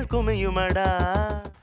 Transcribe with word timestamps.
வெற்றிகள் 0.00 0.12
குமியுமடா. 0.12 0.84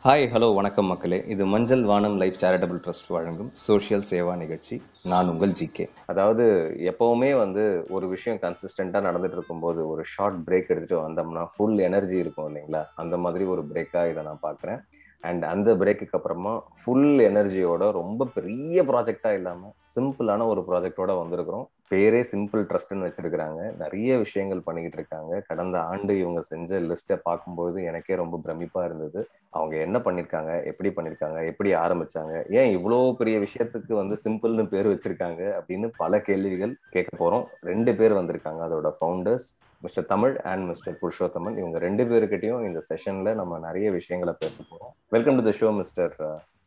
hi 0.05 0.25
hello 0.33 0.47
வணக்கம் 0.57 0.89
மக்களே. 0.91 1.17
இது 1.33 1.43
Manjal 1.53 1.83
Vaanam 1.91 2.17
life 2.21 2.37
charitable 2.41 2.79
trust 2.85 3.09
வழங்கும் 3.15 3.49
சோஷியல் 3.61 4.03
சேவா 4.09 4.33
நிகழ்ச்சி. 4.41 4.75
நான் 5.11 5.29
உங்கள் 5.31 5.55
ஜிகே 5.59 5.85
அதாவது 6.11 6.45
எப்பவுமே 6.91 7.31
வந்து 7.43 7.63
ஒரு 7.95 8.07
விஷயம் 8.13 8.39
கன்சிஸ்டண்டா 8.43 8.99
நடந்துட்டு 9.07 9.37
இருக்கும்போது 9.39 9.81
ஒரு 9.93 10.03
ஷார்ட் 10.13 10.39
பிரேக் 10.47 10.71
எடுத்துட்டு 10.73 10.99
வந்தோம்னா 11.05 11.45
ஃபுல் 11.55 11.79
எனர்ஜி 11.87 12.17
இருக்கும் 12.23 12.49
இல்லைங்களா? 12.49 12.83
அந்த 13.03 13.17
மாதிரி 13.25 13.45
ஒரு 13.53 13.63
பிரேக்கா 13.71 14.03
இதை 14.11 14.23
நான் 14.29 14.45
பார்க்குறேன். 14.47 14.81
அண்ட் 15.23 15.45
அந்த 15.53 15.69
பிரேக்குக்கு 15.83 16.17
அப்புறமா 16.19 16.53
ஃபுல் 16.81 17.09
எனர்ஜியோட 17.29 17.85
ரொம்ப 18.01 18.29
பெரிய 18.37 18.83
ப்ராஜெக்டா 18.91 19.33
இல்லாம 19.39 19.73
சிம்பிளான 19.95 20.47
ஒரு 20.53 20.63
ப்ராஜெக்டோட 20.69 21.13
வந்திருக்கிறோம். 21.23 21.67
பேரே 21.91 22.21
சிம்பிள் 22.31 22.61
ட்ரஸ்ட்னு 22.69 23.05
வச்சிருக்கிறாங்க. 23.07 23.75
நிறைய 23.77 24.17
விஷயங்கள் 24.17 24.63
பண்ணிக்கிட்டு 24.63 24.97
இருக்காங்க. 24.97 25.43
கடந்த 25.47 25.81
ஆண்டு 25.81 26.19
இவங்க 26.19 26.41
செஞ்ச 26.41 26.79
லிஸ்ட்டை 26.79 27.17
பார்க்கும்போது 27.23 27.83
எனக்கே 27.83 28.15
ரொம்ப 28.15 28.39
பிரமிப்பா 28.45 28.81
இருந்தது. 28.85 29.21
அவங்க 29.49 29.77
என்ன 29.77 29.97
பண்ணிருக்காங்க? 29.97 30.63
எப்படி 30.63 30.89
பண்ணிருக்காங்க? 30.89 31.45
எப்படி 31.45 31.73
ஆரம்பிச்சாங்க? 31.73 32.33
ஏன் 32.49 32.71
இவ்வளோ 32.77 33.13
பெரிய 33.13 33.37
விஷயத்துக்கு 33.39 33.93
வந்து 33.93 34.17
சிம்பிள்னு 34.25 34.65
பேர் 34.73 34.87
வச்சிருக்காங்க? 34.87 35.43
அப்படின்னு 35.59 35.89
பல 35.97 36.19
கேள்விகள் 36.21 36.73
கேட்க 36.89 37.11
போறோம். 37.23 37.45
ரெண்டு 37.61 37.95
பேர் 37.95 38.17
வந்திருக்காங்க. 38.19 38.61
அதோட 38.67 38.91
founders 38.99 39.47
mister 39.81 40.05
Tamil 40.05 40.35
and 40.51 40.67
mister 40.67 40.97
Purushothaman. 41.01 41.57
இவங்க 41.57 41.77
ரெண்டு 41.77 42.03
பேருக்கிட்டையும் 42.03 42.65
இந்த 42.65 42.81
செஷன்ல 42.89 43.33
நம்ம 43.33 43.59
நிறைய 43.59 43.91
விஷயங்களை 43.91 44.35
பேச 44.39 44.63
போறோம். 44.71 44.93
Welcome 45.09 45.35
to 45.35 45.45
the 45.49 45.53
show 45.61 45.75
mister 45.75 46.15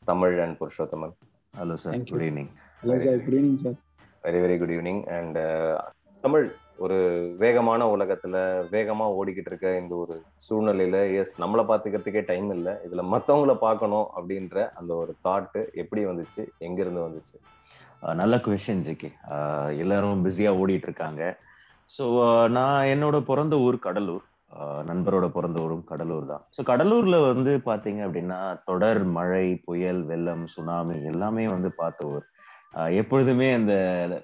Tamil 0.05 0.41
and 0.41 0.59
Purushothaman. 0.62 1.15
Hello 1.60 1.74
sir. 1.74 2.02
Good 2.10 2.27
evening 2.30 2.51
hello 2.82 2.96
sir 2.96 3.23
good 3.24 3.34
evening 3.34 3.62
sir 3.66 3.79
very 4.24 4.40
very 4.45 4.57
good 4.60 4.74
evening 4.76 5.02
and 5.18 5.38
Tamil 6.24 6.46
ஒரு 6.85 6.99
வேகமான 7.43 7.87
உலகத்துல 7.95 8.37
வேகமா 8.74 9.07
ஓடிக்கிட்டு 9.18 9.51
இருக்க 9.52 9.71
இந்த 9.80 9.95
ஒரு 10.02 10.15
சூழ்நிலையில 10.46 10.99
எஸ் 11.21 11.32
நம்மளை 11.43 11.62
பாத்துக்கிறதுக்கே 11.71 12.23
டைம் 12.30 12.49
இல்லை. 12.57 12.73
இதுல 12.87 13.02
மத்தவங்கள 13.15 13.54
பார்க்கணும் 13.66 14.07
அப்படின்ற 14.18 14.66
அந்த 14.79 14.93
ஒரு 15.02 15.12
தாட்டு 15.27 15.62
எப்படி 15.82 16.02
வந்துச்சு? 16.10 16.45
எங்க 16.66 16.79
இருந்து 16.85 17.07
வந்துச்சு 17.07 17.37
நல்ல 18.21 18.35
கொஷின் 18.45 18.85
ஜிகே 18.87 19.10
எல்லாரும் 19.82 20.24
பிஸியா 20.27 20.52
ஓடிட்டு 20.60 20.88
இருக்காங்க. 20.88 21.23
ஸோ 21.96 22.05
நான் 22.59 22.88
என்னோட 22.95 23.16
பிறந்த 23.30 23.55
ஊர் 23.66 23.79
கடலூர். 23.87 24.24
நண்பரோட 24.90 25.27
பிறந்த 25.34 25.59
ஊரும் 25.65 25.84
கடலூர் 25.90 26.24
தான். 26.30 26.43
ஸோ 26.57 26.60
கடலூர்ல 26.71 27.16
வந்து 27.30 27.52
பாத்தீங்க 27.68 28.01
அப்படின்னா 28.07 28.38
தொடர் 28.71 29.02
மழை 29.18 29.46
புயல் 29.66 30.01
வெள்ளம் 30.10 30.45
சுனாமி 30.55 30.96
எல்லாமே 31.10 31.45
வந்து 31.55 31.71
பார்த்த 31.82 32.09
ஊர். 32.15 32.24
எப்பொழுதுமே 32.99 33.46
அந்த 33.52 33.74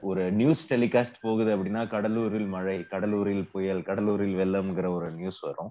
ஒரு 0.08 0.22
நியூஸ் 0.40 0.62
டெலிகாஸ்ட் 0.72 1.16
போகுது 1.20 1.50
அப்படின்னா 1.56 1.80
கடலூரில் 1.94 2.46
மழை 2.48 2.76
கடலூரில் 2.92 3.42
புயல் 3.52 3.80
கடலூரில் 3.88 4.36
வெள்ளம்ங்கிற 4.40 4.86
ஒரு 4.96 5.08
நியூஸ் 5.10 5.40
வரும். 5.46 5.70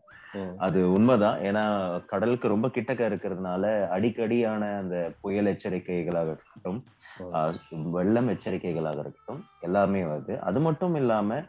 அது 0.65 0.79
உண்மைதான். 0.95 1.37
ஏன்னா 1.49 1.63
கடலுக்கு 2.11 2.47
ரொம்ப 2.53 2.67
கிட்டக்க 2.67 3.01
இருக்கிறதுனால 3.09 3.63
அடிக்கடியான 3.95 4.71
அந்த 4.81 4.95
புயல் 5.21 5.49
எச்சரிக்கைகளாக 5.53 6.29
இருக்கட்டும் 6.35 6.79
வெள்ளம் 7.97 8.29
எச்சரிக்கைகளாக 8.33 8.99
இருக்கட்டும் 9.03 9.41
எல்லாமே 9.67 10.01
வருது. 10.11 10.35
அது 10.47 10.59
மட்டும் 10.59 10.95
இல்லாம 10.95 11.39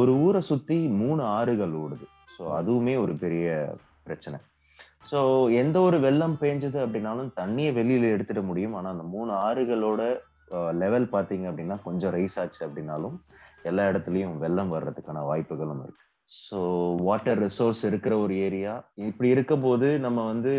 ஒரு 0.00 0.12
ஊரை 0.26 0.40
சுத்தி 0.50 0.78
மூணு 1.00 1.22
ஆறுகள் 1.38 1.74
ஓடுது. 1.84 2.06
ஸோ 2.36 2.44
அதுவுமே 2.60 2.94
ஒரு 3.04 3.14
பெரிய 3.24 3.48
பிரச்சனை. 4.06 4.38
ஸோ 5.10 5.18
எந்த 5.60 5.76
ஒரு 5.80 5.98
வெள்ளம் 6.00 6.38
பேஞ்சது 6.40 6.78
அப்படின்னாலும் 6.84 7.30
தண்ணியை 7.40 7.70
வெளியில 7.80 8.10
எடுத்துட 8.14 8.40
முடியும். 8.48 8.74
ஆனா 8.78 8.88
அந்த 8.94 9.06
மூணு 9.14 9.30
ஆறுகளோட 9.46 10.02
லெவல் 10.82 11.06
பாத்தீங்க 11.14 11.46
அப்படின்னா 11.50 11.76
கொஞ்சம் 11.86 12.14
ரைஸ் 12.16 12.36
ஆச்சு 12.42 12.60
அப்படின்னாலும் 12.66 13.16
எல்லா 13.70 13.84
இடத்துலயும் 13.90 14.36
வெள்ளம் 14.42 14.74
வர்றதுக்கான 14.74 15.24
வாய்ப்புகளும் 15.30 15.82
இருக்கு. 15.84 16.04
ஸோ 16.30 16.58
வாட்டர் 17.08 17.40
ரிசோர்ஸ் 17.44 17.82
இருக்கிற 17.90 18.14
ஒரு 18.18 18.34
ஏரியா 18.46 18.72
இப்படி 19.08 19.28
இருக்கும்போது 19.34 19.88
நம்ம 20.06 20.24
வந்து 20.32 20.52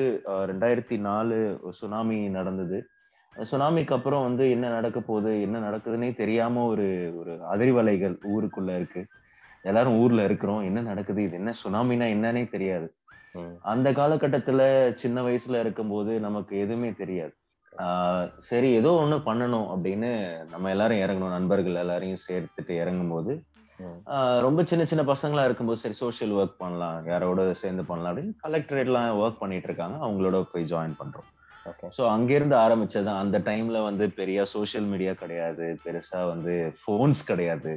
ரெண்டாயிரத்தி 0.51 0.97
நாலு 1.07 1.37
சுனாமி 1.79 2.17
நடந்தது. 2.37 2.79
சுனாமிக்கு 3.35 3.93
அப்புறம் 3.97 4.25
வந்து 4.27 4.45
என்ன 4.55 4.69
நடக்க 4.77 4.99
போகுது 4.99 5.33
என்ன 5.47 5.57
நடக்குதுன்னே 5.67 6.09
தெரியாம 6.21 6.63
ஒரு 6.71 6.87
ஒரு 7.19 7.33
அதிர்வலைகள் 7.53 8.15
ஊருக்குள்ள 8.33 8.71
இருக்கு. 8.79 9.01
எல்லாரும் 9.65 9.99
ஊர்ல 10.03 10.23
இருக்கிறோம். 10.29 10.63
என்ன 10.69 10.79
நடக்குது 10.81 11.21
இது 11.27 11.37
என்ன 11.41 11.53
சுனாமினா 11.63 12.07
என்னன்னே 12.15 12.43
தெரியாது. 12.55 12.87
அந்த 13.71 13.87
காலகட்டத்துல 13.99 14.61
சின்ன 15.03 15.21
வயசுல 15.21 15.59
இருக்கும்போது 15.63 16.11
நமக்கு 16.27 16.53
எதுவுமே 16.63 16.91
தெரியாது. 17.01 17.33
சரி 18.47 18.69
ஏதோ 18.79 18.91
ஒண்ணு 19.03 19.17
பண்ணணும் 19.27 19.67
அப்படின்னு 19.73 20.09
நம்ம 20.53 20.69
எல்லாரும் 20.69 21.01
இறங்கணும். 21.03 21.35
நண்பர்கள் 21.37 21.81
எல்லாரையும் 21.83 22.23
சேர்த்துட்டு 22.27 22.73
இறங்கும் 22.83 23.13
போது 23.13 23.33
ரொம்ப 24.45 24.61
சின்ன 24.69 24.83
சின்ன 24.91 25.03
பசங்களா 25.11 25.43
இருக்கும்போது 25.47 25.81
சரி 25.83 25.95
சோஷியல் 26.03 26.33
ஒர்க் 26.39 26.61
பண்ணலாம். 26.63 26.97
யாரோட 27.11 27.41
சேர்ந்து 27.61 27.83
பண்ணலாம் 27.89 28.11
அப்படின்னு 28.11 28.33
கலெக்டரேட்லாம் 28.45 29.19
ஒர்க் 29.21 29.41
பண்ணிட்டு 29.43 29.67
இருக்காங்க. 29.67 29.97
அவங்களோட 30.05 30.41
போய் 30.53 30.71
ஜாயின் 30.73 30.97
பண்றோம். 31.01 31.27
ஓகே. 31.69 31.87
ஸோ 31.97 32.01
அங்கிருந்து 32.15 32.55
ஆரம்பிச்சதான் 32.55 33.21
அந்த 33.23 33.39
டைம்ல 33.39 33.83
வந்து 33.83 34.05
பெரிய 34.19 34.45
சோஷியல் 34.55 34.87
மீடியா 34.93 35.13
கிடையாது. 35.21 35.65
பெருசா 35.85 36.21
வந்து 36.33 36.53
ஃபோன்ஸ் 36.81 37.21
கிடையாது. 37.25 37.73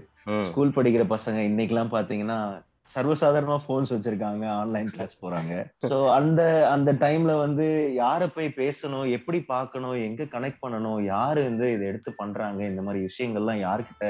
ஸ்கூல் 0.50 0.76
படிக்கிற 0.76 1.04
பசங்க 1.14 1.38
இன்னைக்கெல்லாம் 1.50 1.94
பாத்தீங்கன்னா 1.96 2.40
சர்வசாதாரணமா 2.88 3.56
போன்ஸ் 3.66 3.92
வச்சிருக்காங்க 3.94 4.44
ஆன்லைன் 4.60 4.88
கிளாஸ் 4.94 5.14
போறாங்க. 5.24 5.52
சோ 5.90 5.96
அந்த 6.16 6.42
அந்த 6.70 6.90
டைம்ல 7.04 7.32
வந்து 7.42 7.66
யார 8.00 8.26
போய் 8.34 8.48
பேசணும் 8.60 9.06
எப்படி 9.16 9.38
பார்க்கணும் 9.52 9.96
எங்க 10.06 10.22
கனெக்ட் 10.34 10.62
பண்ணணும் 10.64 10.98
யாரு 11.04 11.42
வந்து 11.48 11.66
இதை 11.74 11.86
எடுத்து 11.92 12.12
பண்றாங்க 12.12 12.60
இந்த 12.70 12.82
மாதிரி 12.82 13.06
விஷயங்கள்லாம் 13.08 13.62
யார்கிட்ட 13.66 14.06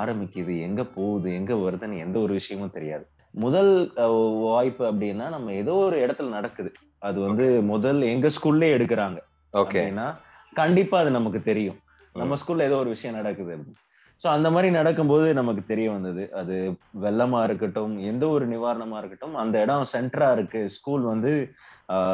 ஆரம்பிக்குது 0.00 0.56
எங்க 0.68 0.84
போகுது 0.96 1.30
எங்க 1.40 1.54
வருதுன்னு 1.64 2.02
எந்த 2.06 2.18
ஒரு 2.18 2.34
விஷயமும் 2.40 2.76
தெரியாது. 2.78 3.06
முதல் 3.34 3.72
வாய்ப்பு 4.46 4.84
அப்படின்னா 4.90 5.26
நம்ம 5.36 5.52
ஏதோ 5.62 5.74
ஒரு 5.86 5.96
இடத்துல 6.04 6.28
நடக்குது. 6.28 6.70
அது 7.08 7.18
வந்து 7.26 7.46
முதல் 7.72 8.00
எங்க 8.12 8.28
ஸ்கூல்லே 8.36 8.70
எடுக்கிறாங்க. 8.76 9.18
ஓகே 9.54 9.78
அப்படின்னா 9.80 10.08
கண்டிப்பா 10.52 10.96
அது 11.00 11.10
நமக்கு 11.18 11.42
தெரியும். 11.42 11.78
நம்ம 12.14 12.36
ஸ்கூல்ல 12.42 12.68
ஏதோ 12.70 12.78
ஒரு 12.84 12.90
விஷயம் 12.94 13.18
நடக்குது 13.20 13.56
ஸோ 14.20 14.26
அந்த 14.36 14.48
மாதிரி 14.54 14.68
நடக்கும்போது 14.76 15.26
நமக்கு 15.38 15.62
தெரிய 15.72 15.88
வந்தது. 15.94 16.22
அது 16.40 16.54
வெள்ளமா 17.04 17.40
இருக்கட்டும் 17.48 17.92
எந்த 18.10 18.24
ஒரு 18.36 18.44
நிவாரணமா 18.54 18.96
இருக்கட்டும் 19.00 19.36
அந்த 19.42 19.56
இடம் 19.64 19.90
சென்டரா 19.94 20.28
இருக்கு. 20.36 20.62
ஸ்கூல் 20.76 21.04
வந்து 21.12 21.32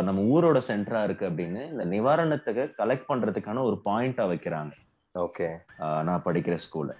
நம்ம 0.06 0.24
ஊரோட 0.34 0.58
சென்டரா 0.70 1.00
இருக்கு 1.08 1.24
அப்படின்னு 1.30 1.62
இந்த 1.72 1.84
நிவாரணத்துக்கு 1.94 2.64
கலெக்ட் 2.80 3.08
பண்றதுக்கான 3.10 3.62
ஒரு 3.68 3.78
பாயிண்டா 3.88 4.26
வைக்கிறாங்க. 4.32 4.74
ஓகே 5.14 5.48
நான் 6.08 6.26
படிக்கிற 6.28 6.54
ஸ்கூல்ல 6.66 6.92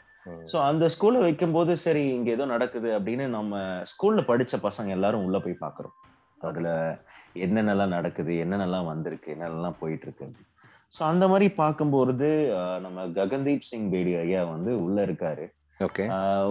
ஸோ 0.50 0.56
அந்த 0.68 0.84
ஸ்கூல்ல 0.94 1.18
வைக்கும்போது 1.24 1.72
சரி 1.84 2.02
இங்க 2.16 2.28
ஏதோ 2.36 2.44
நடக்குது 2.52 2.88
அப்படின்னு 2.98 3.24
நம்ம 3.36 3.62
ஸ்கூல்ல 3.90 4.20
படிச்ச 4.30 4.58
பசங்க 4.66 4.90
எல்லாரும் 4.96 5.24
உள்ள 5.26 5.38
போய் 5.44 5.62
பாக்குறோம் 5.64 5.96
அதுல 6.48 6.68
என்னென்னலாம் 7.46 7.94
நடக்குது 7.96 8.32
என்னென்னலாம் 8.44 8.90
வந்திருக்கு 8.92 9.28
என்னென்னலாம் 9.34 9.78
போயிட்டு 9.80 10.06
இருக்கு 10.06 10.26
ஸோ 10.94 11.00
அந்த 11.10 11.24
மாதிரி 11.30 11.46
பார்க்கும்போது 11.60 12.28
நம்ம 12.84 13.04
ககன்தீப் 13.18 13.68
சிங் 13.68 13.90
பேடி 13.92 14.12
ஐயா 14.22 14.42
வந்து 14.54 14.72
உள்ள 14.84 14.98
இருக்காரு. 15.08 15.44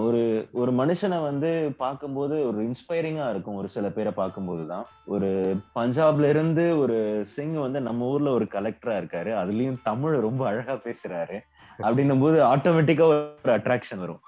ஒரு 0.05 0.21
ஒரு 0.61 0.71
மனுஷனை 0.79 1.17
வந்து 1.27 1.49
பார்க்கும்போது 1.83 2.35
ஒரு 2.47 2.59
இன்ஸ்பைரிங்கா 2.67 3.25
இருக்கும் 3.33 3.59
ஒரு 3.61 3.69
சில 3.75 3.89
பேரை 3.97 4.11
பார்க்கும்போது 4.19 4.63
தான். 4.71 4.85
ஒரு 5.13 5.29
பஞ்சாப்ல 5.77 6.29
இருந்து 6.33 6.65
ஒரு 6.83 6.97
சிங் 7.33 7.55
வந்து 7.65 7.81
நம்ம 7.87 8.09
ஊர்ல 8.13 8.31
ஒரு 8.39 8.47
கலெக்டரா 8.55 8.95
இருக்காரு. 9.01 9.31
அதுலயும் 9.41 9.79
தமிழ் 9.89 10.25
ரொம்ப 10.27 10.43
அழகா 10.51 10.75
பேசுறாரு. 10.87 11.37
அப்படின்னும் 11.85 12.23
போது 12.25 12.39
ஆட்டோமேட்டிக்கா 12.53 13.05
ஒரு 13.11 13.53
அட்ராக்ஷன் 13.57 14.03
வரும். 14.05 14.21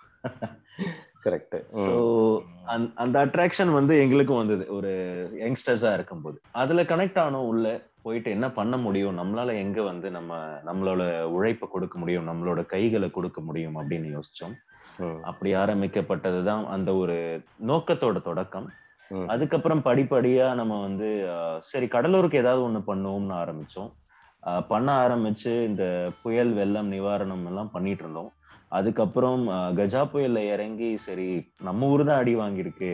கரெக்ட் 1.26 1.58
ஸோ 1.84 1.94
அந்த 3.04 3.16
அட்ராக்ஷன் 3.26 3.74
வந்து 3.80 3.94
எங்களுக்கும் 4.04 4.42
வந்தது. 4.42 4.66
ஒரு 4.78 4.94
யங்ஸ்டர்ஸா 5.44 5.92
இருக்கும்போது. 5.98 6.38
அதுல 6.64 6.84
கனெக்ட் 6.94 7.22
ஆனோம் 7.26 7.50
உள்ள. 7.52 7.68
போயிட்டு 8.06 8.30
என்ன 8.36 8.48
பண்ண 8.58 8.76
முடியும்? 8.86 9.18
நம்மளால 9.20 9.50
எங்க 9.64 9.80
வந்து 9.90 10.08
நம்ம 10.18 10.38
நம்மளோட 10.70 11.04
உழைப்பை 11.36 11.68
கொடுக்க 11.72 11.96
முடியும்? 12.02 12.28
நம்மளோட 12.30 12.62
கைகளை 12.74 13.10
கொடுக்க 13.12 13.40
முடியும்? 13.42 13.78
அப்படின்னு 13.80 14.10
யோசிச்சோம். 14.16 14.56
அப்படி 15.30 15.52
ஆரம்பிக்கப்பட்டதுதான் 15.62 16.64
அந்த 16.76 16.90
ஒரு 17.02 17.18
நோக்கத்தோட 17.68 18.18
தொடக்கம். 18.30 18.68
அதுக்கப்புறம் 19.34 19.82
படிப்படியா 19.88 20.46
நம்ம 20.60 20.76
வந்து 20.82 21.10
சரி 21.70 21.88
கடலூருக்கு 21.96 22.42
ஏதாவது 22.44 22.64
ஒண்ணு 22.68 22.82
பண்ணுவோம்னு 22.92 23.36
ஆரம்பிச்சோம். 23.42 23.92
பண்ண 24.72 24.88
ஆரம்பிச்சு 25.06 25.52
இந்த 25.70 25.86
புயல் 26.24 26.52
வெள்ளம் 26.60 26.90
நிவாரணம் 26.92 27.46
எல்லாம் 27.52 27.72
பண்ணிட்டு 27.76 28.04
இருந்தோம். 28.04 28.32
அதுக்கப்புறம் 28.78 29.44
கஜா 29.80 30.02
புயல்ல 30.14 30.40
இறங்கி 30.54 30.90
சரி 31.08 31.28
நம்ம 31.68 31.92
ஊர் 31.94 32.04
தான் 32.10 32.22
அடி 32.24 32.34
வாங்கியிருக்கு. 32.36 32.92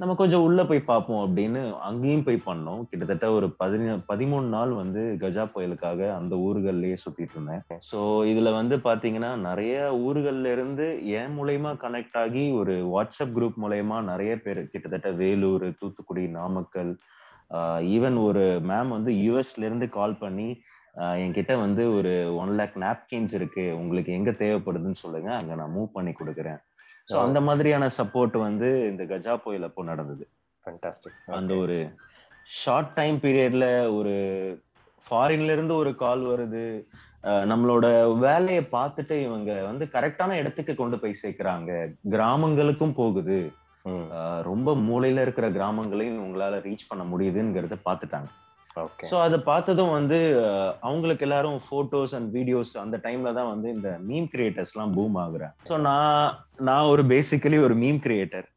நம்ம 0.00 0.12
கொஞ்சம் 0.18 0.44
உள்ள 0.46 0.60
போய் 0.66 0.80
பார்ப்போம் 0.88 1.22
அப்படின்னு 1.24 1.60
அங்கேயும் 1.86 2.24
போய் 2.26 2.36
பண்ணோம். 2.48 2.82
கிட்டத்தட்ட 2.90 3.26
ஒரு 3.36 3.46
பதின 3.60 3.94
பதிமூணு 4.10 4.46
நாள் 4.54 4.72
வந்து 4.80 5.00
கஜா 5.22 5.44
புயலுக்காக 5.54 6.00
அந்த 6.18 6.34
ஊர்கள்லயே 6.48 6.96
சுத்திட்டு 7.04 7.34
இருந்தேன். 7.36 7.62
ஸோ 7.88 8.00
இதுல 8.32 8.50
வந்து 8.58 8.76
பாத்தீங்கன்னா 8.86 9.30
நிறைய 9.48 9.74
ஊர்கள்ல 10.08 10.52
இருந்து 10.56 10.86
என் 11.20 11.34
மூலயமா 11.38 11.72
கனெக்ட் 11.84 12.18
ஆகி 12.22 12.44
ஒரு 12.60 12.76
வாட்ஸ்அப் 12.94 13.34
குரூப் 13.38 13.58
மூலயமா 13.64 13.98
நிறைய 14.10 14.34
பேர் 14.44 14.62
கிட்டத்தட்ட 14.74 15.10
வேலூர் 15.22 15.66
தூத்துக்குடி 15.82 16.26
நாமக்கல் 16.38 16.94
ஈவன் 17.96 18.20
ஒரு 18.28 18.46
மேம் 18.70 18.94
வந்து 18.96 19.12
யூஎஸ்ல 19.26 19.68
இருந்து 19.68 19.88
கால் 19.98 20.20
பண்ணி 20.24 20.48
என்கிட்ட 21.24 21.52
வந்து 21.64 21.82
ஒரு 21.98 22.14
ஒன் 22.42 22.54
லேக் 22.60 22.78
நாப்கின்ஸ் 22.86 23.34
இருக்கு. 23.38 23.66
உங்களுக்கு 23.82 24.10
எங்க 24.20 24.30
தேவைப்படுதுன்னு 24.44 25.02
சொல்லுங்க. 25.04 25.30
அங்க 25.40 25.52
நான் 25.54 25.76
மூவ் 25.76 25.94
பண்ணி 25.98 26.12
கொடுக்குறேன். 26.12 26.60
ஸோ 27.10 27.16
அந்த 27.26 27.40
மாதிரியான 27.48 27.84
சப்போர்ட் 27.98 28.36
வந்து 28.46 28.68
இந்த 28.90 29.02
கஜா 29.12 29.34
புயல் 29.44 29.66
அப்போ 29.68 29.82
நடந்தது. 29.90 30.24
அந்த 31.38 31.52
ஒரு 31.64 31.76
ஷார்ட் 32.62 32.90
டைம் 32.98 33.16
பீரியட்ல 33.22 33.66
ஒரு 33.98 34.14
ஃபாரின்ல 35.06 35.54
இருந்து 35.56 35.74
ஒரு 35.82 35.92
கால் 36.02 36.24
வருது. 36.32 36.64
நம்மளோட 37.52 37.86
வேலையை 38.24 38.62
பார்த்துட்டு 38.74 39.14
இவங்க 39.28 39.52
வந்து 39.68 39.84
கரெக்டான 39.94 40.36
இடத்துக்கு 40.40 40.74
கொண்டு 40.80 40.96
போய் 41.02 41.20
சேர்க்கிறாங்க. 41.22 41.70
கிராமங்களுக்கும் 42.14 42.98
போகுது. 43.00 43.38
ரொம்ப 44.50 44.74
மூலையில 44.88 45.24
இருக்கிற 45.26 45.48
கிராமங்களையும் 45.56 46.22
உங்களால 46.26 46.60
ரீச் 46.66 46.88
பண்ண 46.90 47.04
முடியுதுங்கிறத 47.12 47.78
பார்த்துட்டாங்க. 47.88 48.30
ஓகே 48.30 48.47
ஸோ 49.10 49.16
அதை 49.26 49.38
பார்த்ததும் 49.50 49.96
வந்து 49.98 50.18
அவங்களுக்கு 50.88 51.26
எல்லாரும் 51.28 51.58
போட்டோஸ் 51.70 52.14
அண்ட் 52.18 52.30
வீடியோஸ் 52.36 52.74
அந்த 52.84 52.98
டைம்ல 53.06 53.32
தான் 53.38 53.50
வந்து 53.54 53.70
இந்த 53.76 53.90
மீம் 54.10 54.28
கிரியேட்டர்ஸ்லாம் 54.34 54.94
பூம் 54.98 55.18
ஆகுறேன் 55.24 55.54
ஸோ 55.70 55.76
நான் 55.88 56.28
நான் 56.68 56.90
ஒரு 56.92 57.04
பேசிக்கலி 57.14 57.60
ஒரு 57.68 57.76
மீம் 57.84 58.00
கிரியேட்டர் 58.06 58.48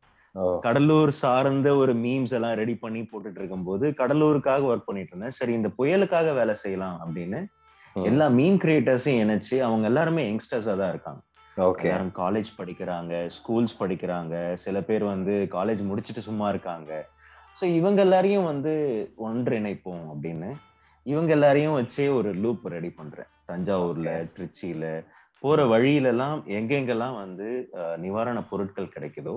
கடலூர் 0.65 1.11
சார்ந்த 1.21 1.69
ஒரு 1.79 1.93
மீம்ஸ் 2.03 2.33
எல்லாம் 2.37 2.57
ரெடி 2.59 2.75
பண்ணி 2.83 3.01
போட்டுட்டு 3.07 3.39
இருக்கும்போது 3.41 3.85
கடலூருக்காக 4.01 4.69
ஒர்க் 4.71 4.87
பண்ணிட்டு 4.89 5.11
இருந்தேன். 5.13 5.35
சரி 5.37 5.53
இந்த 5.59 5.69
புயலுக்காக 5.79 6.33
வேலை 6.37 6.53
செய்யலாம் 6.61 6.97
அப்படின்னு. 7.05 7.39
எல்லா 8.09 8.25
மீம் 8.37 8.59
கிரியேட்டர்ஸையும் 8.63 9.21
இணைச்சு 9.23 9.55
அவங்க 9.67 9.85
எல்லாருமே 9.91 10.23
யங்ஸ்டர்ஸா 10.27 10.75
தான் 10.81 10.91
இருக்காங்க. 10.93 11.21
ஓகே 11.57 11.89
காலேஜ் 12.21 12.51
படிக்கிறாங்க 12.59 13.13
ஸ்கூல்ஸ் 13.37 13.73
படிக்கிறாங்க. 13.81 14.35
சில 14.65 14.77
பேர் 14.89 15.05
வந்து 15.13 15.33
காலேஜ் 15.57 15.81
முடிச்சுட்டு 15.89 16.21
சும்மா 16.29 16.47
இருக்காங்க. 16.53 16.91
ஸோ 17.61 17.67
இவங்க 17.75 17.99
எல்லாரையும் 18.01 18.43
வந்து 18.43 18.71
ஒன்றிணைப்போம் 19.17 20.05
அப்படின்னு 20.11 20.47
இவங்க 21.05 21.31
எல்லாரையும் 21.31 21.75
வச்சே 21.77 22.05
ஒரு 22.13 22.29
லூப் 22.33 22.63
ரெடி 22.67 22.89
பண்றேன். 22.89 23.29
தஞ்சாவூர்ல 23.47 24.09
திருச்சியில 24.35 24.85
போற 25.43 25.63
வழியிலலாம் 25.65 26.39
எங்கெங்கெல்லாம் 26.51 27.15
வந்து 27.15 27.47
நிவாரண 27.97 28.39
பொருட்கள் 28.43 28.93
கிடைக்குதோ 28.95 29.35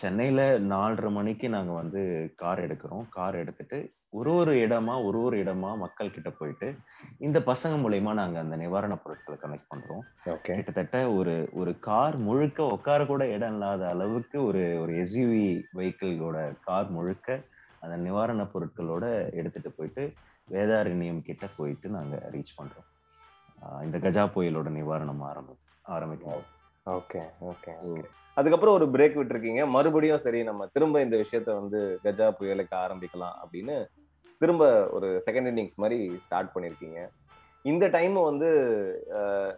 சென்னையில 0.00 0.40
நாலரை 0.72 1.10
மணிக்கு 1.10 1.48
நாங்க 1.48 1.72
வந்து 1.72 2.02
கார் 2.36 2.60
எடுக்கிறோம். 2.66 3.06
கார் 3.08 3.34
எடுத்துட்டு 3.34 3.78
ஒரு 4.18 4.30
ஒரு 4.34 4.52
இடமா 4.56 4.94
ஒரு 5.06 5.18
ஒரு 5.22 5.36
இடமா 5.42 5.70
மக்கள் 5.82 6.12
கிட்ட 6.14 6.30
போயிட்டு 6.30 6.68
இந்த 7.18 7.38
பசங்க 7.40 7.74
மூலயமா 7.82 8.12
நாங்க 8.20 8.38
அந்த 8.38 8.56
நிவாரண 8.56 8.94
பொருட்களை 8.96 9.36
கனெக்ட் 9.42 9.70
பண்றோம். 9.72 10.04
கிட்டத்தட்ட 10.42 10.98
ஒரு 11.10 11.34
ஒரு 11.52 11.72
கார் 11.88 12.16
முழுக்க 12.16 12.66
உட்கார 12.76 13.06
கூட 13.06 13.26
இடம் 13.28 13.52
இல்லாத 13.52 13.88
அளவுக்கு 13.88 14.38
ஒரு 14.44 14.62
ஒரு 14.82 14.92
எஸ்யூவி 15.02 15.44
வெஹிக்கிளோட 15.78 16.38
கார் 16.60 16.90
முழுக்க 16.90 17.40
அந்த 17.80 17.96
நிவாரண 17.96 18.42
பொருட்களோட 18.54 19.04
எடுத்துட்டு 19.32 19.72
போயிட்டு 19.76 20.04
வேதாரண்யம் 20.50 21.26
கிட்ட 21.28 21.46
போயிட்டு 21.56 21.88
நாங்க 21.88 22.16
ரீச் 22.32 22.56
பண்றோம். 22.58 22.88
இந்த 23.84 23.96
கஜா 23.98 24.24
புயலோட 24.34 24.68
நிவாரணம் 24.78 25.22
ஆரம்பி 25.30 25.54
ஆரம்பிக்கும். 25.82 26.58
ஓகே 26.96 27.22
ஓகே 27.50 27.72
அதுக்கப்புறம் 28.38 28.76
ஒரு 28.78 28.86
பிரேக் 28.94 29.16
விட்டுருக்கீங்க. 29.18 29.62
மறுபடியும் 29.76 30.22
சரி 30.26 30.40
நம்ம 30.48 30.66
திரும்ப 30.74 31.02
இந்த 31.06 31.16
விஷயத்த 31.24 31.50
வந்து 31.60 31.80
கஜா 32.04 32.28
புயலுக்கு 32.38 32.74
ஆரம்பிக்கலாம் 32.84 33.36
அப்படின்னு 33.42 33.76
திரும்ப 34.42 34.64
ஒரு 34.96 35.08
செகண்ட் 35.26 35.50
இன்னிங்ஸ் 35.52 35.80
மாதிரி 35.82 35.98
ஸ்டார்ட் 36.26 36.54
பண்ணிருக்கீங்க. 36.54 37.00
இந்த 37.70 37.84
டைம் 37.94 38.14
வந்து 38.28 38.50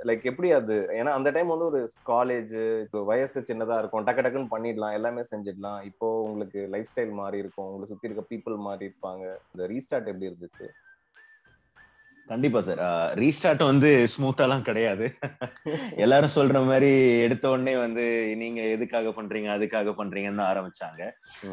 லைக் 0.09 0.25
எப்படி 0.31 0.49
அது? 0.59 0.77
ஏன்னா 1.01 1.11
அந்த 1.19 1.31
டைம் 1.35 1.53
வந்து 1.55 1.69
ஒரு 1.71 1.81
காலேஜ் 2.13 2.55
வயசு 3.11 3.41
சின்னதா 3.41 3.77
இருக்கும். 3.81 4.07
டக்கு 4.07 4.25
டக்குன்னு 4.27 4.53
பண்ணிடலாம். 4.55 4.97
எல்லாமே 4.99 5.23
செஞ்சிடலாம். 5.33 5.81
இப்போ 5.91 6.09
உங்களுக்கு 6.29 6.63
லைஃப் 6.75 6.91
ஸ்டைல் 6.93 7.13
மாறி 7.21 7.39
இருக்கும். 7.43 7.67
உங்களை 7.67 7.89
சுத்தி 7.91 8.09
இருக்க 8.09 8.25
பீப்புள் 8.33 8.57
மாறி 8.67 8.87
இருப்பாங்க. 8.91 9.25
இந்த 9.53 9.67
ரீஸ்டார்ட் 9.73 10.11
எப்படி 10.13 10.29
இருந்துச்சு? 10.31 10.69
கண்டிப்பா 12.33 12.61
சார் 12.67 12.83
ரீஸ்டார்ட் 13.21 13.63
வந்து 13.71 13.91
ஸ்மூத்தாலாம் 14.13 14.67
கிடையாது. 14.69 15.07
எல்லாரும் 16.05 16.35
சொல்ற 16.37 16.59
மாதிரி 16.67 16.91
எடுத்த 17.19 17.45
உடனே 17.55 17.75
வந்து 17.77 18.05
நீங்க 18.43 18.61
எதுக்காக 18.75 19.11
பண்றீங்க 19.17 19.49
அதுக்காக 19.57 19.95
பண்றீங்கன்னு 19.99 20.45
ஆரம்பிச்சாங்க. 20.51 21.03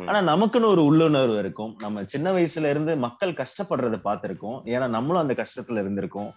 ஆனா 0.09 0.19
நமக்குன்னு 0.31 0.71
ஒரு 0.75 0.83
உள்ளுணர்வு 0.85 1.37
இருக்கும். 1.43 1.73
நம்ம 1.79 2.03
சின்ன 2.13 2.33
வயசுல 2.37 2.71
இருந்து 2.73 2.95
மக்கள் 3.05 3.39
கஷ்டப்படுறத 3.41 3.99
பார்த்திருக்கோம். 4.07 4.59
ஏன்னா 4.75 4.87
நம்மளும் 4.97 5.23
அந்த 5.23 5.35
கஷ்டத்துல 5.41 5.83
இருந்திருக்கோம். 5.83 6.31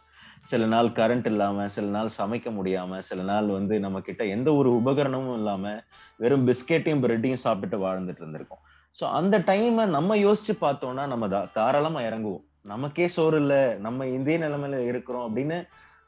சில 0.50 0.66
நாள் 0.66 0.88
கரண்ட் 0.98 1.28
இல்லாம 1.30 1.66
சில 1.74 1.86
நாள் 1.96 2.16
சமைக்க 2.18 2.48
முடியாம 2.58 2.98
சில 3.08 3.20
நாள் 3.22 3.48
வந்து 3.48 3.74
நம்ம 3.80 3.98
கிட்ட 4.00 4.22
எந்த 4.36 4.48
ஒரு 4.54 4.70
உபகரணமும் 4.80 5.36
இல்லாம 5.40 5.74
வெறும் 6.22 6.46
பிஸ்கெட்டையும் 6.48 7.02
பிரெட்டையும் 7.04 7.44
சாப்பிட்டுட்டு 7.44 7.78
வாழ்ந்துட்டு 7.86 8.22
இருந்திருக்கோம். 8.24 8.62
சோ 8.98 9.04
அந்த 9.18 9.36
டைமை 9.50 9.84
நம்ம 9.96 10.16
யோசிச்சு 10.16 10.54
பார்த்தோம்னா 10.60 11.04
நம்ம 11.12 11.28
தாராளமா 11.58 12.00
இறங்குவோம். 12.00 12.46
நமக்கே 12.64 13.06
சோறு 13.14 13.38
இல்ல 13.43 13.55
நம்ம 13.81 14.06
இதே 14.17 14.37
நிலைமையில 14.38 14.79
இருக்கிறோம் 14.91 15.25
அப்படின்னு 15.26 15.59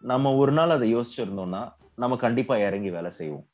நம்ம 0.02 0.32
ஒரு 0.34 0.52
நாள் 0.52 0.74
அதை 0.76 0.86
யோசிச்சிருந்தோம்னா 0.96 1.62
நம்ம 2.02 2.16
கண்டிப்பா 2.16 2.54
இறங்கி 2.58 2.90
வேலை 2.90 3.10
செய்வோம். 3.10 3.44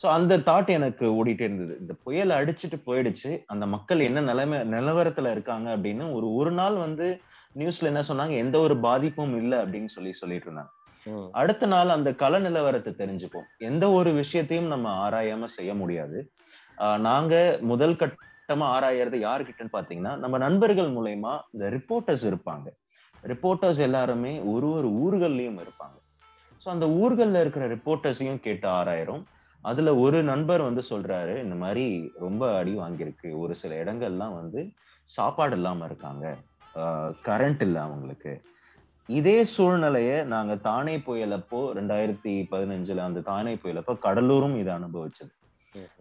சோ 0.00 0.06
அந்த 0.16 0.38
தாட் 0.48 0.70
எனக்கு 0.76 1.04
ஓடிட்டே 1.18 1.44
இருந்தது. 1.48 1.74
இந்த 1.80 1.94
புயல் 2.04 2.32
அடிச்சுட்டு 2.38 2.78
போயிடுச்சு. 2.86 3.30
அந்த 3.46 3.64
மக்கள் 3.66 4.00
என்ன 4.00 4.20
நிலைமை 4.20 4.58
நிலவரத்துல 4.72 5.30
இருக்காங்க 5.30 5.68
அப்படின்னு 5.76 6.06
ஒரு 6.12 6.28
ஒரு 6.34 6.52
நாள் 6.52 6.76
வந்து 6.76 7.08
நியூஸ்ல 7.56 7.90
என்ன 7.92 8.02
சொன்னாங்க? 8.08 8.34
எந்த 8.44 8.56
ஒரு 8.58 8.76
பாதிப்பும் 8.86 9.36
இல்லை 9.42 9.58
அப்படின்னு 9.58 9.90
சொல்லி 9.96 10.12
சொல்லிட்டு 10.12 10.48
இருந்தாங்க. 10.48 10.72
அடுத்த 11.32 11.64
நாள் 11.66 11.96
அந்த 11.96 12.10
கள 12.14 12.34
நிலவரத்தை 12.38 12.92
தெரிஞ்சுப்போம். 13.00 13.48
எந்த 13.68 13.84
ஒரு 13.90 14.10
விஷயத்தையும் 14.12 14.72
நம்ம 14.74 14.86
ஆராயாம 15.04 15.48
செய்ய 15.56 15.72
முடியாது. 15.74 16.18
நாங்க 17.08 17.34
முதல் 17.70 17.96
கட்டமா 18.44 18.66
ஆராயறது 18.76 19.18
யாருக்கிட்டன்னு 19.26 19.74
பாத்தீங்கன்னா 19.76 20.10
நம்ம 20.22 20.36
நண்பர்கள் 20.46 20.88
மூலயமா 20.96 21.34
இந்த 21.54 21.66
ரிப்போர்ட்டர்ஸ் 21.74 22.24
இருப்பாங்க. 22.30 22.66
ரிப்போர்ட்டர்ஸ் 23.30 23.80
எல்லாருமே 23.86 24.32
ஒரு 24.52 24.66
ஒரு 24.78 24.88
ஊர்கள்லயும் 25.04 25.60
இருப்பாங்க. 25.62 25.96
ஸோ 26.62 26.66
அந்த 26.72 26.86
ஊர்களில் 27.02 27.38
இருக்கிற 27.42 27.64
ரிப்போர்ட்டர்ஸையும் 27.74 28.42
கேட்டு 28.46 28.66
ஆராயிரும். 28.78 29.22
அதுல 29.64 29.90
ஒரு 30.04 30.18
நண்பர் 30.30 30.62
வந்து 30.68 30.82
சொல்றாரு 30.90 31.34
இந்த 31.44 31.56
மாதிரி 31.62 31.84
ரொம்ப 32.24 32.42
அடி 32.58 32.74
வாங்கியிருக்கு. 32.82 33.28
ஒரு 33.42 33.54
சில 33.60 33.78
இடங்கள்லாம் 33.84 34.34
வந்து 34.40 34.62
சாப்பாடு 35.08 35.56
இல்லாம 35.58 35.84
இருக்காங்க. 35.90 36.24
கரண்ட் 37.28 37.62
இல்லை 37.66 37.80
அவங்களுக்கு. 37.86 38.34
இதே 39.08 39.38
சூழ்நிலைய 39.54 40.12
நாங்க 40.34 40.54
தானே 40.68 40.96
புயலப்போ 41.06 41.62
ரெண்டாயிரத்தி 41.78 42.34
பதினஞ்சுல 42.52 43.02
அந்த 43.08 43.24
தானே 43.32 43.54
புயலப்போ 43.64 43.94
கடலூரும் 44.06 44.58
இதை 44.60 44.70
அனுபவிச்சது. 44.78 45.32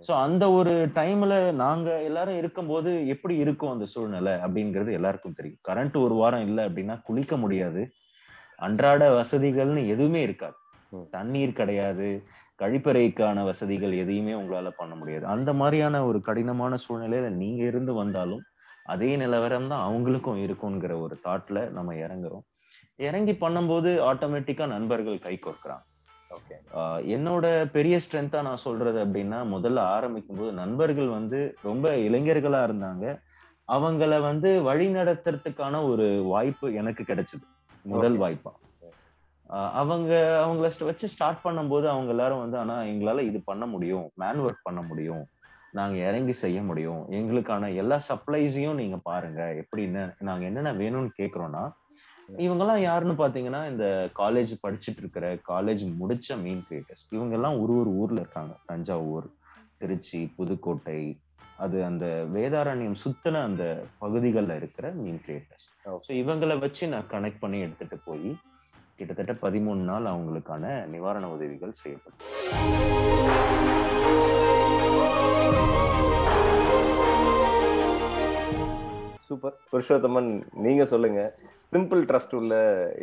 சோ 0.07 0.11
அந்த 0.11 0.51
ஒரு 0.51 0.73
டைம்ல 0.95 1.51
நாங்க 1.51 2.03
எல்லாரும் 2.03 2.37
இருக்கும்போது 2.37 3.07
எப்படி 3.07 3.35
இருக்கும் 3.37 3.71
அந்த 3.71 3.85
சூழ்நிலை 3.85 4.33
அப்படிங்கிறது 4.33 4.91
எல்லாருக்கும் 4.91 5.33
தெரியும். 5.33 5.59
கரண்ட் 5.69 5.97
ஒரு 5.97 6.13
வாரம் 6.13 6.45
இல்லை 6.45 6.65
அப்படின்னா 6.65 7.01
குளிக்க 7.01 7.37
முடியாது. 7.37 7.83
அன்றாட 8.55 9.21
வசதிகள்னு 9.21 9.87
எதுவுமே 9.87 10.21
இருக்காது. 10.21 10.57
தண்ணீர் 11.09 11.53
கிடையாது. 11.53 12.09
கழிப்பறைக்கான 12.59 13.43
வசதிகள் 13.43 13.93
எதையுமே 13.93 14.33
உங்களால 14.33 14.69
பண்ண 14.69 14.95
முடியாது. 14.95 15.25
அந்த 15.25 15.53
மாதிரியான 15.53 16.05
ஒரு 16.05 16.21
கடினமான 16.21 16.77
சூழ்நிலையில 16.87 17.29
நீங்க 17.29 17.63
இருந்து 17.63 17.93
வந்தாலும் 17.93 18.43
அதே 18.83 19.15
நிலவரம் 19.15 19.67
தான் 19.67 19.83
அவங்களுக்கும் 19.89 20.39
இருக்குங்கிற 20.45 20.99
ஒரு 20.99 21.15
தாட்ல 21.23 21.71
நம்ம 21.71 21.93
இறங்குறோம். 21.93 22.45
இறங்கி 22.95 23.31
பண்ணும்போது 23.31 23.89
ஆட்டோமேட்டிக்கா 24.09 24.67
நண்பர்கள் 24.67 25.19
கை 25.19 25.39
கோர்க்குறாங்க. 25.41 25.83
என்னோட 27.13 27.65
பெரிய 27.71 27.99
ஸ்ட்ரென்த்தா 28.05 28.41
நான் 28.41 28.57
சொல்றது 28.57 28.99
அப்படின்னா 29.05 29.39
முதல்ல 29.55 29.79
ஆரம்பிக்கும் 29.79 30.37
போது 30.37 30.51
நண்பர்கள் 30.51 31.07
வந்து 31.07 31.39
ரொம்ப 31.61 31.89
இளைஞர்களா 31.89 32.61
இருந்தாங்க. 32.67 33.05
அவங்கள 33.67 34.21
வந்து 34.21 34.61
வழி 34.61 34.87
நடத்துறதுக்கான 34.93 35.75
ஒரு 35.89 36.07
வாய்ப்பு 36.23 36.73
எனக்கு 36.73 37.03
கிடைச்சது. 37.03 37.45
முதல். 37.83 38.17
வாய்ப்பா. 38.19 38.51
அவங்க 39.73 40.13
அவங்கள 40.45 40.85
வச்சு 40.85 41.07
ஸ்டார்ட் 41.07 41.43
பண்ணும்போது 41.43 41.87
அவங்க 41.87 42.09
எல்லாரும் 42.09 42.39
வந்து 42.39 42.57
ஆனா 42.57 42.75
எங்களால 42.81 43.19
இது 43.19 43.41
பண்ண 43.45 43.65
முடியும். 43.65 44.09
மேன் 44.13 44.39
ஒர்க் 44.39 44.63
பண்ண 44.63 44.81
முடியும். 44.81 45.23
நாங்க 45.71 45.97
இறங்கி 45.97 46.33
செய்ய 46.33 46.61
முடியும். 46.61 47.01
எங்களுக்கான 47.09 47.75
எல்லா 47.75 47.97
சப்ளைஸையும் 48.09 48.73
நீங்க 48.73 48.97
பாருங்க. 49.03 49.41
எப்படின்னு 49.61 50.13
நாங்க 50.19 50.45
என்னென்ன 50.45 50.73
வேணும்னு 50.73 51.09
கேக்குறோம்னா 51.21 51.63
இவங்கெல்லாம் 52.29 52.81
யாருன்னு 52.81 53.13
பாத்தீங்கன்னா 53.13 53.61
இந்த 53.69 54.09
காலேஜ் 54.19 54.53
படிச்சுட்டு 54.63 55.01
இருக்கிற 55.03 55.25
காலேஜ் 55.49 55.83
முடிச்ச 56.01 56.37
மீன் 56.41 56.63
கிரியேட்டர்ஸ் 56.69 57.03
இவங்க 57.09 57.35
எல்லாம் 57.35 57.59
ஒரு 57.59 57.73
ஒரு 57.77 57.89
ஊர்ல 58.01 58.19
இருக்காங்க. 58.19 58.53
தஞ்சாவூர் 58.65 59.27
திருச்சி 59.77 60.31
புதுக்கோட்டை 60.37 60.99
அது 61.57 61.83
அந்த 61.83 62.05
வேதாரண்யம் 62.33 62.97
சுத்தின 63.03 63.41
அந்த 63.43 63.63
பகுதிகளில் 63.99 64.55
இருக்கிற 64.55 64.91
மீன் 65.01 65.21
கிரியேட்டர்ஸ். 65.25 65.67
ஸோ 66.07 66.11
இவங்களை 66.21 66.59
வச்சு 66.59 66.87
நான் 66.87 67.11
கனெக்ட் 67.11 67.43
பண்ணி 67.43 67.59
எடுத்துட்டு 67.59 67.99
போய் 68.05 68.29
கிட்டத்தட்ட 68.97 69.33
பதிமூணு 69.47 69.83
நாள் 69.91 70.11
அவங்களுக்கான 70.13 70.87
நிவாரண 70.87 71.27
உதவிகள் 71.29 71.79
செய்யப்படும் 71.81 72.21
சூப்பர். 79.27 79.55
புருஷோத்தமன் 79.71 80.29
நீங்க 80.65 80.83
சொல்லுங்க. 80.93 81.21
சிம்பிள் 81.71 82.01
ட்ரஸ்ட் 82.09 82.35
உள்ள 82.39 82.55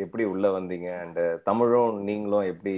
எப்படி 0.05 0.25
உள்ள 0.33 0.47
வந்தீங்க? 0.57 0.89
அண்ட் 1.03 1.21
தமிழும் 1.49 1.97
நீங்களும் 2.09 2.49
எப்படி 2.53 2.75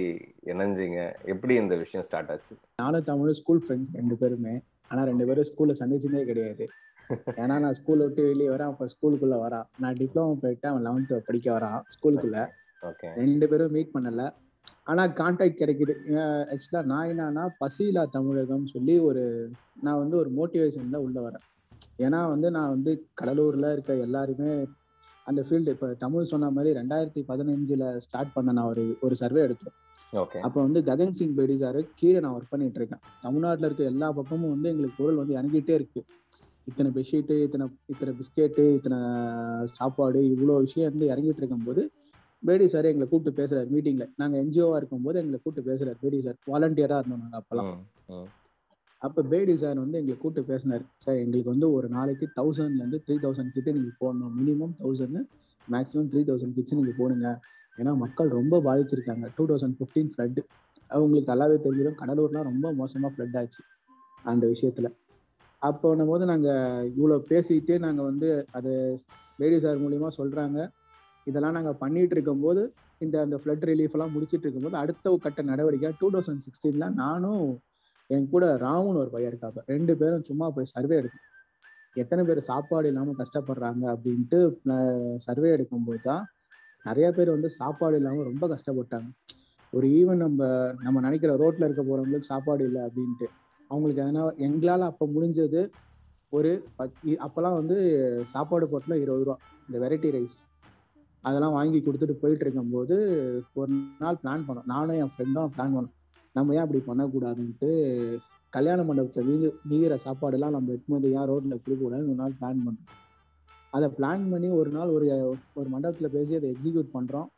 இணைஞ்சீங்க? 0.53 0.99
எப்படி 1.33 1.55
இந்த 1.63 1.75
விஷயம் 1.81 2.05
ஸ்டார்ட் 2.07 2.31
ஆச்சு? 2.33 2.55
நானும் 2.81 3.07
தமிழும் 3.09 3.37
ஸ்கூல் 3.41 3.61
ஃப்ரெண்ட்ஸ் 3.65 3.91
ரெண்டு 3.99 4.17
பேருமே. 4.21 4.55
ஆனா 4.89 5.03
ரெண்டு 5.09 5.27
பேரும் 5.29 5.49
ஸ்கூல்ல 5.51 5.75
சந்திச்சதே 5.81 6.23
கிடையாது. 6.31 6.67
ஏன்னா 7.41 7.55
நான் 7.63 7.77
ஸ்கூல்ல 7.79 8.05
விட்டு 8.07 8.23
வெளியே 8.31 8.49
வரேன். 8.53 8.71
அப்ப 8.73 8.85
ஸ்கூலுக்குள்ள 8.93 9.37
வரான் 9.45 9.67
நான் 9.83 9.97
டிப்ளமோ 10.01 10.35
போயிட்டு 10.43 10.67
அவன் 10.71 10.85
லெவன்த் 10.87 11.13
படிக்க 11.29 11.47
வரான் 11.57 11.79
ஸ்கூலுக்குள்ள 11.93 12.39
ஓகே 12.89 13.09
ரெண்டு 13.21 13.47
பேரும் 13.51 13.73
மீட் 13.77 13.95
பண்ணல. 13.95 14.23
ஆனா 14.91 15.03
கான்டாக்ட் 15.19 15.61
கிடைக்குது. 15.61 15.93
ஆக்சுவலா 16.53 16.83
நான் 16.91 17.09
என்னன்னா 17.11 17.43
பசியிலா 17.61 18.03
தமிழகம் 18.17 18.65
சொல்லி 18.75 18.95
ஒரு 19.09 19.23
நான் 19.85 20.01
வந்து 20.03 20.17
ஒரு 20.21 20.31
மோட்டிவேஷன்ல 20.37 20.99
உள்ள 21.07 21.19
வரேன். 21.27 21.45
ஏன்னா 22.05 22.19
வந்து 22.33 22.47
நான் 22.57 22.73
வந்து 22.75 22.91
கடலூர்ல 23.21 23.71
இருக்க 23.75 23.97
எல்லாருமே 24.07 24.51
அந்த 25.27 25.41
ஃபீல்டு 25.47 25.73
இப்போ 25.75 25.87
தமிழ் 26.03 26.31
சொன்ன 26.31 26.49
மாதிரி 26.55 26.71
ரெண்டாயிரத்தி 26.79 27.21
பதினஞ்சுல 27.29 27.83
ஸ்டார்ட் 28.05 28.33
பண்ண 28.35 28.55
நான் 28.57 28.69
ஒரு 28.71 28.83
ஒரு 29.05 29.15
சர்வே 29.21 29.41
எடுத்தோம். 29.47 29.75
அப்போ 30.45 30.59
வந்து 30.65 30.79
ககன் 30.89 31.15
சிங் 31.19 31.35
பேடி 31.37 31.55
சார் 31.61 31.79
கீழே 31.99 32.19
நான் 32.23 32.35
ஒர்க் 32.37 32.51
பண்ணிட்டு 32.53 32.79
இருக்கேன். 32.79 33.01
தமிழ்நாட்டில் 33.25 33.67
இருக்க 33.67 33.83
எல்லா 33.93 34.07
பக்கமும் 34.17 34.53
வந்து 34.55 34.69
எங்களுக்கு 34.71 34.99
பொருள் 34.99 35.21
வந்து 35.21 35.37
இறங்கிட்டே 35.39 35.75
இருக்கு. 35.79 36.01
இத்தனை 36.69 36.89
பெட்ஷீட்டு 36.97 37.35
இத்தனை 37.45 37.65
இத்தனை 37.93 38.11
பிஸ்கெட்டு 38.19 38.65
இத்தனை 38.77 38.99
சாப்பாடு 39.79 40.19
இவ்வளோ 40.33 40.57
விஷயம் 40.65 40.91
வந்து 40.93 41.09
இறங்கிட்டு 41.13 41.41
இருக்கும்போது 41.41 41.83
பேடி 42.43 42.65
சார் 42.73 42.87
எங்களை 42.91 43.05
கூப்பிட்டு 43.09 43.39
பேசுறாரு 43.39 43.67
மீட்டிங்ல 43.73 44.05
நாங்கள் 44.21 44.39
என்ஜிஓவா 44.43 44.77
இருக்கும்போது 44.81 45.19
எங்களை 45.21 45.37
கூப்பிட்டு 45.39 45.69
பேசுறாரு 45.71 45.99
பேடி 46.03 46.19
சார். 46.27 46.37
வாலண்டியரா 46.53 46.97
இருந்தோம் 47.01 47.23
நாங்கள் 47.25 47.41
அப்பெல்லாம். 47.41 47.69
அப்போ 49.03 49.21
பேடி 49.31 49.53
சார் 49.63 49.77
வந்து 49.83 49.97
எங்களை 50.01 50.15
கூப்பிட்டு 50.17 50.49
பேசினார். 50.51 50.83
சார் 51.03 51.17
எங்களுக்கு 51.23 51.51
வந்து 51.53 51.67
ஒரு 51.77 51.87
நாளைக்கு 51.95 52.25
தௌசண்ட்லேருந்து 52.37 52.99
த்ரீ 53.05 53.15
தௌசண்ட் 53.25 53.53
கிட்ட 53.55 53.69
நீங்கள் 53.77 53.97
போடணும். 54.01 54.33
Minimum 54.39 54.73
thousand 54.81 55.19
maximum 55.67 56.09
three 56.11 56.21
thousand 56.29 56.55
kits 56.57 56.77
நீங்கள் 56.79 56.97
போடுங்க. 57.01 57.27
ஏன்னா 57.77 57.91
மக்கள் 58.03 58.29
ரொம்ப 58.39 58.59
பாதிச்சிருக்காங்க. 58.67 59.25
டூ 59.37 59.45
தௌசண்ட் 59.51 59.75
ஃபிஃப்டீன் 59.79 60.11
ஃப்ளட் 60.13 60.39
அவங்களுக்கு 60.91 61.31
நல்லாவே 61.33 61.57
தெரிஞ்சிடும். 61.65 61.97
கடலூர்லாம் 62.01 62.47
ரொம்ப 62.51 62.71
மோசமாக 62.81 63.11
ஃப்ளட் 63.15 63.37
ஆச்சு 63.41 63.61
அந்த 64.31 64.43
விஷயத்தில். 64.53 64.89
அப்போ 65.61 65.89
போது 66.11 66.23
நாங்கள் 66.31 66.87
இவ்வளோ 66.91 67.17
பேசிக்கிட்டே 67.31 67.75
நாங்கள் 67.85 68.07
வந்து 68.11 68.29
அது 68.57 68.71
பேடி 69.39 69.57
சார் 69.65 69.83
மூலியமா 69.83 70.09
சொல்கிறாங்க 70.19 70.57
இதெல்லாம் 71.27 71.55
நாங்கள் 71.57 71.77
பண்ணிட்டு 71.83 72.15
இருக்கும்போது 72.15 72.61
இந்த 73.03 73.15
அந்த 73.25 73.35
ஃப்ளட் 73.41 73.63
ரிலீஃப் 73.69 73.95
எல்லாம் 73.97 74.13
முடிச்சிட்டு 74.15 74.45
இருக்கும்போது 74.45 74.77
அடுத்த 74.81 75.15
கட்ட 75.25 75.41
நடவடிக்கை 75.51 75.91
டூ 76.01 76.07
தௌசண்ட் 76.15 76.43
சிக்ஸ்டீன்ல 76.45 76.87
நானும் 77.03 77.45
என் 78.15 78.31
கூட 78.33 78.45
ராமுன்னு 78.65 79.01
ஒரு 79.03 79.11
பையன் 79.13 79.31
இருக்காப்ப 79.31 79.63
ரெண்டு 79.73 79.93
பேரும் 79.99 80.25
சும்மா 80.29 80.47
போய் 80.55 80.73
சர்வே 80.73 80.95
எடுக்கும். 81.01 81.25
எத்தனை 82.01 82.21
பேர் 82.27 82.39
சாப்பாடு 82.51 82.87
இல்லாமல் 82.91 83.19
கஷ்டப்படுறாங்க 83.21 83.83
அப்படின்ட்டு 83.93 84.39
சர்வே 85.25 85.49
எடுக்கும்போது 85.55 86.01
தான் 86.09 86.23
நிறைய 86.85 87.07
பேர் 87.17 87.35
வந்து 87.35 87.49
சாப்பாடு 87.59 87.97
இல்லாமல் 87.99 88.29
ரொம்ப 88.31 88.45
கஷ்டப்பட்டாங்க. 88.53 89.09
ஒரு 89.73 89.87
ஈவன் 89.99 90.21
நம்ம 90.25 90.47
நம்ம 90.85 90.97
நினைக்கிற 91.05 91.33
ரோட்ல 91.43 91.67
இருக்க 91.67 91.83
போறவங்களுக்கு 91.89 92.31
சாப்பாடு 92.33 92.63
இல்லை 92.69 92.81
அப்படின்ட்டு. 92.87 93.27
அவங்களுக்கு 93.71 94.03
எதனா 94.03 94.23
எங்களால் 94.47 94.89
அப்போ 94.91 95.05
முடிஞ்சது 95.15 95.61
ஒரு 96.37 96.51
பத் 96.77 96.97
அப்போல்லாம் 97.25 97.57
வந்து 97.59 97.77
சாப்பாடு 98.33 98.65
போட்டில் 98.71 99.01
இருபது 99.03 99.25
ரூபா 99.27 99.35
இந்த 99.67 99.77
வெரைட்டி 99.83 100.09
ரைஸ் 100.15 100.37
அதெல்லாம் 101.23 101.55
வாங்கி 101.57 101.79
கொடுத்துட்டு 101.81 102.15
போயிட்டு 102.21 102.43
இருக்கும்போது 102.45 102.95
ஒரு 103.59 103.73
நாள் 104.03 104.21
பிளான் 104.23 104.45
பண்ணோம். 104.47 104.67
நானும் 104.73 104.99
என் 105.03 105.13
ஃப்ரெண்டும் 105.13 105.53
பிளான் 105.55 105.75
பண்ணோம். 105.75 105.93
நம்ம 106.35 106.53
ஏன் 106.57 106.65
அப்படி 106.65 106.81
பண்ணக்கூடாதுன்ட்டு 106.89 107.69
கல்யாண 108.53 108.79
மண்டபத்தில் 108.87 109.27
மீது 109.29 109.47
மீகிற 109.69 109.93
சாப்பாடெல்லாம் 110.05 110.55
நம்ம 110.55 110.71
எடுத்து 110.75 111.11
ஏன் 111.19 111.29
ரோட்டில் 111.31 111.55
கொடுக்கக்கூடாதுன்னு 111.61 112.11
ஒரு 112.13 112.21
நாள் 112.23 112.37
பிளான் 112.39 112.65
பண்ணுறோம் 112.65 112.99
அதை 113.75 113.87
பிளான் 113.97 114.25
பண்ணி 114.31 114.49
ஒரு 114.59 114.71
நாள் 114.77 114.91
ஒரு 114.95 115.05
ஒரு 115.59 115.67
மண்டபத்தில் 115.73 116.13
பேசி 116.15 116.33
அதை 116.39 116.49
எக்ஸிக்யூட் 116.53 116.89
பண்ணுறோம் 116.97 117.29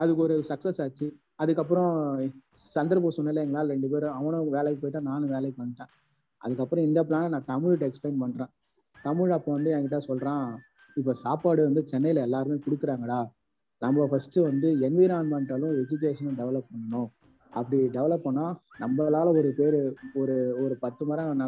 அதுக்கு 0.00 0.22
ஒரு 0.24 0.34
சக்ஸஸ் 0.48 0.80
ஆச்சு. 0.84 1.06
அதுக்கப்புறம் 1.42 1.92
சந்தர்ப்பம் 2.74 3.14
சொன்னால 3.16 3.42
எங்களால் 3.44 3.72
ரெண்டு 3.74 3.88
பேரும் 3.92 4.16
அவனும் 4.18 4.50
வேலைக்கு 4.56 4.80
போயிட்டா 4.82 5.00
நானும் 5.10 5.32
வேலைக்கு 5.34 5.58
வந்துட்டேன். 5.62 5.90
அதுக்கப்புறம் 6.42 6.86
இந்த 6.88 7.00
பிளானை 7.08 7.28
நான் 7.34 7.48
தமிழ்கிட்ட 7.52 7.88
எக்ஸ்பிளைன் 7.90 8.20
பண்ணுறேன் 8.22 8.52
தமிழ் 8.96 9.34
அப்போ 9.36 9.50
வந்து 9.56 9.70
என்கிட்ட 9.76 9.98
சொல்கிறான் 10.08 10.46
இப்போ 10.96 11.12
சாப்பாடு 11.24 11.60
வந்து 11.68 11.82
சென்னையில் 11.92 12.24
எல்லாருமே 12.26 12.58
கொடுக்குறாங்கடா. 12.66 13.20
நம்ம 13.82 14.06
ஃபஸ்ட்டு 14.10 14.46
வந்து 14.48 14.68
என்விரான்மெண்டலும் 14.88 15.74
எஜுகேஷனும் 15.82 16.38
டெவலப் 16.40 16.70
பண்ணணும். 16.72 17.08
அப்படி 17.58 17.78
டெவலப் 17.96 18.26
பண்ணால் 18.26 18.54
நம்மளால 18.82 19.32
ஒரு 19.40 19.50
பேர் 19.58 19.78
ஒரு 20.20 20.36
ஒரு 20.62 20.74
பத்து 20.84 21.02
மரம் 21.08 21.42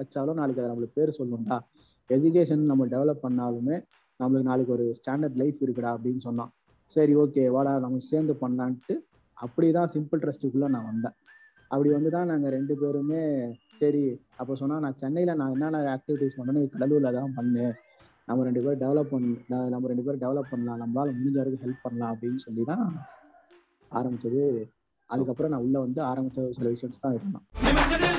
வச்சாலும் 0.00 0.38
நாளைக்கு 0.40 0.62
அதை 0.62 0.70
நம்மளுக்கு 0.72 0.98
பேர் 0.98 1.18
சொல்லணும்டா. 1.18 1.58
எஜுகேஷன் 2.10 2.64
நம்ம 2.70 2.86
டெவலப் 2.94 3.24
பண்ணாலுமே 3.26 3.76
நம்மளுக்கு 4.20 4.50
நாளைக்கு 4.50 4.74
ஒரு 4.76 4.86
ஸ்டாண்டர்ட் 4.98 5.38
லைஃப் 5.42 5.60
இருக்குடா 5.64 5.92
அப்படின்னு 5.96 6.22
சொன்னான். 6.28 6.50
சரி 6.90 7.14
ஓகே 7.22 7.44
வாடா 7.54 7.72
நம்ம 7.84 8.02
சேர்ந்து 8.10 8.34
பண்ணலான்ட்டு 8.42 8.94
அப்படிதான் 9.36 9.90
சிம்பிள் 9.94 10.22
ட்ரஸ்ட்டுக்குள்ள 10.24 10.68
நான் 10.74 10.88
வந்தேன். 10.90 11.16
அப்படி 11.70 11.88
வந்து 11.94 12.10
தான் 12.16 12.30
நாங்கள் 12.32 12.54
ரெண்டு 12.56 12.74
பேருமே 12.80 13.22
சரி 13.80 14.02
அப்போ 14.40 14.52
சொன்னால் 14.60 14.84
நான் 14.84 15.00
சென்னையில் 15.02 15.38
நான் 15.40 15.54
என்னென்ன 15.54 15.82
ஆக்டிவிட்டிஸ் 15.96 16.38
பண்ணணும் 16.38 16.70
கடலூரில் 16.74 17.16
தான் 17.18 17.34
பண்ணு. 17.38 17.66
நம்ம 18.28 18.44
ரெண்டு 18.48 18.62
பேரும் 18.64 18.82
டெவலப் 18.84 19.10
பண்ண 19.12 19.58
நம்ம 19.74 19.88
ரெண்டு 19.92 20.04
பேரும் 20.06 20.22
டெவலப் 20.24 20.52
பண்ணலாம். 20.52 20.80
நம்மளால 20.84 21.14
முடிஞ்ச 21.18 21.36
வரைக்கும் 21.40 21.64
ஹெல்ப் 21.66 21.84
பண்ணலாம் 21.86 22.12
அப்படின்னு 22.14 22.40
சொல்லி 22.46 22.64
தான் 22.70 22.86
ஆரம்பிச்சது. 23.90 24.44
அதுக்கப்புறம் 25.10 25.52
நான் 25.52 25.64
உள்ள 25.64 25.78
வந்து 25.78 26.00
ஆரம்பிச்ச 26.02 26.48
சில 26.50 26.68
விஷயம்ஸ் 26.68 27.04
தான் 27.04 27.16
இருந்தான் 27.18 28.15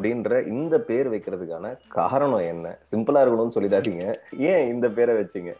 அப்படின்ற 0.00 0.34
இந்த 0.46 0.74
பேர் 0.88 1.08
வைக்கிறதுக்கான 1.12 1.66
காரணம் 1.94 2.44
என்ன? 2.52 2.66
சிம்பிளா 2.90 3.20
இருக்கணும்னு 3.22 3.56
சொல்லிடாதீங்க. 3.56 4.04
ஏன் 4.50 4.68
இந்த 4.74 4.86
பேரை 4.96 5.14
வச்சீங்க? 5.18 5.50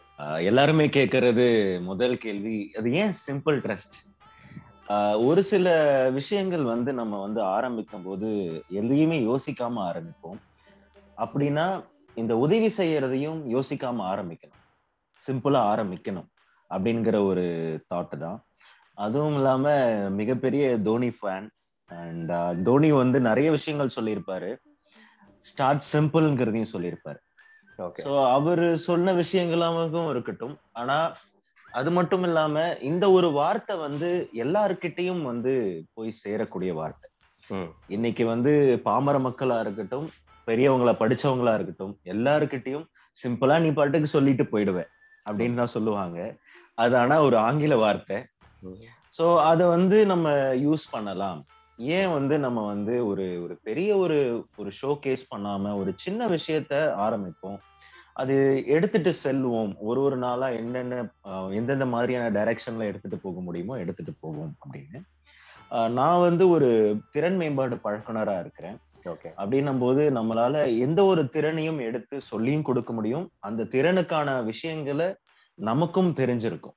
எல்லாருமே 0.49 0.85
கேட்கறது 0.95 1.45
முதல் 1.89 2.15
கேள்வி 2.23 2.55
அது 2.77 2.91
ஏன் 3.01 3.13
சிம்பிள் 3.25 3.59
ட்ரஸ்ட் 3.65 3.97
ஒரு 5.27 5.41
சில 5.51 5.67
விஷயங்கள் 6.17 6.63
வந்து 6.71 6.91
நம்ம 6.93 7.19
வந்து 7.25 7.41
ஆரம்பிக்கும் 7.57 8.05
போது 8.07 8.29
எதையுமே 8.79 9.19
யோசிக்காம 9.29 9.79
ஆரம்பிப்போம். 9.89 10.41
அப்படின்னா 11.23 11.67
இந்த 12.15 12.33
உதவி 12.45 12.71
செய்யறதையும் 12.77 13.39
யோசிக்காம 13.55 14.03
ஆரம்பிக்கணும். 14.13 14.61
சிம்பிளா 15.21 15.61
ஆரம்பிக்கணும் 15.73 16.29
அப்படிங்கிற 16.69 17.17
ஒரு 17.29 17.45
தாட் 17.93 18.21
தான். 18.25 18.39
அதுவும் 19.05 19.35
இல்லாம 19.39 19.69
மிகப்பெரிய 20.19 20.65
தோனி 20.87 21.11
ஃபேன் 21.19 21.47
அண்ட் 21.99 22.31
தோனி 22.67 22.89
வந்து 23.01 23.19
நிறைய 23.29 23.47
விஷயங்கள் 23.57 23.95
சொல்லியிருப்பாரு. 23.97 24.49
ஸ்டார்ட் 25.45 25.85
சிம்பிள்ங்கிறதையும் 25.91 26.73
சொல்லியிருப்பாரு. 26.73 27.19
ஸோ 28.05 28.11
அவர் 28.37 28.63
சொன்ன 28.87 29.13
விஷயங்களாகவும் 29.19 30.09
இருக்கட்டும். 30.13 30.55
ஆனா 30.79 30.97
அது 31.79 31.89
மட்டும் 31.97 32.25
இல்லாம 32.27 32.63
இந்த 32.89 33.05
ஒரு 33.17 33.27
வார்த்தை 33.37 33.75
வந்து 33.85 34.09
எல்லாருக்கிட்டையும் 34.43 35.21
வந்து 35.29 35.53
போய் 35.95 36.19
சேரக்கூடிய 36.23 36.71
வார்த்தை. 36.79 37.07
இன்னைக்கு 37.95 38.23
வந்து 38.33 38.51
பாமர 38.87 39.15
மக்களா 39.27 39.57
இருக்கட்டும் 39.65 40.07
பெரியவங்களா 40.47 40.93
படிச்சவங்களா 41.01 41.53
இருக்கட்டும் 41.57 41.93
எல்லாருக்கிட்டையும் 42.13 42.85
சிம்பிளா 43.17 43.55
நீ 43.65 43.69
பாட்டுக்கு 43.79 44.09
சொல்லிட்டு 44.15 44.43
போயிடுவேன் 44.51 44.89
அப்படின்னு 45.25 45.59
தான் 45.61 45.75
சொல்லுவாங்க. 45.75 46.19
அது 46.83 46.95
ஆனா 47.01 47.15
ஒரு 47.27 47.37
ஆங்கில 47.47 47.75
வார்த்தை. 47.85 48.17
ஸோ 49.17 49.25
அதை 49.51 49.65
வந்து 49.75 49.97
நம்ம 50.11 50.29
யூஸ் 50.65 50.85
பண்ணலாம். 50.91 51.39
ஏன் 51.97 52.11
வந்து 52.11 52.35
நம்ம 52.39 52.65
வந்து 52.65 52.93
ஒரு 53.07 53.25
ஒரு 53.43 53.55
பெரிய 53.63 53.97
ஒரு 53.97 54.17
ஒரு 54.57 54.71
ஷோ 54.81 54.91
கேஸ் 54.99 55.23
பண்ணாம 55.35 55.73
ஒரு 55.77 55.91
சின்ன 55.95 56.27
விஷயத்த 56.27 56.73
ஆரம்பிப்போம்? 57.05 57.57
அது 58.13 58.35
எடுத்துட்டு 58.65 59.11
செல்வோம். 59.23 59.71
ஒரு 59.79 59.99
ஒரு 60.01 60.17
நாளா 60.17 60.47
என்னென்ன 60.49 61.01
எந்தெந்த 61.49 61.85
மாதிரியான 61.85 62.29
டைரக்ஷன்ல 62.37 62.89
எடுத்துட்டு 62.91 63.17
போக 63.17 63.39
முடியுமோ 63.39 63.75
எடுத்துட்டு 63.77 64.13
போவோம் 64.19 64.53
அப்படின்னு. 64.63 64.99
நான் 65.89 66.19
வந்து 66.19 66.49
ஒரு 66.49 66.69
திறன் 67.11 67.35
மேம்பாடு 67.35 67.75
பழக்குனரா 67.75 68.39
இருக்கிறேன். 68.39 68.77
அப்படின்னும் 69.41 69.79
போது 69.79 70.01
நம்மளால 70.11 70.55
எந்த 70.77 71.05
ஒரு 71.05 71.29
திறனையும் 71.29 71.79
எடுத்து 71.79 72.21
சொல்லியும் 72.21 72.67
கொடுக்க 72.69 72.93
முடியும். 72.93 73.25
அந்த 73.39 73.63
திறனுக்கான 73.63 74.43
விஷயங்களை 74.43 75.07
நமக்கும் 75.55 76.11
தெரிஞ்சிருக்கும். 76.15 76.75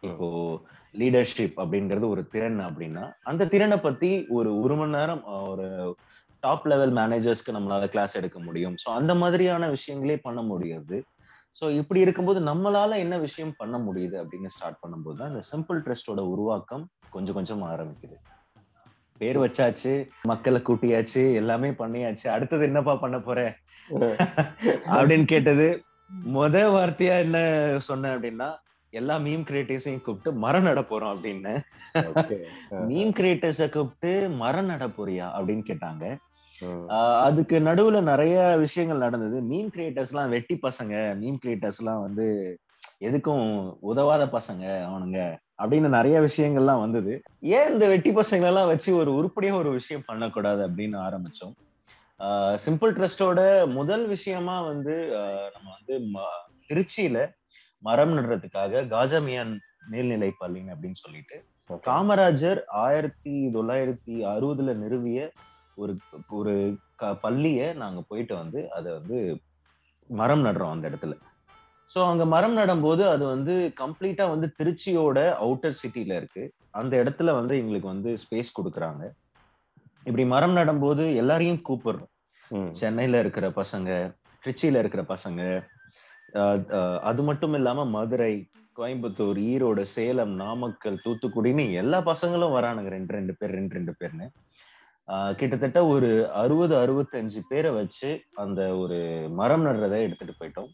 இப்போ 0.00 0.28
லீடர்ஷிப் 1.00 1.56
அப்படிங்கிறது 1.62 2.06
ஒரு 2.08 2.22
திறன் 2.28 2.60
அப்படின்னா 2.60 3.04
அந்த 3.22 3.48
திறனை 3.54 3.78
பத்தி 3.78 4.10
ஒரு 4.28 4.50
ஒரு 4.60 4.74
மணி 4.74 4.94
நேரம் 4.98 5.22
ஒரு 5.48 5.66
டாப் 6.42 6.66
லெவல் 6.66 6.92
மேனேஜர்ஸ்க்கு 6.92 7.54
நம்மளால 7.56 7.84
கிளாஸ் 7.88 8.16
எடுக்க 8.16 8.38
முடியும். 8.38 8.74
ஸோ 8.82 8.88
அந்த 8.90 9.12
மாதிரியான 9.14 9.68
விஷயங்களே 9.68 10.16
பண்ண 10.22 10.40
முடியாது. 10.42 10.96
ஸோ 11.56 11.66
இப்படி 11.70 12.00
இருக்கும்போது 12.00 12.40
நம்மளால 12.40 12.96
என்ன 12.96 13.18
விஷயம் 13.18 13.54
பண்ண 13.56 13.76
முடியுது 13.78 14.16
அப்படின்னு 14.22 14.46
ஸ்டார்ட் 14.46 14.82
பண்ணும்போது 14.82 15.16
தான் 15.16 15.30
இந்த 15.32 15.42
சிம்பிள் 15.52 15.78
ட்ரஸ்டோட 15.84 16.22
உருவாக்கம் 16.32 16.84
கொஞ்சம் 17.10 17.34
கொஞ்சம் 17.34 17.62
ஆரம்பிக்குது. 17.72 18.16
பேர் 19.20 19.38
வச்சாச்சு 19.38 19.92
மக்களை 20.22 20.60
கூட்டியாச்சு 20.60 21.22
எல்லாமே 21.34 21.70
பண்ணியாச்சு. 21.82 22.26
அடுத்தது 22.28 22.64
என்னப்பா 22.64 22.94
பண்ண 22.94 23.18
போற? 23.20 23.40
அப்படின்னு 24.96 25.26
கேட்டது. 25.26 25.68
முத 26.34 26.56
வார்த்தையா 26.74 27.14
என்ன 27.26 27.38
சொன்னேன் 27.88 28.14
அப்படின்னா 28.16 28.48
எல்லா 29.00 29.16
மீம் 29.26 29.46
கிரியேட்டர்ஸையும் 29.48 30.04
கூப்பிட்டு 30.06 30.38
மரம் 30.44 30.66
நட 30.68 30.80
போறோம் 30.90 31.12
அப்படின்னு. 31.14 31.54
மீம் 32.90 33.12
கிரியேட்டர்ஸ 33.18 33.68
கூப்பிட்டு 33.74 34.12
மரம் 34.42 34.70
நட 34.72 34.86
போறியா? 34.98 35.26
அப்படின்னு 35.38 35.64
கேட்டாங்க. 35.70 36.04
அதுக்கு 37.24 37.56
நடுவுல 37.68 37.98
நிறைய 38.12 38.36
விஷயங்கள் 38.64 39.04
நடந்தது. 39.06 39.38
மீன் 39.50 39.72
கிரியேட்டர்ஸ் 39.74 40.12
எல்லாம் 40.14 40.32
வெட்டி 40.34 40.56
பசங்க. 40.62 40.94
மீன் 41.22 41.42
கிரியேட்டர்ஸ் 41.44 41.80
எல்லாம் 41.82 42.04
வந்து 42.06 42.26
எதுக்கும் 43.08 43.48
உதவாத 43.90 44.24
பசங்க 44.36 44.64
அவனுங்க 44.90 45.20
அப்படின்னு 45.62 45.88
நிறைய 45.96 46.16
விஷயங்கள்லாம் 46.28 46.82
வந்தது. 46.84 47.12
ஏன் 47.56 47.70
இந்த 47.72 47.86
வெட்டி 47.88 48.10
பசங்களை 48.14 48.50
எல்லாம் 48.52 48.70
வச்சு 48.72 48.90
ஒரு 49.00 49.10
உருப்படியா 49.18 49.54
ஒரு 49.62 49.70
விஷயம் 49.78 50.06
பண்ணக்கூடாது 50.06 50.62
அப்படின்னு 50.68 50.98
ஆரம்பிச்சோம். 51.06 51.54
சிம்பிள் 52.64 52.92
ட்ரஸ்டோட 52.98 53.40
முதல் 53.72 54.04
விஷயமா 54.14 54.56
வந்து 54.70 54.94
நம்ம 55.54 55.68
வந்து 55.76 55.94
திருச்சியில 56.68 57.18
மரம் 57.82 58.14
நடுறதுக்காக 58.16 58.82
காஜாமியான் 58.88 59.52
மேல்நிலை 59.86 60.30
பள்ளின்னு 60.40 60.72
அப்படின்னு 60.74 61.00
சொல்லிட்டு. 61.00 61.36
காமராஜர் 61.84 62.60
ஆயிரத்தி 62.82 63.34
தொள்ளாயிரத்தி 63.54 64.14
அறுபதுல 64.32 64.74
நிறுவிய 64.82 65.20
ஒரு 65.78 65.92
ஒரு 66.30 66.52
க 66.96 67.12
பள்ளிய 67.22 67.60
நாங்க 67.74 68.00
போயிட்டு 68.08 68.34
வந்து 68.36 68.60
அதை 68.70 68.90
வந்து 68.92 69.18
மரம் 70.10 70.44
நடுறோம் 70.44 70.74
அந்த 70.74 70.86
இடத்துல 70.90 71.14
ஸோ 71.90 72.00
அங்க 72.06 72.24
மரம் 72.26 72.54
நடும்போது 72.54 73.02
அது 73.08 73.24
வந்து 73.26 73.54
கம்ப்ளீட்டா 73.80 74.24
வந்து 74.30 74.48
திருச்சியோட 74.58 75.18
அவுட்டர் 75.42 75.78
சிட்டில 75.80 76.16
இருக்கு 76.16 76.44
அந்த 76.72 76.92
இடத்துல 77.02 77.32
வந்து 77.32 77.54
எங்களுக்கு 77.56 77.88
வந்து 77.88 78.10
ஸ்பேஸ் 78.24 78.56
கொடுக்குறாங்க 78.58 79.02
இப்படி 80.06 80.24
மரம் 80.26 80.52
நடும்போது 80.52 81.04
எல்லாரையும் 81.16 81.62
கூப்பிடுறோம். 81.68 82.10
சென்னையில 82.74 83.20
இருக்கிற 83.20 83.46
பசங்க 83.52 83.88
திருச்சியில 84.42 84.78
இருக்கிற 84.78 85.02
பசங்க 85.08 85.40
அது 87.10 87.22
மட்டும் 87.28 87.54
இல்லாம 87.58 87.84
மதுரை 87.96 88.32
கோயம்புத்தூர் 88.78 89.38
ஈரோடு 89.50 89.82
சேலம் 89.96 90.32
நாமக்கல் 90.42 91.02
தூத்துக்குடின்னு 91.04 91.64
எல்லா 91.82 91.98
பசங்களும் 92.08 92.56
வரானுங்க. 92.56 92.90
ரெண்டு 92.96 93.14
ரெண்டு 93.16 93.34
பேர் 93.38 93.54
ரெண்டு 93.58 93.76
ரெண்டு 93.76 93.92
பேர்னு. 94.00 94.26
கிட்டத்தட்ட 95.40 95.80
ஒரு 95.92 96.08
அறுபது 96.42 96.74
அறுபத்தஞ்சு 96.82 97.40
பேரை 97.50 97.70
வச்சு 97.78 98.10
அந்த 98.44 98.60
ஒரு 98.82 98.98
மரம் 99.40 99.64
நடுறதை 99.66 100.00
எடுத்துட்டு 100.06 100.34
போயிட்டோம். 100.40 100.70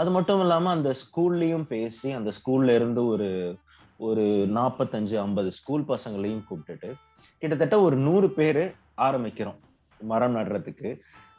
அது 0.00 0.10
மட்டும் 0.16 0.40
இல்லாம 0.44 0.70
அந்த 0.76 0.90
ஸ்கூல்லையும் 1.02 1.66
பேசி 1.74 2.08
அந்த 2.18 2.30
ஸ்கூல்ல 2.38 2.74
இருந்து 2.78 3.04
ஒரு 3.12 3.28
ஒரு 4.06 4.24
நாற்பத்தஞ்சு 4.56 5.14
ஐம்பது 5.26 5.50
ஸ்கூல் 5.58 5.84
பசங்களையும் 5.92 6.42
கூப்பிட்டுட்டு 6.48 6.90
கிட்டத்தட்ட 7.42 7.76
ஒரு 7.86 7.96
நூறு 8.06 8.28
பேர் 8.38 8.64
ஆரம்பிக்கிறோம் 9.06 9.60
மரம் 10.00 10.36
நடுறதுக்கு. 10.36 10.90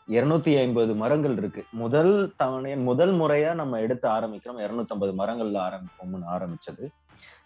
இருநூத்தி 0.08 0.52
ஐம்பது 0.60 0.92
மரங்கள் 1.00 1.36
இருக்கு. 1.38 1.62
முதல் 1.82 2.12
தவணை 2.40 2.72
முதல் 2.88 3.14
முறையா 3.20 3.52
நம்ம 3.60 3.80
எடுத்து 3.86 4.08
ஆரம்பிக்கிறோம். 4.14 4.60
இருநூத்தி 4.66 4.94
ஐம்பது 4.96 5.14
மரங்கள்ல 5.20 5.58
ஆரம்பிப்போம்னு 5.66 6.28
ஆரம்பிச்சது. 6.36 6.86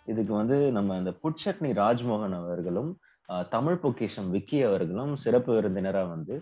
இதுக்கு 0.07 0.33
வந்து 0.37 0.57
நம்ம 0.77 0.97
இந்த 0.99 1.13
புட்சட்னி 1.23 1.71
ராஜ்மோகன் 1.79 2.37
அவர்களும் 2.41 2.91
ஆஹ், 3.29 3.45
தமிழ் 3.51 3.77
பொக்கிஷம் 3.81 4.29
விக்கி 4.33 4.57
அவர்களும் 4.65 5.11
சிறப்பு 5.21 5.51
விருந்தினரா 5.55 6.01
வந்து 6.09 6.35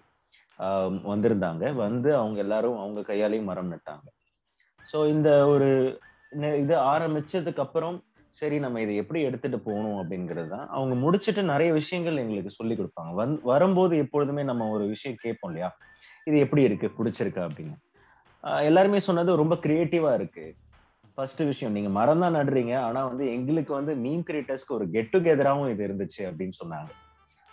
ஆஹ், 0.60 0.94
வந்திருந்தாங்க. 1.10 1.64
வந்து 1.82 2.10
அவங்க 2.18 2.40
எல்லாரும் 2.46 2.80
அவங்க 2.80 3.02
கையாலையும் 3.10 3.50
மரம் 3.50 3.72
நட்டாங்க. 3.74 4.08
ஸோ 4.86 5.00
இந்த 5.12 5.30
ஒரு 5.52 5.68
இது 6.60 6.74
ஆரம்பிச்சதுக்கு 6.90 7.62
அப்புறம் 7.64 7.96
சரி 8.36 8.58
நம்ம 8.64 8.82
இதை 8.82 8.96
எப்படி 9.02 9.20
எடுத்துட்டு 9.28 9.60
போகணும் 9.62 10.00
அப்படிங்கிறது 10.02 10.50
தான். 10.52 10.66
அவங்க 10.76 10.96
முடிச்சிட்டு 11.04 11.42
நிறைய 11.52 11.70
விஷயங்கள் 11.78 12.22
எங்களுக்கு 12.24 12.52
சொல்லி 12.58 12.76
கொடுப்பாங்க. 12.76 13.12
வந் 13.20 13.34
வரும்போது 13.46 13.94
எப்பொழுதுமே 14.04 14.44
நம்ம 14.50 14.68
ஒரு 14.76 14.86
விஷயம் 14.92 15.18
கேட்போம் 15.24 15.50
இல்லையா? 15.52 15.70
இது 16.28 16.38
எப்படி 16.46 16.64
இருக்கு? 16.70 16.88
பிடிச்சிருக்கா 16.98 17.44
அப்படின்னு. 17.50 17.76
எல்லாருமே 18.70 19.00
சொன்னது 19.10 19.42
ரொம்ப 19.42 19.56
கிரியேட்டிவா 19.66 20.12
இருக்கு. 20.20 20.46
ஃபர்ஸ்ட் 21.14 21.42
விஷயம் 21.52 21.76
நீங்க 21.78 21.90
மரம் 22.00 22.24
தான் 22.24 22.36
நடுறீங்க. 22.40 22.74
ஆனா 22.88 23.00
வந்து 23.12 23.24
எங்களுக்கு 23.38 23.72
வந்து 23.80 23.94
மீன் 24.04 24.26
கிரியேட்டர்ஸ்க்கு 24.28 24.78
ஒரு 24.80 24.86
கெட் 24.96 25.14
டுகெதராகவும் 25.14 25.72
இது 25.74 25.84
இருந்துச்சு 25.88 26.22
அப்படின்னு 26.30 26.56
சொன்னாங்க. 26.62 26.90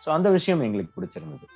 ஸோ 0.01 0.09
அந்த 0.17 0.29
விஷயம் 0.39 0.65
எங்களுக்கு 0.67 0.93
பிடிச்சிருந்தது. 0.97 1.47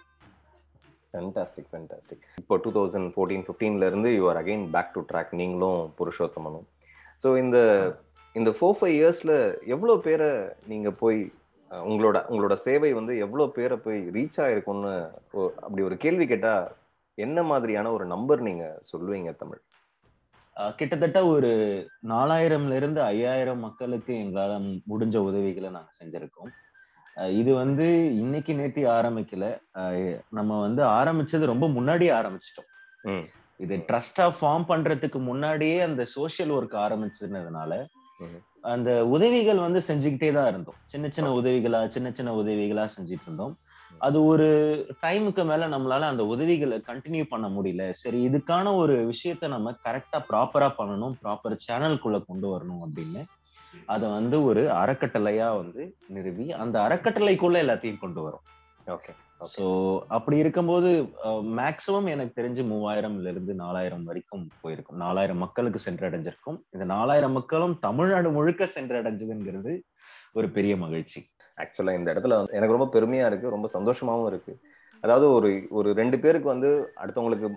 ஃபென்டாஸ்டிக் 1.12 1.68
ஃபென்டாஸ்டிக் 1.72 2.24
இப்போ 2.40 2.56
டூ 2.64 2.70
தௌசண்ட் 2.78 3.08
ஃபோர்டீன் 3.14 3.44
ஃபிஃப்டீன்ல 3.46 3.86
இருந்து 3.90 4.10
you 4.16 4.24
are 4.32 4.40
again 4.42 4.64
back 4.74 4.92
to 4.96 5.00
track 5.10 5.32
நீங்களும் 5.40 5.80
புருஷோத்தமனும். 5.98 6.66
ஸோ 7.22 7.28
இந்த 7.44 7.58
இந்த 8.36 8.50
ஃபோர் 8.56 8.76
ஃபைவ் 8.78 8.96
இயர்ஸ்ல 8.98 9.32
எவ்வளோ 9.74 9.94
பேரை 10.06 10.28
நீங்க 10.72 10.88
போய் 11.02 11.20
உங்களோட 11.70 12.18
உங்களோட 12.32 12.54
சேவை 12.66 12.90
வந்து 12.98 13.12
எவ்வளோ 13.24 13.44
பேரை 13.56 13.76
போய் 13.86 13.98
ரீச் 14.16 14.38
ஆயிருக்கும்னு 14.44 14.92
அப்படி 15.64 15.82
ஒரு 15.88 15.96
கேள்வி 16.04 16.26
கேட்டால் 16.32 16.64
என்ன 17.26 17.42
மாதிரியான 17.50 17.92
ஒரு 17.96 18.04
நம்பர் 18.12 18.40
நீங்க 18.48 18.64
சொல்லுவீங்க 18.90 19.32
தமிழ்? 19.42 19.62
கிட்டத்தட்ட 20.78 21.18
ஒரு 21.34 21.50
நாலாயிரம்ல 22.12 22.78
இருந்து 22.80 23.00
ஐயாயிரம் 23.12 23.62
மக்களுக்கு 23.66 24.12
எங்களால 24.22 24.54
முடிஞ்ச 24.90 25.16
உதவிகளை 25.28 25.70
நாங்க 25.76 25.92
செஞ்சிருக்கோம். 26.00 26.50
இது 27.40 27.50
வந்து 27.60 27.86
இன்னைக்கு 28.22 28.52
நேத்தி 28.60 28.82
ஆரம்பிக்கல. 28.96 29.46
நம்ம 30.38 30.60
வந்து 30.66 30.82
ஆரம்பிச்சது 30.98 31.52
ரொம்ப 31.52 31.68
முன்னாடியே 31.76 32.12
ஆரம்பிச்சிட்டோம். 32.20 32.68
இது 33.64 33.76
ட்ரஸ்டா 33.88 34.26
ஃபார்ம் 34.38 34.66
பண்றதுக்கு 34.72 35.18
முன்னாடியே 35.30 35.78
அந்த 35.88 36.02
சோஷியல் 36.16 36.52
ஒர்க் 36.58 36.76
ஆரம்பிச்சதுனால. 36.86 37.72
அந்த 38.72 38.90
உதவிகள் 39.14 39.64
வந்து 39.66 39.80
செஞ்சுக்கிட்டே 39.88 40.30
தான் 40.38 40.48
இருந்தோம். 40.52 40.78
சின்ன 40.92 41.08
சின்ன 41.16 41.28
உதவிகளா 41.40 41.80
சின்ன 41.94 42.08
சின்ன 42.18 42.30
உதவிகளா 42.42 42.84
செஞ்சுட்டு 42.96 43.26
இருந்தோம். 43.28 43.54
அது 44.00 44.18
ஒரு 44.24 44.46
டைமுக்கு 45.04 45.42
மேல 45.50 45.68
நம்மளால 45.68 46.08
அந்த 46.12 46.22
உதவிகளை 46.24 46.76
கண்டினியூ 46.90 47.24
பண்ண 47.32 47.46
முடியல. 47.48 47.84
சரி 48.02 48.18
இதுக்கான 48.28 48.74
ஒரு 48.82 48.94
விஷயத்த 49.12 49.48
நம்ம 49.54 49.74
கரெக்டா 49.86 50.20
ப்ராப்பரா 50.30 50.68
பண்ணணும் 50.78 51.16
ப்ராப்பர் 51.24 51.56
சேனல்குள்ள 51.66 52.18
கொண்டு 52.30 52.48
வரணும் 52.54 52.82
அப்படின்னு 52.86 53.22
அதை 53.94 54.06
வந்து 54.18 54.36
ஒரு 54.50 54.62
அறக்கட்டளையா 54.82 55.48
வந்து 55.62 55.82
நிறுவி 56.16 56.46
அந்த 56.62 56.76
அறக்கட்டளைக்குள்ள 56.86 57.58
எல்லாத்தையும் 57.64 58.02
கொண்டு 58.04 58.20
வரும். 58.26 58.44
ஓகே 58.86 59.12
ஸோ 59.52 59.64
அப்படி 60.16 60.36
இருக்கும்போது 60.42 60.88
மேக்சிமம் 61.60 62.08
எனக்கு 62.14 62.32
தெரிஞ்சு 62.40 62.62
மூவாயிரம்ல 62.72 63.30
இருந்து 63.32 63.52
நாலாயிரம் 63.62 64.04
வரைக்கும் 64.08 64.44
போயிருக்கும். 64.62 64.98
நாலாயிரம் 65.04 65.42
மக்களுக்கு 65.44 65.80
சென்றடைஞ்சிருக்கும். 65.86 66.58
இந்த 66.74 66.86
நாலாயிரம் 66.94 67.36
மக்களும் 67.38 67.76
தமிழ்நாடு 67.86 68.30
முழுக்க 68.30 68.68
சென்றடைஞ்சதுங்கிறது 68.76 69.74
ஒரு 70.38 70.48
பெரிய 70.56 70.74
மகிழ்ச்சி. 70.76 71.20
ஆக்சுவலா 71.62 71.96
இந்த 72.00 72.08
இடத்துல 72.14 72.38
வந்து 72.40 72.56
எனக்கு 72.58 72.76
ரொம்ப 72.76 72.88
பெருமையா 72.96 73.26
இருக்கு 73.30 73.54
ரொம்ப 73.56 73.68
சந்தோஷமாவும் 73.76 74.30
இருக்கு. 74.32 74.54
அதாவது 75.04 75.26
ஒரு 75.36 75.50
ஒரு 75.78 75.90
ரெண்டு 76.00 76.16
பேருக்கு 76.24 76.48
வந்து 76.54 76.70
அடுத்தவங்களுக்கு 77.02 77.48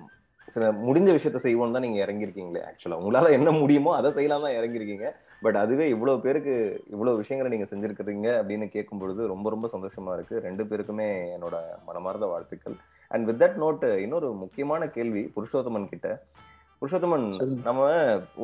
சில 0.53 0.69
முடிஞ்ச 0.85 1.09
விஷயத்த 1.15 1.39
செய்வோம்னு 1.43 1.75
தான் 1.75 1.85
நீங்க 1.85 1.99
இறங்கியிருக்கீங்களே 2.05 2.61
ஆக்சுவலா 2.69 2.97
உங்களால 3.01 3.29
என்ன 3.37 3.49
முடியுமோ 3.59 3.91
அதை 3.97 4.09
செய்யலாம் 4.17 4.45
தான் 4.45 4.57
இறங்கியிருக்கீங்க. 4.59 5.07
பட் 5.43 5.57
அதுவே 5.61 5.85
இவ்வளவு 5.93 6.23
பேருக்கு 6.25 6.53
இவ்வளவு 6.93 7.19
விஷயங்களை 7.21 7.49
நீங்க 7.53 7.67
செஞ்சிருக்கிறீங்க 7.71 8.27
அப்படின்னு 8.39 8.65
கேட்கும் 8.75 9.01
பொழுது 9.01 9.21
ரொம்ப 9.33 9.47
ரொம்ப 9.53 9.69
சந்தோஷமா 9.73 10.13
இருக்கு. 10.17 10.35
ரெண்டு 10.47 10.63
பேருக்குமே 10.69 11.07
என்னோட 11.35 11.55
மனமார்ந்த 11.87 12.27
வாழ்த்துக்கள். 12.33 12.75
அண்ட் 13.11 13.25
வித் 13.29 13.41
தட் 13.43 13.57
நோட் 13.63 13.85
இன்னொரு 14.05 14.29
முக்கியமான 14.43 14.87
கேள்வி 14.97 15.23
புருஷோத்தமன் 15.35 15.91
கிட்ட. 15.93 16.09
புருஷோத்தமன். 16.81 17.25
நம்ம 17.67 17.81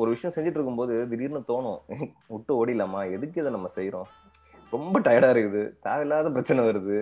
ஒரு 0.00 0.08
விஷயம் 0.14 0.34
செஞ்சுட்டு 0.34 0.58
இருக்கும்போது 0.58 0.94
திடீர்னு 1.10 1.42
தோணும் 1.52 1.80
விட்டு 2.34 2.52
ஓடிலாமா 2.60 3.00
எதுக்கு 3.16 3.40
இதை 3.42 3.52
நம்ம 3.56 3.70
செய்றோம்? 3.78 4.08
ரொம்ப 4.70 5.00
டயர்டா 5.00 5.30
இருக்குது. 5.34 5.62
தேவையில்லாத 5.82 6.30
பிரச்சனை 6.30 6.64
வருது. 6.64 6.98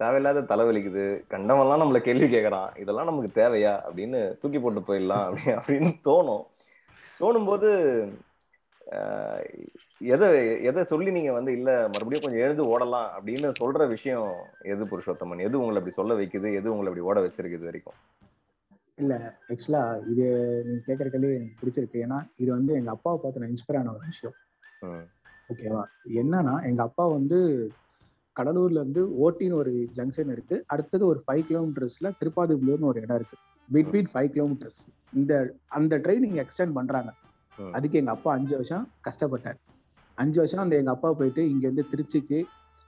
தேவையில்லாத 0.00 0.40
தலைவலிக்குது. 0.50 1.06
கண்டவன்லாம் 1.32 1.82
நம்மள 1.82 1.98
கேள்வி 1.98 2.28
கேட்கறான். 2.34 2.70
இதெல்லாம் 2.78 3.08
நமக்கு 3.10 3.30
தேவையா? 3.40 3.72
அப்படின்னு 3.86 4.20
தூக்கி 4.38 4.58
போட்டு 4.58 4.80
போயிடலாம் 4.80 5.26
அப்படி 5.28 5.44
அப்படின்னு 5.56 5.92
தோணும். 6.08 6.44
தோணும்போது 7.20 7.70
எதை 10.12 10.28
எதை 10.68 10.82
சொல்லி 10.84 11.10
நீங்க 11.10 11.32
வந்து 11.32 11.50
இல்ல 11.52 11.70
மறுபடியும் 11.92 12.24
கொஞ்சம் 12.24 12.44
எழுந்து 12.44 12.62
ஓடலாம் 12.70 13.08
அப்படின்னு 13.16 13.48
சொல்ற 13.60 13.88
விஷயம் 13.88 14.30
எது 14.72 14.82
புருஷோத்தமன்? 14.84 15.44
எது 15.46 15.60
உங்களை 15.60 15.78
அப்படி 15.80 15.96
சொல்ல 15.98 16.14
வைக்குது? 16.14 16.48
எது 16.58 16.72
உங்களை 16.72 16.88
அப்படி 16.90 17.06
ஓட 17.10 17.20
வச்சிருக்கு 17.26 17.58
இது 17.58 17.70
வரைக்கும் 17.70 17.98
ஆக்சுவலா 19.50 19.82
இது 20.12 20.24
நீங்க 20.66 20.80
கேட்கற 20.88 21.08
கேள்வி 21.12 21.34
எனக்கு 21.34 21.60
பிடிச்சிருக்கு. 21.60 21.98
ஏன்னா 22.04 22.18
இது 22.36 22.50
வந்து 22.50 22.72
எங்க 22.74 22.90
அப்பாவை 22.90 23.18
பார்த்து 23.22 23.42
நான் 23.42 23.52
இன்ஸ்பயர் 23.52 23.78
ஆன 23.78 23.92
ஒரு 23.96 24.06
விஷயம். 24.06 24.36
ம், 24.80 25.06
ஓகேவா 25.50 25.82
என்னன்னா 26.20 26.54
எங்க 26.68 26.80
அப்பா 26.82 27.04
வந்து 27.08 27.38
கடலூர்ல 28.36 28.82
இருந்து 28.82 29.02
ஓட்டின்னு 29.24 29.56
ஒரு 29.62 29.72
ஜங்ஷன் 29.96 30.30
இருக்கு. 30.34 30.56
அடுத்தது 30.66 31.04
ஒரு 31.06 31.20
ஃபைவ் 31.24 31.42
கிலோமீட்டர்ஸ்ல 31.48 32.10
திருப்பாதிபுலூர்னு 32.20 32.90
ஒரு 32.90 33.00
இடம் 33.00 33.18
இருக்கு. 33.20 33.36
பிட்வீன் 33.68 34.08
ஃபைவ் 34.12 34.30
கிலோமீட்டர்ஸ் 34.36 34.80
இந்த 35.12 35.32
அந்த 35.78 35.94
ட்ரெயின் 36.04 36.26
இங்க 36.28 36.40
எக்ஸ்டெண்ட் 36.44 36.76
பண்றாங்க. 36.78 37.10
அதுக்கு 37.58 37.98
எங்க 37.98 38.12
அப்பா 38.16 38.30
அஞ்சு 38.38 38.54
வருஷம் 38.56 38.84
கஷ்டப்பட்டார். 39.06 39.58
அஞ்சு 40.18 40.38
வருஷம் 40.40 40.62
அந்த 40.64 40.74
எங்க 40.76 40.90
அப்பா 40.90 41.08
போயிட்டு 41.18 41.42
இங்க 41.52 41.64
இருந்து 41.66 41.84
திருச்சிக்கு 41.92 42.38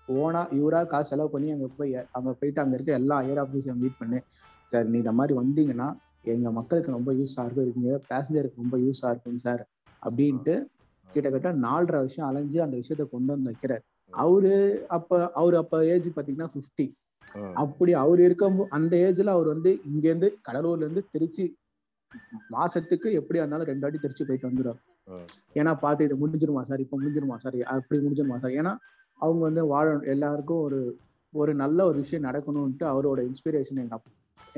ஓனா 0.08 0.40
இவரா 0.58 0.80
காசு 0.92 1.10
செலவு 1.10 1.30
பண்ணி 1.30 1.48
அங்க 1.54 1.66
போய் 1.76 1.92
அங்க 2.18 2.30
போயிட்டு 2.40 2.60
அங்க 2.62 2.74
இருக்க 2.74 2.92
எல்லா 3.00 3.16
ஏர் 3.30 3.40
ஆஃபீஸையும் 3.44 3.80
மீட் 3.82 3.98
பண்ணி. 3.98 4.18
சார் 4.70 4.88
நீ 4.92 4.96
இந்த 4.98 5.12
மாதிரி 5.18 5.34
வந்தீங்கன்னா 5.40 5.88
எங்க 6.34 6.48
மக்களுக்கு 6.50 6.96
ரொம்ப 6.96 7.10
யூஸா 7.12 7.42
இருக்கும். 7.44 7.64
இருக்கீங்க 7.66 7.92
பேசஞ்சருக்கு 8.10 8.62
ரொம்ப 8.62 8.76
யூஸா 8.78 9.08
இருக்கும் 9.14 9.40
சார். 9.46 9.62
அப்படின்ட்டு 10.02 10.54
கிட்டத்தட்ட 11.14 11.50
நாலரை 11.62 11.98
வருஷம் 11.98 12.26
அலைஞ்சு 12.28 12.58
அந்த 12.62 12.76
விஷயத்த 12.76 13.04
கொண்டு 13.08 13.32
வந்து 13.32 13.50
வைக்கிறார். 13.50 13.82
அவரு 14.12 14.52
அப்ப 14.90 15.10
அவரு 15.34 15.56
அப்ப 15.56 15.84
ஏஜ் 15.86 16.08
பாத்தீங்கன்னா 16.10 16.48
50 16.54 16.86
ம், 17.36 17.52
அப்படி 17.56 17.92
அவர் 18.00 18.20
இருக்கும் 18.20 18.56
அந்த 18.76 18.94
ஏஜ்ல 19.04 19.34
அவர் 19.34 19.48
வந்து 19.48 19.70
இங்க 19.90 20.04
இருந்து 20.08 20.28
கடலூர்ல 20.46 20.86
இருந்து 20.86 21.02
திருச்சி 21.12 21.44
மாசத்துக்கு 22.52 23.08
எப்படியா 23.18 23.42
இருந்தாலும் 23.42 23.70
ரெண்டு 23.70 23.84
வாட்டி 23.84 24.00
திருச்சி 24.00 24.24
போயிட்டு 24.24 24.48
வந்துடும். 24.48 24.80
ஏன்னா 25.56 25.72
பார்த்து 25.78 26.06
இது 26.06 26.16
முடிஞ்சிருமா 26.20 26.62
சார்? 26.62 26.82
இப்ப 26.84 26.96
முடிஞ்சிருமா 26.96 27.36
சார்? 27.36 27.56
அப்படி 27.72 28.00
முடிஞ்சிருமா 28.00 28.36
சார்? 28.42 28.56
ஏன்னா 28.60 28.72
அவங்க 29.20 29.42
வந்து 29.44 29.62
வாழ 29.68 29.86
எல்லாருக்கும் 30.14 30.62
ஒரு 30.66 30.80
ஒரு 31.34 31.52
நல்ல 31.54 31.84
ஒரு 31.84 31.96
விஷயம் 31.98 32.26
நடக்கணும்ட்டு 32.26 32.84
அவரோட 32.90 33.20
இன்ஸ்பிரேஷன் 33.28 33.80
எங்க 33.82 33.98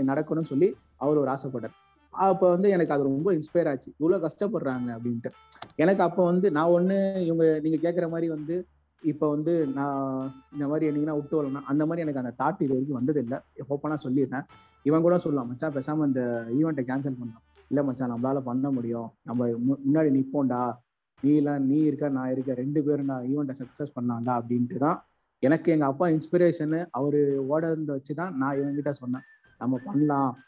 நடக்கணும்னு 0.06 0.50
சொல்லி 0.52 0.68
அவர் 1.00 1.20
ஒரு 1.22 1.30
ஆசைப்பட்டார் 1.30 1.74
அப்போ 2.14 2.48
வந்து 2.48 2.68
எனக்கு 2.68 2.92
அது 2.92 3.02
ரொம்ப 3.02 3.32
இன்ஸ்பயர் 3.32 3.68
ஆச்சு. 3.68 3.92
இவ்வளோ 4.00 4.28
கஷ்டப்படுறாங்க 4.28 4.98
அப்படின்ட்டு. 4.98 5.30
எனக்கு 5.76 6.02
அப்போ 6.02 6.24
வந்து 6.24 6.50
நான் 6.50 6.66
ஒன்று 6.66 7.22
இவங்க 7.24 7.60
நீங்கள் 7.62 7.94
கேட்குற 7.94 8.08
மாதிரி 8.08 8.28
வந்து 8.28 8.66
இப்போ 9.02 9.30
வந்து 9.30 9.66
நான் 9.66 10.44
இந்த 10.52 10.68
மாதிரி 10.68 10.86
என்னைக்குன்னா 10.90 11.14
விட்டு 11.14 11.36
வரலாம் 11.36 11.64
அந்த 11.64 11.86
மாதிரி 11.86 12.08
எனக்கு 12.08 12.20
அந்த 12.20 12.44
தாட் 12.44 12.62
இது 12.62 12.68
வரைக்கும் 12.68 12.96
வந்தது 12.96 13.20
இல்லை. 13.20 13.38
ஓப்பனாக 13.68 13.96
சொல்லிடுறேன். 14.02 14.44
இவன் 14.82 15.00
கூட 15.00 15.18
சொல்லலாம் 15.18 15.48
மச்சான் 15.48 15.72
பேசாமல் 15.72 16.06
அந்த 16.06 16.44
ஈவெண்ட்டை 16.50 16.84
கேன்சல் 16.84 17.14
பண்ணலாம். 17.18 17.42
இல்லை 17.68 17.84
மச்சான் 17.84 18.12
நம்மளால 18.12 18.40
பண்ண 18.40 18.70
முடியும். 18.70 19.10
நம்ம 19.22 19.46
மு- 19.46 19.78
முன்னாடி 19.94 20.24
நிற்போம்டா 20.24 20.72
நீ 21.20 21.36
எல்லாம் 21.36 21.66
நீ 21.66 21.76
இருக்க 21.80 22.08
நான் 22.08 22.30
இருக்க 22.30 22.54
ரெண்டு 22.54 22.82
பேரும் 22.82 23.04
நான் 23.04 23.22
ஈவெண்ட்டை 23.22 23.54
சக்ஸஸ் 23.58 23.92
பண்ணாண்டா 24.00 24.40
அப்படின்ட்டு 24.40 24.78
தான் 24.78 25.04
எனக்கு 25.38 25.72
எங்கள் 25.72 25.88
அப்பா 25.88 26.08
இன்ஸ்பிரேஷனு 26.08 26.86
அவர் 26.90 27.36
ஓட 27.36 27.70
இருந்த 27.70 27.92
வச்சு 27.92 28.14
தான் 28.14 28.36
நான் 28.36 28.56
இவங்கிட்ட 28.56 28.90
சொன்னேன். 28.90 29.20
நம்ம 29.58 29.78
பண்ணலாம். 29.84 30.38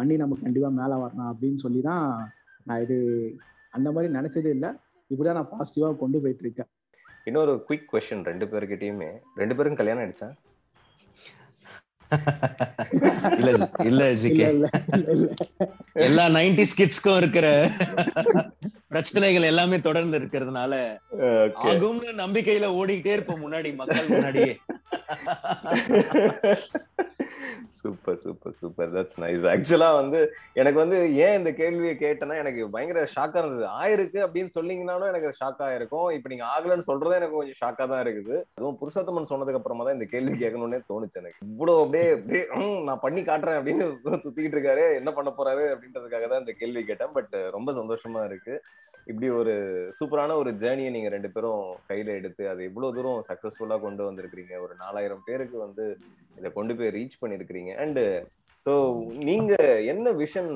பண்ணி 0.00 0.16
நம்ம 0.24 0.40
கண்டிப்பாக 0.44 0.78
மேலே 0.80 0.98
வரலாம் 1.04 1.32
அப்படின்னு 1.32 1.64
சொல்லி 1.66 1.82
தான் 1.90 2.04
நான் 2.68 2.82
இது 2.86 2.98
அந்த 3.76 3.88
மாதிரி 3.94 4.08
நினச்சதே 4.18 4.52
இல்லை. 4.56 4.70
இப்படி 5.10 5.26
தான் 5.28 5.40
நான் 5.40 5.52
பாசிட்டிவாக 5.54 6.00
கொண்டு 6.02 6.20
போயிட்டு 6.22 6.44
இருக்கேன் 6.46 6.70
இன்னொரு 7.28 7.52
குயிக் 7.68 7.90
கொஸ்டின் 7.90 8.28
ரெண்டு 8.28 8.46
பேர்கிட்டயுமே. 8.52 9.10
ரெண்டு 9.40 9.54
பேரும் 9.56 9.80
கல்யாணம் 9.80 10.02
ஆயிடுச்சா? 10.02 10.28
இல்ல 13.40 13.50
இல்ல 13.90 14.04
ஜிகே. 14.22 14.46
எல்லா 16.06 16.24
நைன்டி 16.36 16.64
கிட்ஸ்க்கும் 16.78 17.18
இருக்கிற 17.22 17.46
பிரச்சனைகள் 18.90 19.50
எல்லாமே 19.50 19.76
தொடர்ந்து 19.80 20.18
இருக்கிறதுனால 20.18 20.72
ஆகும்னு 21.66 22.12
நம்பிக்கையில 22.22 22.68
ஓடிக்கிட்டே 22.78 23.14
இருப்போம் 23.14 23.44
முன்னாடி 23.44 23.70
மக்கள் 23.76 24.10
முன்னாடியே. 24.10 24.52
Super 27.78 28.18
super 28.22 28.54
super. 28.58 28.90
That's 28.94 29.18
nice 29.22 29.44
ஆக்சுவலா 29.52 29.88
வந்து 29.94 30.18
எனக்கு 30.56 30.78
வந்து 30.78 30.96
ஏன் 31.24 31.36
இந்த 31.38 31.50
கேள்வியை 31.52 31.94
கேட்டேன்னா 31.96 32.36
எனக்கு 32.36 32.62
பயங்கர 32.70 33.04
ஷாக்கா 33.14 33.38
இருந்தது. 33.42 33.66
ஆயிருக்கு 33.78 34.18
அப்படின்னு 34.24 34.50
சொன்னீங்கனாலும் 34.54 35.10
எனக்கு 35.12 35.30
ஷாக்கா 35.40 35.68
இருக்கும். 35.76 36.08
இப்ப 36.16 36.28
நீங்க 36.28 36.46
ஆகலன்னு 36.50 36.88
சொல்றதே 36.88 37.18
எனக்கு 37.20 37.38
கொஞ்சம் 37.38 37.60
ஷாக்கா 37.62 37.86
தான் 37.86 38.02
இருக்குது. 38.04 38.36
அதுவும் 38.56 38.78
புருஷோத்தமன் 38.80 39.30
சொன்னதுக்கு 39.32 39.60
அப்புறமா 39.60 39.84
தான் 39.84 39.98
இந்த 39.98 40.08
கேள்வி 40.12 40.36
கேட்கணும்னே 40.36 40.80
தோணுச்சு 40.90 41.20
எனக்கு. 41.22 41.40
இவ்வளவு 41.48 41.82
அப்படியே 41.84 42.06
அப்படியே 42.16 42.42
"ம், 42.60 42.82
நான் 42.84 43.02
பண்ணி 43.02 43.22
காட்டுறேன் 43.22 43.58
அப்படின்னு 43.60 43.86
சுத்திக்கிட்டு 44.24 44.58
இருக்காரு. 44.58 44.86
என்ன 44.96 45.12
பண்ண 45.12 45.32
போறாரு 45.38 45.64
அப்படின்றதுக்காக 45.72 46.28
தான் 46.28 46.44
இந்த 46.44 46.54
கேள்வி 46.60 46.84
கேட்டேன். 46.84 47.14
பட் 47.14 47.34
ரொம்ப 47.50 47.72
சந்தோஷமா 47.72 48.22
இருக்கு. 48.24 48.56
இப்படி 49.10 49.28
ஒரு 49.40 49.54
சூப்பரான 49.98 50.36
ஒரு 50.42 50.52
ஜேர்னியை 50.62 50.90
நீங்க 50.96 51.08
ரெண்டு 51.14 51.30
பேரும் 51.34 51.64
கையில 51.90 52.16
எடுத்து 52.18 52.42
அதை 52.52 52.62
இவ்வளவு 52.70 52.94
தூரம் 52.96 53.24
சக்சஸ்ஃபுல்லா 53.30 53.78
கொண்டு 53.86 54.02
வந்திருக்கிறீங்க. 54.08 54.54
ஒரு 54.66 54.74
நாலாயிரம் 54.84 55.26
பேருக்கு 55.30 55.58
வந்து 55.66 55.86
இதை 56.38 56.50
கொண்டு 56.58 56.74
போய் 56.78 56.94
ரீச் 56.98 57.20
பண்ணிருக்கிறீங்க. 57.22 57.72
அண்ட் 57.84 58.00
ஸோ 58.66 58.72
நீங்க 59.28 59.52
என்ன 59.92 60.06
விஷன் 60.22 60.50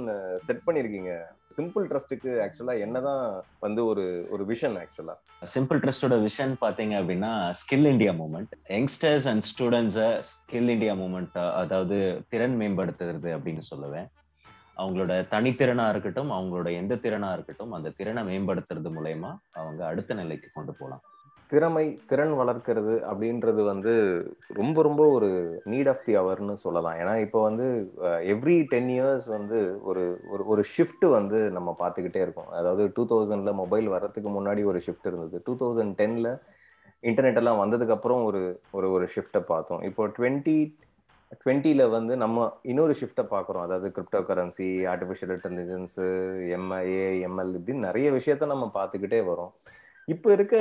செட் 0.46 0.64
பண்ணிருக்கீங்க? 0.66 1.12
சிம்பிள் 1.56 1.84
ட்ரஸ்ட்டுக்கு 1.90 2.30
ஆக்சுவலா 2.44 2.74
என்னதான் 2.86 3.22
வந்து 3.64 3.80
ஒரு 3.90 4.04
ஒரு 4.34 4.42
விஷன் 4.50 4.76
ஆக்சுவலா 4.82 5.14
சிம்பிள் 5.54 5.80
ட்ரஸ்டோட 5.84 6.16
விஷன் 6.26 6.52
பாத்தீங்க 6.64 6.94
அப்படின்னா 7.00 7.30
skill 7.60 7.90
India 7.92 8.12
movement 8.20 8.52
youngsters 8.76 9.28
and 9.32 9.46
ஸ்டூடெண்ட்ஸை 9.52 10.08
ஸ்கில் 10.32 10.72
இந்தியா 10.74 10.94
மூமெண்ட் 11.02 11.38
அதாவது 11.62 11.98
திறன் 12.34 12.58
மேம்படுத்துறது 12.62 13.30
அப்படின்னு 13.36 13.64
சொல்லுவேன். 13.72 14.08
அவங்களோட 14.80 15.12
தனித்திறனா 15.34 15.86
இருக்கட்டும் 15.92 16.30
அவங்களோட 16.36 16.68
எந்த 16.82 16.94
திறனா 17.04 17.30
இருக்கட்டும் 17.36 17.74
அந்த 17.78 17.92
திறனை 17.98 18.22
மேம்படுத்துறது 18.30 18.90
மூலயமா 18.96 19.32
அவங்க 19.60 19.82
அடுத்த 19.90 20.14
நிலைக்கு 20.20 20.48
கொண்டு 20.54 20.72
போகலாம். 20.78 21.02
திறமை 21.50 21.84
திறன் 22.10 22.32
வளர்க்கிறது 22.38 22.94
அப்படின்றது 23.08 23.62
வந்து 23.70 23.92
ரொம்ப 24.58 24.76
ரொம்ப 24.86 25.02
ஒரு 25.16 25.28
நீட் 25.72 25.90
ஆஃப் 25.92 26.04
தி 26.06 26.12
அவர்னு 26.20 26.54
சொல்லலாம். 26.62 26.96
ஏன்னா 27.02 27.14
இப்போ 27.24 27.40
வந்து 27.48 27.66
எவ்ரி 28.34 28.56
டென் 28.72 28.90
இயர்ஸ் 28.94 29.26
வந்து 29.34 29.58
ஒரு 29.90 30.04
ஒரு 30.32 30.44
ஒரு 30.52 30.62
ஷிஃப்ட் 30.74 31.06
வந்து 31.16 31.40
நம்ம 31.56 31.76
பார்த்துக்கிட்டே 31.82 32.22
இருக்கோம். 32.24 32.50
அதாவது 32.60 32.84
டூ 32.96 33.04
தௌசண்டில் 33.12 33.58
மொபைல் 33.62 33.88
வர்றதுக்கு 33.94 34.32
முன்னாடி 34.38 34.64
ஒரு 34.70 34.80
ஷிஃப்ட் 34.86 35.08
இருந்தது. 35.10 35.38
டூ 35.48 35.54
தௌசண்ட் 35.62 35.94
டென்னில் 36.00 36.30
இன்டர்நெட் 37.10 37.40
எல்லாம் 37.42 37.62
வந்ததுக்கப்புறம் 37.62 38.22
ஒரு 38.30 38.42
ஒரு 38.76 38.88
ஒரு 38.96 39.06
ஷிஃப்ட்டை 39.14 39.42
பார்த்தோம். 39.52 39.82
இப்போ 39.90 40.02
டுவெண்ட்டி 40.18 40.58
டுவெண்ட்டியில் 41.42 41.84
வந்து 41.96 42.12
நம்ம 42.22 42.46
இன்னொரு 42.70 42.94
ஷிஃப்ட்டை 43.00 43.24
பார்க்குறோம். 43.34 43.64
அதாவது 43.66 43.88
crypto 43.96 44.20
currency 44.28 44.68
artificial 44.92 45.32
intelligence 45.36 46.06
MIA 46.58 47.08
ML 47.28 47.52
இப்படின்னு 47.58 47.86
நிறைய 47.88 48.08
விஷயத்த 48.18 48.52
நம்ம 48.52 48.66
பார்த்துக்கிட்டே 48.78 49.20
வரோம். 49.30 49.52
இப்போ 50.08 50.28
இருக்க 50.36 50.54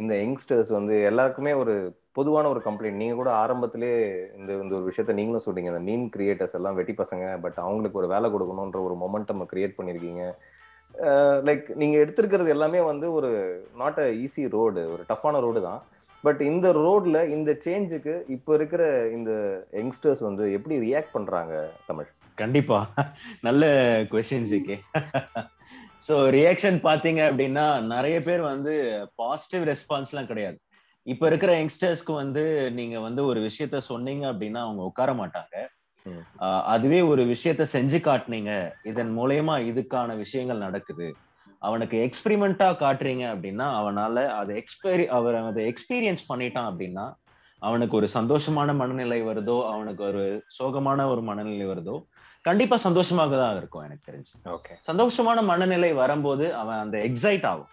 இந்த 0.00 0.12
யங்ஸ்டர்ஸ் 0.22 0.70
வந்து 0.78 0.94
எல்லாருக்குமே 1.10 1.52
ஒரு 1.62 1.74
பொதுவான 2.18 2.48
ஒரு 2.52 2.60
கம்ப்ளைண்ட் 2.66 3.00
நீங்கள் 3.00 3.18
கூட 3.20 3.30
ஆரம்பத்திலே 3.42 3.90
இந்த 4.38 4.50
இந்த 4.62 4.72
ஒரு 4.78 4.86
விஷயத்த 4.90 5.18
நீங்களும் 5.18 5.44
சொல்றீங்க. 5.46 5.72
இந்த 5.72 5.82
மீன் 5.88 6.06
கிரியேட்டர்ஸ் 6.14 6.56
எல்லாம் 6.58 6.78
வெட்டி 6.78 6.94
பசங்க 7.02 7.24
பட் 7.44 7.58
அவங்களுக்கு 7.64 8.00
ஒரு 8.02 8.08
வேலை 8.14 8.28
கொடுக்கணுன்ற 8.34 8.80
ஒரு 8.86 8.96
மொமெண்டம் 9.02 9.44
கிரியேட் 9.52 9.78
பண்ணியிருக்கீங்க 9.78 10.24
லைக் 11.48 11.66
நீங்கள் 11.80 12.02
எடுத்திருக்கிறது 12.04 12.54
எல்லாமே 12.54 12.80
வந்து 12.90 13.06
ஒரு 13.18 13.30
நாட் 13.80 14.00
அ 14.04 14.06
ஈஸி 14.24 14.44
ரோடு 14.54 14.82
ஒரு 14.94 15.02
டஃப்பான 15.10 15.40
ரோடு 15.46 15.60
தான். 15.68 15.80
பட் 16.24 16.40
இந்த 16.50 16.68
ரோட்ல 16.82 17.18
இந்த 17.36 17.50
சேஞ்சுக்கு 17.66 18.14
இப்போ 18.36 18.50
இருக்கிற 18.58 18.82
இந்த 19.16 19.32
யங்ஸ்டர்ஸ் 19.80 20.22
வந்து 20.28 20.44
எப்படி 20.56 20.76
ரியாக்ட் 20.86 21.14
பண்றாங்க 21.16 21.54
தமிழ்? 21.86 22.08
கண்டிப்பா. 22.34 22.78
நல்ல 23.46 23.64
கொஸ்டின் 24.12 24.48
ஜிகே 24.50 24.76
ஸோ 26.06 26.16
ரியாக்ஷன் 26.36 26.78
பாத்தீங்க 26.88 27.20
அப்படின்னா 27.30 27.66
நிறைய 27.94 28.16
பேர் 28.26 28.42
வந்து 28.52 28.74
பாசிட்டிவ் 29.22 29.64
ரெஸ்பான்ஸ்லாம் 29.70 30.30
கிடையாது. 30.30 30.58
இப்ப 31.06 31.26
இருக்கிற 31.26 31.50
யங்ஸ்டர்ஸ்க்கு 31.60 32.14
வந்து 32.22 32.44
நீங்க 32.78 32.96
வந்து 33.00 33.22
ஒரு 33.30 33.40
விஷயத்த 33.48 33.78
சொன்னீங்க 33.90 34.24
அப்படின்னா 34.32 34.60
அவங்க 34.66 34.82
உட்கார 34.90 35.10
மாட்டாங்க. 35.20 35.54
அதுவே 36.74 37.00
ஒரு 37.12 37.22
விஷயத்த 37.34 37.64
செஞ்சு 37.76 37.98
காட்டுனீங்க. 38.08 38.52
இதன் 38.90 39.12
மூலயமா 39.18 39.54
இதுக்கான 39.70 40.16
விஷயங்கள் 40.24 40.64
நடக்குது. 40.66 41.08
அவனுக்கு 41.62 41.96
எக்ஸ்பிரிமெண்டா 42.06 42.68
காட்டுறீங்க 42.82 43.24
அப்படின்னா 43.32 43.66
அவனால 43.78 44.26
அதை 44.40 44.52
எக்ஸ்பெரி 44.62 45.06
அவர் 45.16 45.36
அதை 45.48 45.62
எக்ஸ்பீரியன்ஸ் 45.72 46.24
பண்ணிட்டான் 46.30 46.68
அப்படின்னா 46.70 47.06
அவனுக்கு 47.62 47.94
ஒரு 48.00 48.08
சந்தோஷமான 48.18 48.74
மனநிலை 48.80 49.18
வருதோ 49.28 49.56
அவனுக்கு 49.70 50.02
ஒரு 50.10 50.24
சோகமான 50.58 51.06
ஒரு 51.12 51.22
மனநிலை 51.28 51.66
வருதோ 51.70 51.96
கண்டிப்பா 52.44 52.76
சந்தோஷமாக 52.84 53.36
தான் 53.40 53.56
இருக்கும் 53.60 53.84
எனக்கு 53.86 54.04
தெரிஞ்சு. 54.10 54.32
ஓகே 54.56 54.74
சந்தோஷமான 54.88 55.38
மனநிலை 55.50 55.90
வரும்போது 56.02 56.44
அவன் 56.60 56.82
அந்த 56.84 56.96
எக்ஸைட் 57.08 57.46
ஆகும். 57.50 57.72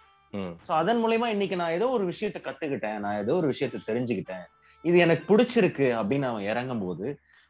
சோ 0.66 0.70
அதன் 0.80 1.00
மூலயமா 1.02 1.28
இன்னைக்கு 1.34 1.56
நான் 1.60 1.76
ஏதோ 1.78 1.86
ஒரு 1.96 2.04
விஷயத்த 2.12 2.38
கத்துக்கிட்டேன் 2.46 2.98
நான் 3.04 3.20
ஏதோ 3.22 3.34
ஒரு 3.40 3.48
விஷயத்த 3.52 3.80
தெரிஞ்சுக்கிட்டேன் 3.90 4.44
இது 4.84 4.96
எனக்கு 5.04 5.24
பிடிச்சிருக்கு 5.30 5.86
அப்படின்னு 6.00 6.28
அவன் 6.30 6.48
இறங்கும் 6.52 6.82
போது 6.86 7.06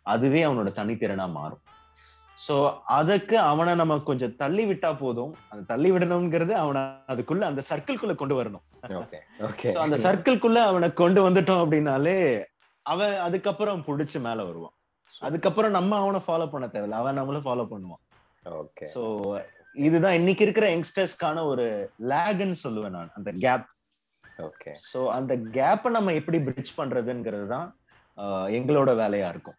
அதுவே 0.07 0.42
அவனோட 0.49 0.70
தனித்திறனா 0.81 1.27
மாறும். 1.38 1.62
சோ 2.46 2.54
அதுக்கு 2.96 3.37
அவனை 3.50 3.72
நம்ம 3.80 3.94
கொஞ்சம் 4.09 4.35
தள்ளி 4.42 4.64
விட்டா 4.70 4.90
போதும். 5.02 5.32
அந்த 5.50 5.62
தள்ளி 5.72 5.90
விடணுங்கிறது 5.94 6.54
அவனை 6.62 6.82
அதுக்குள்ள 7.12 7.44
அந்த 7.50 7.62
சர்க்கிள்குள்ள 7.70 8.14
கொண்டு 8.22 8.35
வரணும். 8.40 8.64
Okay 9.02 9.20
okay. 9.48 9.68
சோ 9.74 9.80
அந்த 9.87 9.98
சர்க்கிள்குள்ள 10.06 10.61
அவனை 10.70 10.88
கொண்டு 11.02 11.22
வந்துட்டோம் 11.26 11.62
அப்படின்னாலே 11.64 12.18
அவன் 12.87 13.14
அதுக்கப்புறம் 13.26 13.85
புடிச்சு 13.88 14.20
மேல 14.26 14.44
வருவான். 14.48 14.74
அதுக்கப்புறம் 15.26 15.76
நம்ம 15.78 15.98
அவனை 16.04 16.20
ஃபாலோ 16.26 16.48
பண்ண 16.54 16.66
தேவையில்ல. 16.74 17.00
அவன் 17.02 17.18
நம்மள 17.20 17.40
ஃபாலோ 17.46 17.66
பண்ணுவான். 17.72 18.02
ஓகே. 18.62 18.87
சோ 18.94 19.02
இதுதான் 19.87 20.18
இன்னைக்கு 20.18 20.44
இருக்கிற 20.46 20.66
யங்ஸ்டர்ஸ்க்கான 20.74 21.42
ஒரு 21.52 21.64
லேக்னு 22.12 22.56
சொல்லுவேன் 22.64 22.96
நான் 22.98 23.16
அந்த 23.20 23.30
கேப் 23.44 23.66
ஓகே. 24.46 24.70
சோ 24.90 25.00
அந்த 25.18 25.32
கேப்பை 25.59 25.90
நம்ம 25.96 26.12
எப்படி 26.20 26.38
பிரிட்ஜ் 26.46 26.72
பண்றதுங்கிறது 26.78 27.46
தான் 27.54 27.68
எங்களோட 28.59 28.90
வேலையா 29.02 29.28
இருக்கும். 29.35 29.59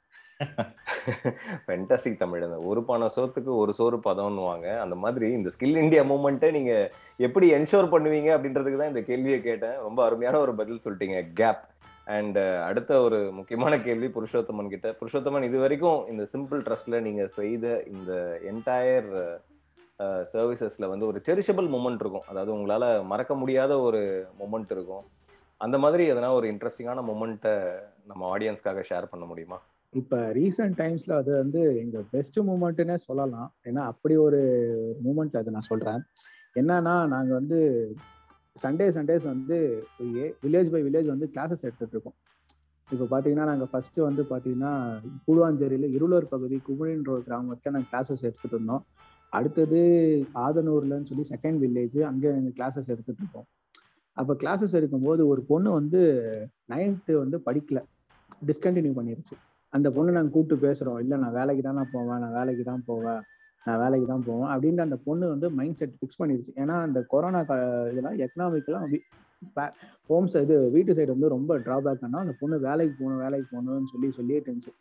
ஃபென்டாஸ்டிக் 1.67 2.21
தமிழ். 2.21 2.43
அந்த 2.47 2.60
ஒரு 2.71 2.82
பானை 2.89 3.08
சோத்துக்கு 3.15 3.52
ஒரு 3.62 3.71
சோறு 3.80 3.97
பதம்னுவாங்க. 4.10 4.67
அந்த 4.84 4.95
மாதிரி 5.04 5.28
இந்த 5.38 5.52
ஸ்கில் 5.56 5.82
இந்தியா 5.84 6.04
மூமெண்ட்டை 6.12 6.50
நீங்க 6.58 6.73
எப்படி 7.28 7.47
என்ஷோர் 7.58 7.91
பண்ணுவீங்க 7.93 8.30
அப்படின்றதுக்கு 8.36 8.82
தான் 8.82 8.93
இந்த 8.93 9.04
கேள்வியை 9.10 9.39
கேட்டேன். 9.47 9.76
ரொம்ப 9.88 10.00
அருமையான 10.06 10.39
ஒரு 10.45 10.54
பதில் 10.62 10.84
சொல்லிட்டீங்க 10.86 11.19
கேப் 11.41 11.63
அண்ட் 12.15 12.38
அடுத்த 12.69 12.91
ஒரு 13.06 13.17
முக்கியமான 13.38 13.73
கேள்வி 13.88 14.10
புருஷோத்தமன் 14.17 14.73
கிட்ட. 14.73 14.89
புருஷோத்தமன் 15.00 15.47
இது 15.50 15.58
வரைக்கும் 15.63 16.00
இந்த 16.13 16.23
சிம்பிள் 16.34 16.62
ட்ரஸ்ட்ல 16.67 17.00
நீங்க 17.08 17.23
செய்த 17.39 17.65
இந்த 17.95 18.13
என்டையர் 18.52 19.12
சர்வீசஸ்ல 20.32 20.88
வந்து 20.91 21.06
ஒரு 21.12 21.19
செரிஷபிள் 21.28 21.67
மூமெண்ட் 21.76 22.02
இருக்கும். 22.04 22.28
அதாவது 22.32 22.52
உங்களால 22.58 22.86
மறக்க 23.12 23.34
முடியாத 23.41 23.73
ஒரு 23.88 24.02
மூமெண்ட் 24.41 24.73
இருக்கும். 24.76 25.06
அந்த 25.65 25.76
மாதிரி 25.84 26.04
எதனா 26.12 26.30
ஒரு 26.39 26.47
இன்ட்ரெஸ்டிங்கான 26.54 27.04
மூமெண்ட்டை 27.10 27.54
நம்ம 28.10 28.21
ஆடியன்ஸ்க்காக 28.34 28.84
ஷேர் 28.89 29.12
பண்ண 29.12 29.26
முடியுமா? 29.32 29.58
இப்போ 29.93 30.17
ரீசெண்ட் 30.38 30.76
டைம்ஸ்ல 30.82 31.13
அது 31.21 31.32
வந்து 31.41 31.62
எங்க 31.84 31.97
பெஸ்ட் 32.13 32.38
மூமெண்ட்னே 32.47 32.95
சொல்லலாம். 33.08 33.50
ஏன்னா 33.69 33.82
அப்படி 33.91 34.15
ஒரு 34.28 34.41
மூமெண்ட் 35.06 35.38
அது 35.41 35.54
நான் 35.56 35.69
சொல்றேன். 35.71 36.02
என்னன்னா 36.62 36.93
நாங்க 37.13 37.32
வந்து 37.39 37.60
சண்டே 38.63 38.86
சண்டேஸ் 38.97 39.26
வந்து 39.34 39.58
வில்லேஜ் 40.43 40.71
பை 40.73 40.82
வில்லேஜ் 40.86 41.10
வந்து 41.13 41.28
கிளாஸஸ் 41.34 41.65
எடுத்துட்டு 41.67 41.95
இருக்கோம் 41.95 42.17
இப்போ 42.89 43.06
பார்த்தீங்கன்னா 43.12 43.45
நாங்கள் 43.50 43.69
ஃபர்ஸ்ட் 43.71 44.00
வந்து 44.08 44.23
பார்த்தீங்கன்னா 44.30 44.71
கூடுவாஞ்சேரியில் 45.26 45.88
இருளூர் 45.95 46.32
பகுதி 46.34 46.58
குமுழின்ற 46.67 47.12
ஒரு 47.15 47.23
கிராமத்தில் 47.28 47.73
நாங்கள் 47.76 47.91
கிளாஸஸ் 47.93 48.26
எடுத்துட்டு 48.28 48.56
இருந்தோம் 48.58 48.84
அடுத்தது 49.38 49.82
ஆதனூர்லன்னு 50.45 51.10
சொல்லி 51.10 51.26
செகண்ட் 51.34 51.60
வில்லேஜ் 51.63 52.00
அங்கே 52.12 52.30
நாங்கள் 52.36 52.56
கிளாஸஸ் 52.60 52.91
எடுத்துட்டு 52.93 53.21
இருக்கோம் 53.23 53.47
அப்போ 54.17 54.34
கிளாஸஸ் 54.43 54.78
எடுக்கும்போது 54.80 55.21
ஒரு 55.32 55.41
பொண்ணு 55.52 55.69
வந்து 55.80 56.02
நைன்த்து 56.73 57.13
வந்து 57.23 57.39
படிக்கல. 57.47 57.82
டிஸ்கண்டினியூ 58.50 58.93
பண்ணிருச்சு. 59.00 59.36
அந்த 59.73 59.88
பொண்ணு 59.95 60.15
நாங்கள் 60.15 60.34
கூப்பிட்டு 60.36 60.63
பேசுகிறோம் 60.65 60.99
இல்லை 61.03 61.15
நான் 61.23 61.36
வேலைக்கு 61.39 61.63
தான் 61.67 61.77
நான் 61.80 61.93
போவேன். 61.95 62.19
நான் 62.23 62.36
வேலைக்கு 62.39 62.63
தான் 62.71 62.84
போவேன். 62.89 63.21
நான் 63.67 63.80
வேலைக்கு 63.84 64.08
தான் 64.12 64.25
போவேன். 64.27 64.49
அப்படின்ட்டு 64.53 64.86
அந்த 64.88 64.97
பொண்ணு 65.08 65.25
வந்து 65.34 65.47
மைண்ட் 65.60 65.80
செட் 65.80 65.95
ஃபிக்ஸ் 65.99 66.19
பண்ணிடுச்சு 66.21 66.51
ஏன்னா 66.62 66.75
அந்த 66.88 66.99
கொரோனா 67.13 67.41
இதெல்லாம் 67.91 68.19
எக்கனாமிக்கெல்லாம் 68.25 68.86
ஹோம் 70.10 70.30
சைடு 70.34 70.56
வீட்டு 70.75 70.91
சைடு 70.97 71.12
வந்து 71.15 71.30
ரொம்ப 71.34 71.58
ட்ராபேக் 71.65 72.06
ஆனால் 72.06 72.23
அந்த 72.25 72.34
பொண்ணு 72.41 72.56
வேலைக்கு 72.67 72.93
போகணும் 72.99 73.21
வேலைக்கு 73.23 73.47
போகணும்னு 73.53 73.91
சொல்லி 73.93 74.08
சொல்லியே 74.19 74.39
இருந்துச்சு. 74.41 74.71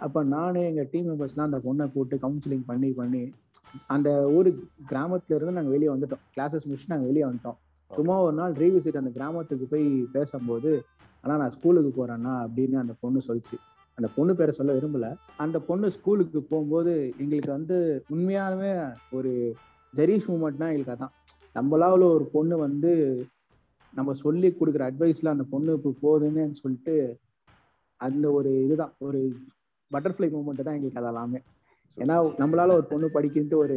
அப்போ 0.00 0.20
நானே 0.34 0.60
எங்கள் 0.70 0.88
டீம் 0.92 1.08
மெம்பர்ஸ்லாம் 1.10 1.48
அந்த 1.50 1.60
பொண்ணை 1.64 1.84
கூப்பிட்டு 1.94 2.16
கவுன்சிலிங் 2.24 2.64
பண்ணி 2.70 2.90
பண்ணி 3.00 3.22
அந்த 3.94 4.10
ஊர் 4.36 4.48
கிராமத்துலேருந்து 4.90 5.56
நாங்கள் 5.56 5.74
வெளியே 5.76 5.90
வந்துட்டோம். 5.94 6.22
கிளாஸஸ் 6.34 6.66
முடிச்சு 6.68 6.92
நாங்கள் 6.92 7.10
வெளியே 7.10 7.24
வந்துட்டோம். 7.28 7.58
சும்மா 7.90 8.14
ஒரு 8.26 8.36
நாள் 8.38 8.54
ரீவிசிட் 8.62 9.00
அந்த 9.00 9.10
கிராமத்துக்கு 9.18 9.66
போய் 9.72 9.86
பேசும்போது 10.14 10.70
ஆனால் 11.24 11.40
நான் 11.42 11.54
ஸ்கூலுக்கு 11.56 11.90
போகிறேன்னா 11.98 12.32
அப்படின்னு 12.44 12.78
அந்த 12.84 12.94
பொண்ணு 13.02 13.20
சொல்லிச்சு. 13.28 13.58
அந்த 13.98 14.08
பொண்ணு 14.16 14.36
பேரை 14.36 14.52
சொல்ல 14.52 14.72
விரும்பல. 14.72 15.06
அந்த 15.36 15.60
பொண்ணு 15.60 15.90
ஸ்கூலுக்கு 15.90 16.42
போகும்போது 16.42 17.12
எங்களுக்கு 17.18 17.50
வந்து 17.50 17.76
உண்மையாலுமே 18.10 18.72
ஒரு 19.10 19.30
ஜெரீஷ் 19.94 20.28
மூமெண்ட்னா 20.28 20.66
எங்களுக்கு 20.72 20.94
அதான். 20.96 21.14
நம்மளாவில் 21.54 22.12
ஒரு 22.16 22.24
பொண்ணு 22.32 22.58
வந்து 22.58 22.92
நம்ம 23.94 24.12
சொல்லி 24.12 24.48
கொடுக்குற 24.50 24.82
அட்வைஸ்ல 24.90 25.26
அந்த 25.26 25.44
பொண்ணு 25.50 25.72
இப்போ 25.72 25.90
போகுதுன்னு 26.02 26.50
சொல்லிட்டு 26.50 26.94
அந்த 27.96 28.30
ஒரு 28.30 28.64
இதுதான். 28.64 28.94
ஒரு 28.98 29.20
பட்டர்ஃப்ளை 29.92 30.28
மூமெண்ட் 30.34 30.62
தான் 30.62 30.74
எங்களுக்கு 30.74 31.02
அதெல்லாமே 31.02 31.40
ஏன்னா 31.96 32.16
நம்மளால 32.40 32.72
ஒரு 32.72 32.84
பொண்ணு 32.84 33.06
படிக்கிட்டு 33.14 33.54
ஒரு 33.54 33.76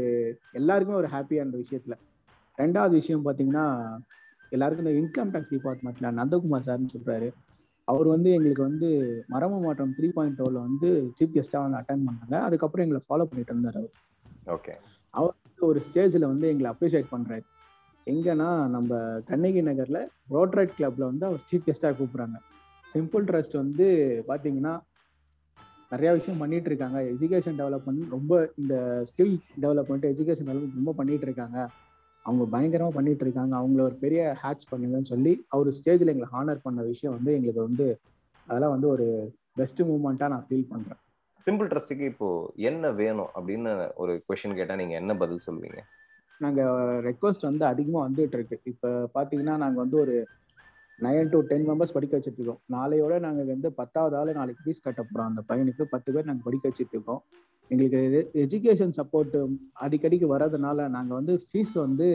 எல்லாருக்குமே 0.52 1.00
ஒரு 1.00 1.08
ஹாப்பியான 1.08 1.62
விஷயத்துல. 1.64 1.96
ரெண்டாவது 2.58 2.90
விஷயம் 2.90 3.26
பார்த்தீங்கன்னா 3.26 3.66
எல்லாருக்கும் 4.50 4.86
இந்த 4.86 4.94
இன்கம் 5.02 5.32
டேக்ஸ் 5.34 5.54
டிபார்ட்மெண்ட்ல 5.56 6.10
நந்தகுமார் 6.20 6.68
சார்னு 6.68 6.94
சொல்றாரு. 6.96 7.30
அவர் 7.92 8.08
வந்து 8.14 8.30
எங்களுக்கு 8.38 8.64
வந்து 8.70 8.90
மரபு 9.34 9.60
மாற்றம் 9.66 9.94
த்ரீ 9.98 10.10
பாயிண்ட் 10.18 10.40
டோல 10.42 10.58
வந்து 10.68 10.90
சீஃப் 11.18 11.36
கெஸ்டா 11.36 11.62
வந்து 11.64 11.80
அட்டன் 11.80 12.06
பண்ணாங்க. 12.08 12.36
அதுக்கப்புறம் 12.48 12.86
எங்களை 12.86 13.02
ஃபாலோ 13.08 13.28
பண்ணிட்டு 13.30 13.54
இருந்தார் 13.54 13.80
அவர். 13.82 13.96
ஓகே 14.56 14.74
அவர் 15.14 15.66
ஒரு 15.70 15.82
ஸ்டேஜ்ல 15.88 16.26
வந்து 16.34 16.48
எங்களை 16.52 16.70
அப்ரிஷியேட் 16.74 17.14
பண்றாரு. 17.16 17.46
எங்கன்னா 18.12 18.48
நம்ம 18.76 19.00
கண்ணகி 19.30 19.62
நகர்ல 19.62 20.00
ரோட்ரைட் 20.36 20.78
கிளப்ல 20.78 21.04
வந்து 21.12 21.26
அவர் 21.26 21.44
சீஃப் 21.50 21.68
கெஸ்டா 21.68 21.90
கூப்பிடுறாங்க. 22.00 22.38
சிம்பிள் 22.94 23.28
ட்ரஸ்ட் 23.30 23.58
வந்து 23.64 23.88
பாத்தீங்கன்னா 24.30 24.74
நிறைய 25.92 26.10
விஷயம் 26.18 26.42
பண்ணிட்டு 26.42 26.70
இருக்காங்க. 26.72 27.00
எஜுகேஷன் 27.14 27.58
டெவலப்மெண்ட் 27.62 28.04
ரொம்ப 28.16 28.34
இந்த 28.62 28.76
ஸ்கில் 29.10 29.36
டெவலப்மெண்ட் 29.62 30.06
எஜுகேஷன் 30.12 30.48
டெவலப்மெண்ட் 30.50 30.80
ரொம்ப 30.80 30.94
பண்ணிட்டு 31.00 31.28
இருக்காங்க. 31.30 31.58
அவங்க 32.26 32.44
பயங்கரமா 32.54 32.90
பண்ணிட்டு 32.90 33.24
இருக்காங்க. 33.26 33.54
அவங்கள 33.58 33.82
ஒரு 33.82 33.96
பெரிய 33.96 34.38
ஹேட்ச் 34.44 34.66
பண்ணுங்கன்னு 34.72 35.12
சொல்லி 35.14 35.46
அவர் 35.50 35.68
ஸ்டேஜ்ல 35.68 36.14
எங்களை 36.14 36.30
ஹானர் 36.34 36.66
பண்ண 36.66 36.82
விஷயம் 36.82 37.16
வந்து 37.16 37.34
எங்களுக்கு 37.34 37.62
வந்து 37.62 37.88
அதெல்லாம் 38.48 38.74
வந்து 38.76 38.88
ஒரு 38.88 39.08
பெஸ்ட் 39.54 39.82
மூமெண்ட்டா 39.82 40.28
நான் 40.34 40.46
ஃபீல் 40.50 40.70
பண்றேன். 40.70 41.00
சிம்பிள் 41.46 41.70
ட்ரஸ்ட்டுக்கு 41.72 42.06
இப்போ 42.06 42.28
என்ன 42.56 42.92
வேணும் 42.92 43.32
அப்படின்னு 43.36 43.72
ஒரு 43.96 44.14
கொஸ்டின் 44.28 44.56
கேட்டா 44.56 44.76
நீங்க 44.76 44.94
என்ன 44.94 45.16
பதில் 45.16 45.46
சொல்லுவீங்க? 45.48 45.80
நாங்க 46.40 46.62
ரெக்வஸ்ட் 47.10 47.48
வந்து 47.50 47.66
அதிகமா 47.66 48.00
வந்துட்டு 48.08 48.38
இருக்கு. 48.38 48.60
இப்ப 48.64 49.10
பாத்தீங்கன்னா 49.16 49.56
நாங்க 49.58 49.78
வந்து 49.80 49.98
ஒரு 49.98 50.16
நைன் 51.02 51.32
டு 51.34 51.38
டென் 51.50 51.68
மெம்பர்ஸ் 51.70 51.94
படிக்க 51.96 52.14
வச்சுட்டு 52.18 52.40
இருக்கோம் 52.40 52.62
நாளையோட 52.76 53.14
நாங்கள் 53.20 53.50
வந்து 53.54 53.70
பத்தாவது 53.80 54.16
ஆள் 54.20 54.32
நாளைக்கு 54.40 54.64
ஃபீஸ் 54.66 54.84
கட்ட 54.86 55.02
போகிறோம் 55.02 55.30
அந்த 55.30 55.42
பையனுக்கு 55.50 55.84
பத்து 55.94 56.10
பேர் 56.14 56.28
நாங்கள் 56.30 56.48
படிக்க 56.48 56.64
வச்சுட்டு 56.70 56.96
இருக்கோம் 56.98 57.22
எங்களுக்கு 57.72 58.22
எஜுகேஷன் 58.44 58.96
சப்போர்ட் 59.00 59.38
அடிக்கடிக்கு 59.86 60.28
வர்றதுனால 60.34 60.88
நாங்கள் 60.90 61.18
வந்து 61.20 61.36
ஃபீஸ் 61.46 61.76
வந்து 61.86 62.08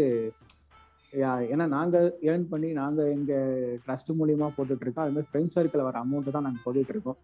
ஏன்னா 1.52 1.66
நாங்கள் 1.76 2.06
ஏர்ன் 2.30 2.46
பண்ணி 2.52 2.68
நாங்கள் 2.72 3.10
எங்கள் 3.16 3.50
ட்ரஸ்ட் 3.84 4.10
மூலியமாக 4.18 4.50
போட்டுட்டு 4.56 4.84
இருக்கோம் 4.86 5.06
அது 5.06 5.28
ஃப்ரெண்ட்ஸ் 5.28 5.56
சர்க்கிள் 5.56 5.86
வர 5.88 5.98
அமௌண்ட்டு 6.04 6.34
தான் 6.36 6.46
நாங்கள் 6.48 6.64
போட்டுட்ருக்கோம் 6.64 7.18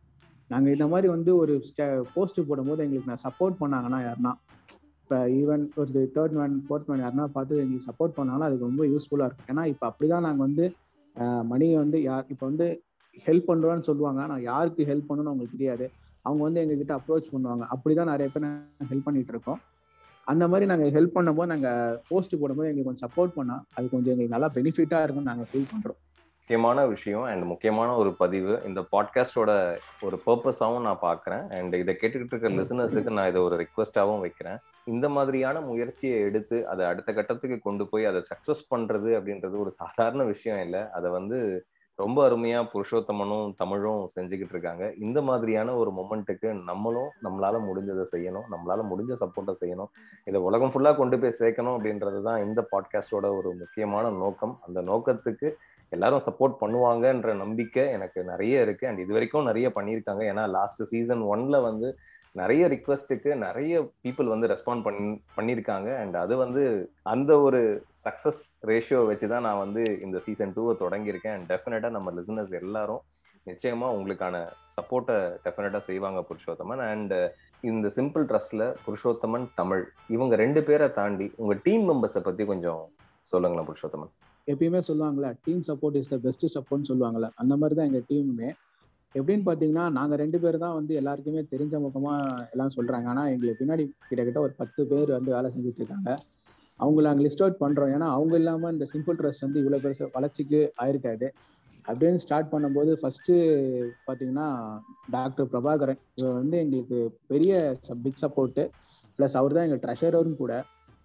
நாங்கள் 0.50 0.72
இந்த 0.72 0.86
மாதிரி 0.92 1.08
வந்து 1.08 1.32
ஒரு 1.42 1.54
போஸ்ட் 2.14 2.40
போடும்போது 2.48 2.84
எங்களுக்கு 2.86 3.10
நான் 3.12 3.24
சப்போர்ட் 3.26 3.60
பண்ணாங்கன்னா 3.62 4.00
யாருன்னா 4.06 4.32
இப்போ 5.02 5.18
ஈவன் 5.40 5.64
ஒரு 5.80 5.90
தேர்ட் 6.16 6.36
மேன் 6.38 6.54
ஃபோர்த் 6.66 6.88
மேன் 6.90 7.02
யாருன்னா 7.04 7.26
பார்த்து 7.36 7.60
எங்களுக்கு 7.64 7.88
சப்போர்ட் 7.90 8.16
பண்ணாலும் 8.18 8.46
அதுக்கு 8.46 8.68
ரொம்ப 8.68 8.84
யூஸ்ஃபுல்லாக 8.92 9.28
இருக்கும். 9.28 9.48
ஏன்னா 9.52 9.64
இப்போ 9.72 9.84
அப்படிதான் 9.90 10.26
நாங்கள் 10.28 10.46
வந்து 10.48 10.64
மணியை 11.52 11.76
வந்து 11.76 11.98
யார் 12.02 12.30
இப்போ 12.34 12.44
வந்து 12.50 12.66
ஹெல்ப் 13.26 13.48
பண்ணுறோன்னு 13.50 13.86
சொல்லுவாங்க. 13.88 14.20
ஆனால் 14.26 14.42
யாருக்கு 14.50 14.88
ஹெல்ப் 14.90 15.08
பண்ணணும்னு 15.08 15.32
அவங்களுக்கு 15.32 15.56
தெரியாது. 15.56 15.86
அவங்க 16.24 16.42
வந்து 16.46 16.62
எங்ககிட்ட 16.62 16.94
அப்ரோச் 16.98 17.32
பண்ணுவாங்க. 17.34 17.64
அப்படி 17.74 17.94
தான் 17.94 18.10
நிறைய 18.12 18.28
பேர் 18.34 18.46
நாங்கள் 18.46 18.90
ஹெல்ப் 18.92 19.06
பண்ணிட்டு 19.08 19.34
இருக்கோம். 19.34 19.60
அந்த 20.26 20.44
மாதிரி 20.48 20.66
நாங்கள் 20.70 20.92
ஹெல்ப் 20.96 21.16
பண்ணும்போது 21.16 21.50
நாங்கள் 21.52 21.98
போஸ்ட் 22.10 22.40
போடும்போது 22.40 22.68
எங்களுக்கு 22.70 22.90
கொஞ்சம் 22.90 23.06
சப்போர்ட் 23.06 23.36
பண்ணால் 23.38 23.62
அது 23.76 23.86
கொஞ்சம் 23.94 24.12
எங்களுக்கு 24.14 24.34
நல்லா 24.36 24.50
பெனிஃபிட்டாக 24.56 25.04
இருக்கும்னு 25.06 25.30
நாங்கள் 25.30 25.48
ஃபீல் 25.50 25.70
பண்ணுறோம் 25.72 26.00
முக்கியமான 26.42 26.86
விஷயம் 26.86 27.22
அண்ட் 27.22 27.44
முக்கியமான 27.44 27.96
ஒரு 27.96 28.14
பதிவு. 28.14 28.62
இந்த 28.66 28.80
பாட்காஸ்டோட 28.92 29.50
ஒரு 30.02 30.16
பர்பஸாகவும் 30.26 30.86
நான் 30.86 31.02
பார்க்குறேன். 31.02 31.44
அண்ட் 31.58 31.74
இதை 31.74 31.96
கேட்டுக்கிட்டு 32.00 32.34
இருக்க 32.34 32.48
லிசனர்ஸுக்கு 32.48 33.10
நான் 33.10 33.28
இதை 33.28 33.42
ஒரு 33.42 33.56
ரிக்வெஸ்டாகவும் 33.56 34.20
வைக்கிறேன். 34.20 34.58
இந்த 34.84 35.08
மாதிரியான 35.08 35.60
முயற்சியை 35.60 36.20
எடுத்து 36.20 36.68
அதை 36.68 36.86
அடுத்த 36.86 37.12
கட்டத்துக்கு 37.12 37.58
கொண்டு 37.58 37.86
போய் 37.88 38.04
அதை 38.04 38.22
சக்ஸஸ் 38.32 38.64
பண்ணுறது 38.74 39.12
அப்படின்றது 39.18 39.58
ஒரு 39.58 39.70
சாதாரண 39.70 40.24
விஷயம் 40.24 40.60
இல்லை. 40.60 40.80
அதை 40.90 41.10
வந்து 41.10 41.66
ரொம்ப 41.94 42.24
அருமையாக 42.24 42.68
புருஷோத்தமனும் 42.72 43.54
தமிழும் 43.56 44.08
செஞ்சுக்கிட்டு 44.20 44.54
இருக்காங்க. 44.56 44.92
இந்த 44.98 45.22
மாதிரியான 45.22 45.74
ஒரு 45.74 45.90
மொமெண்ட்டுக்கு 45.90 46.62
நம்மளும் 46.64 47.10
நம்மளால 47.22 47.56
முடிஞ்சதை 47.68 48.06
செய்யணும். 48.12 48.46
நம்மளால 48.54 48.80
முடிஞ்ச 48.92 49.14
சப்போர்ட்டை 49.20 49.54
செய்யணும். 49.60 49.90
இதை 50.24 50.40
உலகம் 50.40 50.70
ஃபுல்லாக 50.70 50.96
கொண்டு 50.96 51.18
போய் 51.18 51.38
சேர்க்கணும் 51.38 51.76
அப்படின்றது 51.76 52.22
தான் 52.22 52.44
இந்த 52.44 52.66
பாட்காஸ்டோட 52.72 53.28
ஒரு 53.38 53.54
முக்கியமான 53.54 54.10
நோக்கம். 54.10 54.58
அந்த 54.66 54.82
நோக்கத்துக்கு 54.82 55.50
எல்லாரும் 55.96 56.24
சப்போர்ட் 56.26 56.56
பண்ணுவாங்கன்ற 56.62 57.30
நம்பிக்கை 57.42 57.84
எனக்கு 57.96 58.20
நிறைய 58.32 58.64
இருக்கு. 58.66 58.84
அண்ட் 58.88 59.02
இது 59.04 59.12
வரைக்கும் 59.16 59.48
நிறைய 59.50 59.68
பண்ணியிருக்காங்க. 59.76 60.24
ஏன்னா 60.32 60.44
லாஸ்ட் 60.56 60.82
சீசன் 60.92 61.22
ஒன்ல 61.34 61.56
வந்து 61.68 61.88
நிறைய 62.40 62.62
ரிக்வஸ்ட்டுக்கு 62.72 63.30
நிறைய 63.46 63.80
பீப்புள் 64.04 64.28
வந்து 64.34 64.46
ரெஸ்பாண்ட் 64.52 64.84
பண்ணி 64.84 65.08
பண்ணியிருக்காங்க. 65.36 65.88
அண்ட் 66.02 66.16
அது 66.24 66.34
வந்து 66.44 66.62
அந்த 67.14 67.32
ஒரு 67.46 67.60
சக்ஸஸ் 68.04 68.40
ரேஷியோ 68.70 69.00
வச்சு 69.10 69.26
தான் 69.32 69.46
நான் 69.48 69.62
வந்து 69.64 69.82
இந்த 70.06 70.20
சீசன் 70.26 70.54
டூவை 70.56 70.74
தொடங்கியிருக்கேன். 70.84 71.36
அண்ட் 71.38 71.50
டெஃபினட்டாக 71.52 71.96
நம்ம 71.96 72.14
லிசனர்ஸ் 72.18 72.54
எல்லாரும் 72.62 73.02
நிச்சயமா 73.50 73.86
உங்களுக்கான 73.98 74.36
சப்போர்ட்டை 74.76 75.18
டெஃபினட்டாக 75.44 75.82
செய்வாங்க 75.90 76.20
புருஷோத்தமன். 76.28 76.82
அண்ட் 76.92 77.14
இந்த 77.70 77.86
சிம்பிள் 77.96 78.24
ட்ரஸ்ட்ல 78.30 78.64
புருஷோத்தமன் 78.86 79.46
தமிழ் 79.60 79.82
இவங்க 80.16 80.34
ரெண்டு 80.44 80.62
பேரை 80.68 80.88
தாண்டி 80.98 81.26
உங்க 81.42 81.54
டீம் 81.66 81.84
மெம்பர்ஸை 81.90 82.22
பத்தி 82.28 82.44
கொஞ்சம் 82.52 82.82
சொல்லுங்களேன் 83.32 83.68
புருஷோத்தமன். 83.70 84.12
எப்பயுமே 84.48 84.80
சொல்லுவாங்களே 84.88 85.30
team 85.46 85.62
support 85.68 85.96
is 86.00 86.12
the 86.12 86.16
best 86.26 86.46
சப்போர்ட்னு 86.56 86.88
சொல்லுவாங்கல்ல. 86.90 87.28
அந்த 87.42 87.54
மாதிரி 87.60 87.76
தான் 87.78 87.88
எங்கள் 87.90 88.06
டீமுமே 88.10 88.48
எப்படின்னு 89.14 89.44
பார்த்தீங்கன்னா 89.46 89.84
நாங்கள் 89.96 90.20
ரெண்டு 90.22 90.38
பேர் 90.42 90.56
தான் 90.64 90.76
வந்து 90.78 90.92
எல்லாருக்குமே 91.00 91.40
தெரிஞ்ச 91.52 91.74
முகமாக 91.84 92.46
எல்லாம் 92.54 92.72
சொல்கிறாங்க 92.76 93.08
ஆனால் 93.12 93.30
எங்களுக்கு 93.32 93.60
பின்னாடி 93.62 93.84
கிட்டத்தட்ட 94.08 94.40
ஒரு 94.46 94.54
பத்து 94.60 94.86
பேர் 94.92 95.10
வந்து 95.16 95.30
வேலை 95.36 95.48
செஞ்சுட்டு 95.54 95.82
இருக்காங்க 95.82 96.10
அவங்கள 96.80 97.04
நாங்கள் 97.08 97.26
லிஸ்ட் 97.26 97.42
அவுட் 97.44 97.62
பண்ணுறோம் 97.64 97.90
ஏன்னா 97.96 98.06
அவங்க 98.16 98.34
இல்லாமல் 98.40 98.72
இந்த 98.74 98.86
சிம்பிள் 98.92 99.18
ட்ரஸ்ட் 99.18 99.44
வந்து 99.46 99.60
இவ்வளோ 99.62 99.80
பெருசு 99.84 100.06
வளர்ச்சிக்கு 100.16 100.60
ஆயிருக்காது. 100.84 101.26
அப்படின்னு 101.84 102.22
ஸ்டார்ட் 102.24 102.50
பண்ணும்போது 102.52 102.90
ஃபர்ஸ்ட்டு 103.00 103.34
பார்த்தீங்கன்னா 104.06 104.46
டாக்டர் 105.16 105.48
பிரபாகரன். 105.52 106.00
இவர் 106.18 106.38
வந்து 106.40 106.56
எங்களுக்கு 106.64 106.98
பெரிய 107.32 107.52
பிக் 108.04 108.22
சப்போர்ட்டு 108.24 108.64
ப்ளஸ் 109.18 109.36
அவர் 109.40 109.56
தான் 109.56 109.66
எங்கள் 109.68 109.82
ட்ரெஷரரும் 109.84 110.40
கூட. 110.42 110.52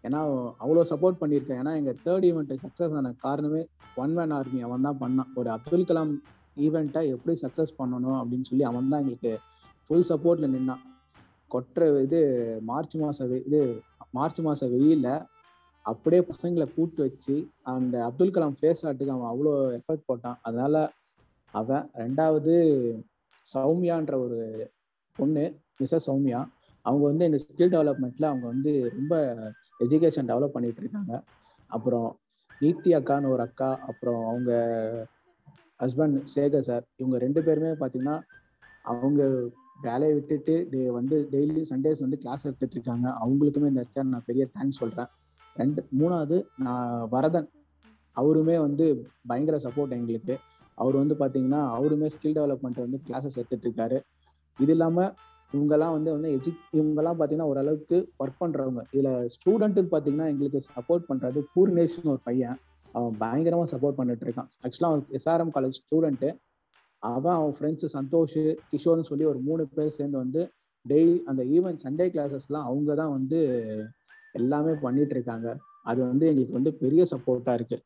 ஏன்னா 0.08 0.20
அவ்வளோ 0.63 0.84
சப்போர்ட் 0.91 1.22
பண்ணியிருக்கேன். 1.22 1.60
ஏன்னா 1.62 1.74
எங்கள் 1.80 1.98
தேர்ட் 2.06 2.26
ஈவெண்ட் 2.30 2.52
சக்ஸஸ் 2.65 2.96
ஆன 3.00 3.13
காரணமே 3.26 3.62
ஒன் 4.04 4.13
மேன் 4.17 4.34
ஆர்மி 4.39 4.60
அவன் 4.67 4.86
தான் 4.88 5.00
பண்ணான். 5.04 5.32
ஒரு 5.39 5.50
அப்துல் 5.56 5.88
கலாம் 5.91 6.13
ஈவெண்ட்டை 6.65 7.02
எப்படி 7.15 7.34
சக்ஸஸ் 7.46 7.78
பண்ணணும் 7.80 8.20
அப்படின்னு 8.20 8.50
சொல்லி 8.50 8.65
அவன் 8.70 8.91
தான் 8.91 9.02
எங்களுக்கு 9.04 9.34
ஃபுல் 9.88 10.08
சப்போர்ட்டில் 10.12 10.54
நின்னான். 10.56 10.84
கொட்டுற 11.52 11.84
இது 12.06 12.20
மார்ச் 12.70 12.96
மாதம் 13.02 13.34
இது 13.50 13.60
மார்ச் 14.17 14.39
மாதம் 14.48 14.72
வெயிலில் 14.76 15.12
அப்படியே 15.86 16.22
பசங்களை 16.30 16.65
கூட்டு 16.78 17.00
வச்சு 17.06 17.36
அந்த 17.74 17.96
அப்துல் 18.08 18.34
கலாம் 18.36 18.58
ஃபேஸ் 18.60 18.82
ஆட்டுக்கு 18.88 19.13
அவன் 19.15 19.30
அவ்வளோ 19.34 19.54
எஃபர்ட் 19.78 20.08
போட்டான். 20.10 20.39
அதனால 20.48 20.76
அவன் 21.54 21.86
ரெண்டாவது 22.04 22.54
சௌமியான்ற 23.48 24.15
ஒரு 24.26 24.39
பொண்ணு 25.17 25.46
மிஸ்ஸஸ் 25.80 26.08
சௌமியா. 26.10 26.41
அவங்க 26.86 27.04
வந்து 27.12 27.26
எங்கள் 27.28 27.43
ஸ்கில் 27.43 27.74
டெவலப்மெண்ட்டில் 27.76 28.30
அவங்க 28.32 28.46
வந்து 28.54 28.72
ரொம்ப 28.98 29.15
எஜுகேஷன் 29.80 30.30
டெவலப் 30.32 30.56
பண்ணிட்டு 30.56 30.82
இருக்காங்க 30.82 31.13
அப்புறம் 31.70 32.08
நீத்தி 32.62 32.92
அக்கான்னு 33.00 33.32
ஒரு 33.32 33.42
அக்கா 33.42 33.70
அப்புறம் 33.88 34.22
அவங்க 34.28 34.52
ஹஸ்பண்ட் 35.80 36.18
சேகர் 36.36 36.60
சார் 36.60 36.86
இவங்க 36.96 37.18
ரெண்டு 37.18 37.44
பேருமே 37.44 37.72
பார்த்தீங்கன்னா 37.72 38.16
அவங்க 38.84 39.24
வேலையை 39.82 40.13
விட்டுட்டு 40.13 40.68
டே 40.70 40.90
வந்து 40.90 41.16
டெய்லி 41.32 41.62
சண்டேஸ் 41.62 42.00
வந்து 42.00 42.18
கிளாஸ் 42.18 42.46
எடுத்துட்டு 42.46 42.74
இருக்காங்க 42.74 43.08
அவங்களுக்குமே 43.24 43.68
இந்த 43.68 43.82
இடத்துல 43.84 44.04
நான் 44.04 44.26
பெரிய 44.26 44.44
தேங்க்ஸ் 44.56 44.80
சொல்கிறேன் 44.82 45.10
ரெண்டு 45.56 45.82
மூணாவது 46.00 46.38
நான் 46.56 47.10
வரதன். 47.10 47.48
அவருமே 48.16 48.56
வந்து 48.60 48.86
பயங்கர 49.28 49.58
சப்போர்ட் 49.58 49.96
எங்களுக்கு. 49.98 50.36
அவர் 50.74 50.96
வந்து 50.96 51.16
பார்த்தீங்கன்னா 51.16 51.62
அவருமே 51.78 52.08
ஸ்கில் 52.16 52.38
டெவலப்மெண்ட் 52.38 52.84
வந்து 52.86 53.00
கிளாஸஸ் 53.08 53.38
எடுத்துட்டு 53.40 53.68
இருக்காரு 53.68 53.98
இது 54.60 54.72
இல்லாமல் 54.72 55.13
இவங்கெல்லாம் 55.54 55.94
வந்து 55.98 56.10
வந்து 56.16 56.30
எஜு 56.38 56.52
இவங்கெல்லாம் 56.78 57.18
பார்த்தீங்கன்னா 57.18 57.50
ஓரளவுக்கு 57.52 57.98
ஒர்க் 58.24 58.42
பண்ணுறவங்க 58.44 58.82
இதில் 58.96 59.12
ஸ்டூடெண்ட்டுன்னு 59.36 59.92
பார்த்தீங்கன்னா 59.94 60.28
எங்களுக்கு 60.34 60.60
சப்போர்ட் 60.70 61.08
பண்ணுறது 61.10 61.42
பூர்ணேஷ்னு 61.54 62.12
ஒரு 62.16 62.22
பையன். 62.30 62.58
அவன் 62.98 63.16
பயங்கரமாக 63.24 63.70
சப்போர்ட் 63.74 63.98
பண்ணிட்டு 64.00 64.26
இருக்கான். 64.28 64.50
ஆக்சுவலாக 64.64 64.92
அவன் 64.92 65.06
எஸ்ஆர்எம் 65.20 65.54
காலேஜ் 65.56 65.80
ஸ்டூடெண்ட்டு 65.82 66.30
அவன் 67.04 67.38
அவன் 67.40 67.56
ஃப்ரெண்ட்ஸு 67.58 67.88
சந்தோஷ் 67.98 68.38
கிஷோர்னு 68.72 69.10
சொல்லி 69.10 69.26
ஒரு 69.32 69.40
மூணு 69.48 69.64
பேர் 69.76 69.98
சேர்ந்து 70.00 70.18
வந்து 70.24 70.42
டெய்லி 70.86 71.16
அந்த 71.30 71.42
ஈவன் 71.56 71.78
சண்டே 71.84 72.06
கிளாஸஸ்லாம் 72.14 72.68
அவங்க 72.70 72.92
தான் 73.02 73.14
வந்து 73.18 73.40
எல்லாமே 74.40 74.74
பண்ணிட்டு 74.86 75.16
இருக்காங்க. 75.18 75.48
அது 75.92 76.00
வந்து 76.12 76.26
எங்களுக்கு 76.32 76.58
வந்து 76.60 76.72
பெரிய 76.84 77.02
சப்போர்ட்டாக 77.14 77.58
இருக்குது 77.60 77.84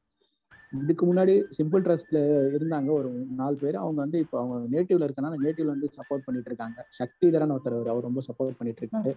இதுக்கு 0.72 1.04
முன்னாடி 1.08 1.34
சிம்பிள் 1.58 1.84
ட்ரஸ்ட்ல 1.86 2.20
இருந்தாங்க. 2.58 2.90
ஒரு 3.00 3.10
நாலு 3.40 3.56
பேர். 3.56 3.78
அவங்க 3.84 4.00
வந்து 4.02 4.20
இப்போ 4.20 4.38
அவங்க 4.42 4.58
நேட்டிவ்ல 4.76 5.08
இருக்கனால 5.08 5.38
நேட்டிவ்ல 5.46 5.74
வந்து 5.76 5.90
சப்போர்ட் 5.98 6.26
பண்ணிட்டு 6.26 6.50
இருக்காங்க. 6.52 6.86
சக்திதரன் 7.00 7.54
ஒருத்தர் 7.56 7.92
அவர் 7.94 8.08
ரொம்ப 8.10 8.22
சப்போர்ட் 8.28 8.58
பண்ணிட்டு 8.60 8.84
இருக்காரு. 8.84 9.14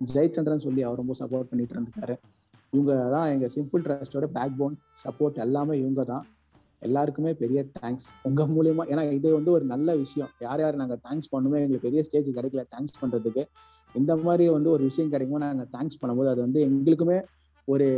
ஜெயச்சந்திரன் 0.00 0.64
சொல்லி 0.66 0.82
அவர் 0.88 1.00
ரொம்ப 1.02 1.14
சப்போர்ட் 1.20 1.50
பண்ணிட்டு 1.50 1.74
இருந்திருக்காரு. 1.76 2.16
இவங்க 2.72 2.94
தான் 3.14 3.30
எங்க 3.34 3.46
சிம்பிள் 3.56 3.84
ட்ரஸ்டோட 3.86 4.26
பேக் 4.36 4.58
போன் 4.58 4.76
சப்போர்ட் 5.04 5.38
எல்லாமே 5.44 5.76
இவங்க 5.82 6.02
தான். 6.12 6.26
எல்லாருக்குமே 6.82 7.30
பெரிய 7.42 7.60
தேங்க்ஸ் 7.78 8.08
உங்க 8.28 8.42
மூலியமா 8.46 8.82
ஏன்னா 8.92 9.04
இது 9.12 9.28
வந்து 9.36 9.50
ஒரு 9.54 9.64
நல்ல 9.64 9.96
விஷயம். 9.96 10.30
யார் 10.46 10.60
யார் 10.64 10.80
நாங்க 10.82 10.96
தேங்க்ஸ் 11.06 11.32
பண்ணுமே 11.32 11.60
எங்களுக்கு 11.62 11.86
பெரிய 11.88 12.02
ஸ்டேஜ் 12.08 12.28
கிடைக்கல 12.36 12.64
தேங்க்ஸ் 12.74 13.00
பண்றதுக்கு. 13.00 13.44
இந்த 13.94 14.12
மாதிரி 14.26 14.44
வந்து 14.56 14.70
ஒரு 14.70 14.82
விஷயம் 14.82 15.12
கிடைக்குமோ 15.14 15.40
நாங்க 15.46 15.64
தேங்க்ஸ் 15.74 16.00
பண்ணும்போது 16.02 16.30
அது 16.34 16.40
வந்து 16.46 16.60
எங்களுக்குமே 16.68 17.18
ஒரு 17.68 17.88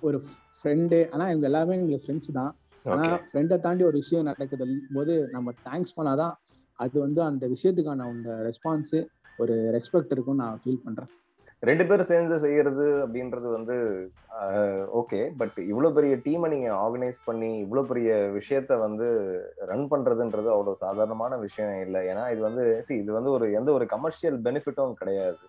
ஒரு 0.00 0.18
ஃப்ரெண்டு 0.58 0.98
ஆனா 1.12 1.26
இவங்க 1.32 1.46
எல்லாமே 1.50 1.76
எங்களுக்கு 1.78 2.06
ஃப்ரெண்ட்ஸ் 2.06 2.32
தான். 2.38 2.52
ஆனா 2.94 3.06
ஃப்ரெண்டை 3.28 3.56
தாண்டி 3.66 3.82
ஒரு 3.90 3.96
விஷயம் 4.02 4.28
நடக்குது 4.30 4.66
போது 4.96 5.14
நம்ம 5.36 5.54
தேங்க்ஸ் 5.68 5.96
பண்ணாதான் 5.98 6.34
அது 6.78 6.96
வந்து 7.06 7.20
அந்த 7.30 7.44
விஷயத்துக்கான 7.54 8.08
அந்த 8.14 8.32
ரெஸ்பான்ஸ் 8.48 8.96
ஒரு 9.42 9.54
ரெஸ்பெக்ட் 9.76 10.12
இருக்கும்னு 10.14 10.42
நான் 10.44 10.60
ஃபீல் 10.64 10.84
பண்றேன். 10.84 11.10
ரெண்டு 11.68 11.84
பேரும் 11.86 12.08
சேர்ந்து 12.10 12.36
செய்யறது 12.42 12.84
அப்படின்றது 13.04 13.48
வந்து 13.54 13.76
ஓகே 15.00 15.20
பட் 15.40 15.56
இவ்வளவு 15.70 15.96
பெரிய 15.96 16.14
டீமை 16.26 16.48
நீங்க 16.52 16.68
ஆர்கனைஸ் 16.82 17.18
பண்ணி 17.28 17.48
இவ்வளவு 17.64 17.88
பெரிய 17.90 18.10
விஷயத்த 18.36 18.78
வந்து 18.84 19.06
ரன் 19.70 19.86
பண்றதுன்றது 19.92 20.48
அவ்வளவு 20.54 20.82
சாதாரணமான 20.82 21.36
விஷயம் 21.46 21.80
இல்லை. 21.86 22.02
ஏன்னா 22.10 22.24
இது 22.34 22.42
வந்து 22.48 22.64
சி 22.88 22.92
இது 23.02 23.10
வந்து 23.18 23.32
ஒரு 23.36 23.48
எந்த 23.60 23.72
ஒரு 23.78 23.86
கமர்ஷியல் 23.94 24.38
பெனிஃபிட்டும் 24.46 24.98
கிடையாது. 25.00 25.42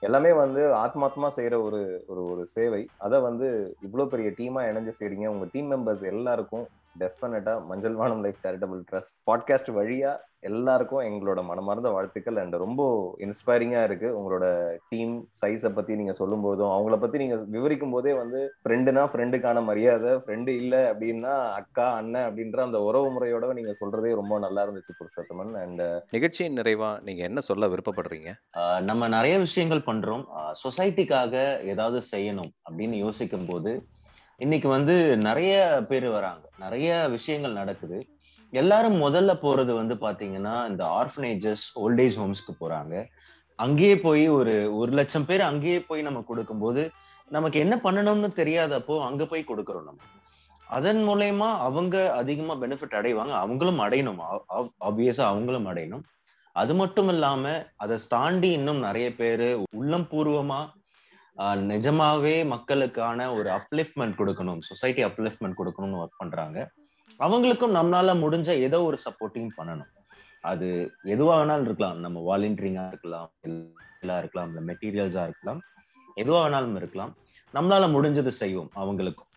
எல்லாமே 0.00 0.32
வந்து 0.32 0.60
ஆத்மாத்மா 0.74 1.28
செய்யற 1.36 1.62
ஒரு 1.62 2.04
ஒரு 2.06 2.24
ஒரு 2.24 2.46
சேவை. 2.46 2.88
அதை 2.98 3.20
வந்து 3.20 3.76
இவ்வளவு 3.82 4.10
பெரிய 4.10 4.30
டீமா 4.30 4.64
இணைஞ்சு 4.64 4.92
செய்றீங்க. 5.00 5.26
உங்க 5.26 5.46
டீம் 5.52 5.70
மெம்பர்ஸ் 5.70 6.04
எல்லாருக்கும் 6.04 6.66
டெஃபினட்டா 6.98 7.64
மஞ்சள் 7.64 7.94
வானம் 7.94 8.20
லைஃப் 8.20 8.36
சேரிட்டபிள் 8.42 8.82
ட்ரஸ்ட் 8.92 9.16
பாட்காஸ்ட் 9.26 9.70
வழியா 9.78 10.16
எல்லாருக்கும் 10.40 11.00
எங்களோட 11.00 11.44
மனமார்ந்த 11.44 11.88
வாழ்த்துக்கள். 11.88 12.36
அண்ட் 12.36 12.54
ரொம்ப 12.54 13.14
இன்ஸ்பைரிங்கா 13.18 13.84
இருக்கு. 13.84 14.18
உங்களோட 14.18 14.76
டீம் 14.88 15.28
சைஸை 15.46 15.68
பத்தி 15.68 15.96
நீங்க 15.96 16.12
சொல்லும் 16.12 16.42
போதும் 16.42 16.66
அவங்கள 16.66 16.98
பத்தி 16.98 17.18
நீங்க 17.18 17.44
விவரிக்கும் 17.46 17.90
போதே 17.90 18.12
வந்து 18.12 18.52
ஃப்ரெண்டுனா 18.64 19.04
ஃப்ரெண்டுக்கான 19.06 19.64
மரியாதை 19.64 20.10
ஃப்ரெண்டு 20.10 20.48
இல்ல 20.48 20.94
அப்படின்னா 20.94 21.50
அக்கா 21.50 21.92
அண்ணன் 21.92 22.34
அப்படின்ற 22.34 22.60
அந்த 22.60 22.80
உறவு 22.80 23.08
முறையோட 23.10 23.52
நீங்க 23.52 23.70
சொல்றதே 23.70 24.14
ரொம்ப 24.14 24.38
நல்லா 24.38 24.66
இருந்துச்சு 24.66 24.90
புருஷோத்தமன். 24.98 25.60
அண்ட் 25.60 25.82
நிகழ்ச்சியின் 26.10 26.56
நிறைவா 26.56 27.00
நீங்க 27.00 27.22
என்ன 27.22 27.40
சொல்ல 27.40 27.66
விருப்பப்படுறீங்க? 27.66 28.32
ஆஹ் 28.56 28.80
நம்ம 28.80 29.08
நிறைய 29.08 29.38
விஷயங்கள் 29.38 29.94
பண்றோம். 29.94 30.24
சொசைட்டிக்காக 30.52 31.60
ஏதாவது 31.60 32.06
செய்யணும் 32.16 32.50
அப்படின்னு 32.70 32.88
யோசிக்கும் 32.88 33.46
போது 33.46 33.82
இன்னைக்கு 34.36 34.68
வந்து 34.68 35.16
நிறைய 35.16 35.84
பேர் 35.88 36.08
வராங்க. 36.08 36.48
நிறைய 36.58 37.06
விஷயங்கள் 37.10 37.52
நடக்குது. 37.52 38.06
எல்லாரும் 38.50 38.96
முதல்ல 39.02 39.32
போறது 39.42 39.72
வந்து 39.80 39.94
பாத்தீங்கன்னா 39.94 40.54
இந்த 40.70 40.84
ஆர்ஃபனேஜஸ் 41.00 41.64
ஓல்டேஜ் 41.82 42.16
ஹோம்ஸ்க்கு 42.20 42.52
போறாங்க. 42.60 42.94
அங்கேயே 43.64 43.96
போய் 44.06 44.24
ஒரு 44.38 44.54
ஒரு 44.76 44.92
லட்சம் 44.98 45.26
பேர் 45.28 45.42
அங்கேயே 45.50 45.80
போய் 45.88 46.06
நம்ம 46.06 46.20
கொடுக்கும்போது 46.30 46.82
நமக்கு 47.36 47.58
என்ன 47.64 47.74
பண்ணணும்னு 47.84 48.30
தெரியாதப்போ 48.40 48.94
அங்க 49.08 49.24
போய் 49.32 49.50
கொடுக்குறோம் 49.50 49.88
நம்ம. 49.88 50.00
அதன் 50.78 51.00
மூலயமா 51.08 51.48
அவங்க 51.66 51.96
அதிகமா 52.20 52.54
பெனிஃபிட் 52.54 52.98
அடைவாங்க. 53.00 53.34
அவங்களும் 53.44 53.80
அடையணும். 53.86 54.20
ஆப்வியஸா 54.88 55.24
அவங்களும் 55.32 55.68
அடையணும். 55.70 56.04
அது 56.52 56.74
மட்டும் 56.74 57.08
இல்லாம 57.08 57.52
அதை 57.76 57.96
தாண்டி 58.08 58.50
இன்னும் 58.58 58.80
நிறைய 58.86 59.08
பேரு 59.14 59.48
உள்ளம் 59.80 60.06
பூர்வமா 60.12 60.60
நிஜமாவே 61.72 62.36
மக்களுக்கான 62.52 63.26
ஒரு 63.34 63.50
அப்லிஃப்ட்மெண்ட் 63.58 64.18
கொடுக்கணும். 64.20 64.60
சொசைட்டி 64.70 65.04
அப்லிஃப்ட்மெண்ட் 65.04 65.58
கொடுக்கணும்னு 65.60 66.00
ஒர்க் 66.02 66.20
பண்றாங்க. 66.22 66.58
அவங்களுக்கும் 67.20 67.76
நம்மளால 67.78 68.10
முடிஞ்ச 68.24 68.50
ஏதோ 68.66 68.78
ஒரு 68.82 68.98
சப்போர்ட்டிங் 69.06 69.50
பண்ணணும். 69.58 69.90
அது 70.44 70.68
எதுவா 71.14 71.34
வேணாலும் 71.40 71.66
இருக்கலாம். 71.68 71.98
நம்ம 72.04 72.18
வாலண்டியரிங்கா 72.28 72.84
இருக்கலாம் 72.88 73.28
இல்ல 73.48 74.12
இருக்கலாம் 74.18 74.48
இல்ல 74.50 74.60
மெட்டீரியல்ஸா 74.60 75.24
இருக்கலாம். 75.28 75.60
எதுவா 76.16 76.38
வேணாலும் 76.44 76.76
இருக்கலாம். 76.76 77.12
நம்மளால 77.54 77.84
முடிஞ்சது 77.96 78.32
செய்வோம் 78.42 78.70
அவங்களுக்கும். 78.74 79.30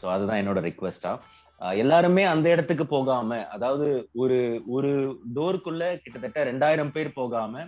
ஸோ 0.00 0.06
அதுதான் 0.14 0.40
என்னோட 0.42 0.60
ரிக்வெஸ்டா 0.68 1.12
எல்லாருமே 1.60 2.22
அந்த 2.24 2.46
இடத்துக்கு 2.50 2.84
போகாம 2.86 3.36
அதாவது 3.46 3.86
ஒரு 4.14 4.38
ஒரு 4.66 4.90
டோருக்குள்ள 5.36 5.84
கிட்டத்தட்ட 6.02 6.44
ரெண்டாயிரம் 6.44 6.92
பேர் 6.92 7.10
போகாம 7.12 7.62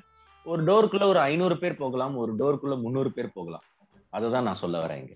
ஒரு 0.47 0.61
டோருக்குள்ள 0.64 1.05
ஒரு 1.07 1.21
ஐநூறு 1.21 1.57
பேர் 1.59 1.81
போகலாம் 1.83 2.16
ஒரு 2.16 2.33
டோருக்குள்ள 2.37 2.77
முந்நூறு 2.83 3.11
பேர் 3.12 3.31
போகலாம். 3.35 3.64
அதுதான் 4.11 4.45
நான் 4.45 4.62
சொல்ல 4.64 4.77
வரேன் 4.85 5.01
இங்க. 5.03 5.14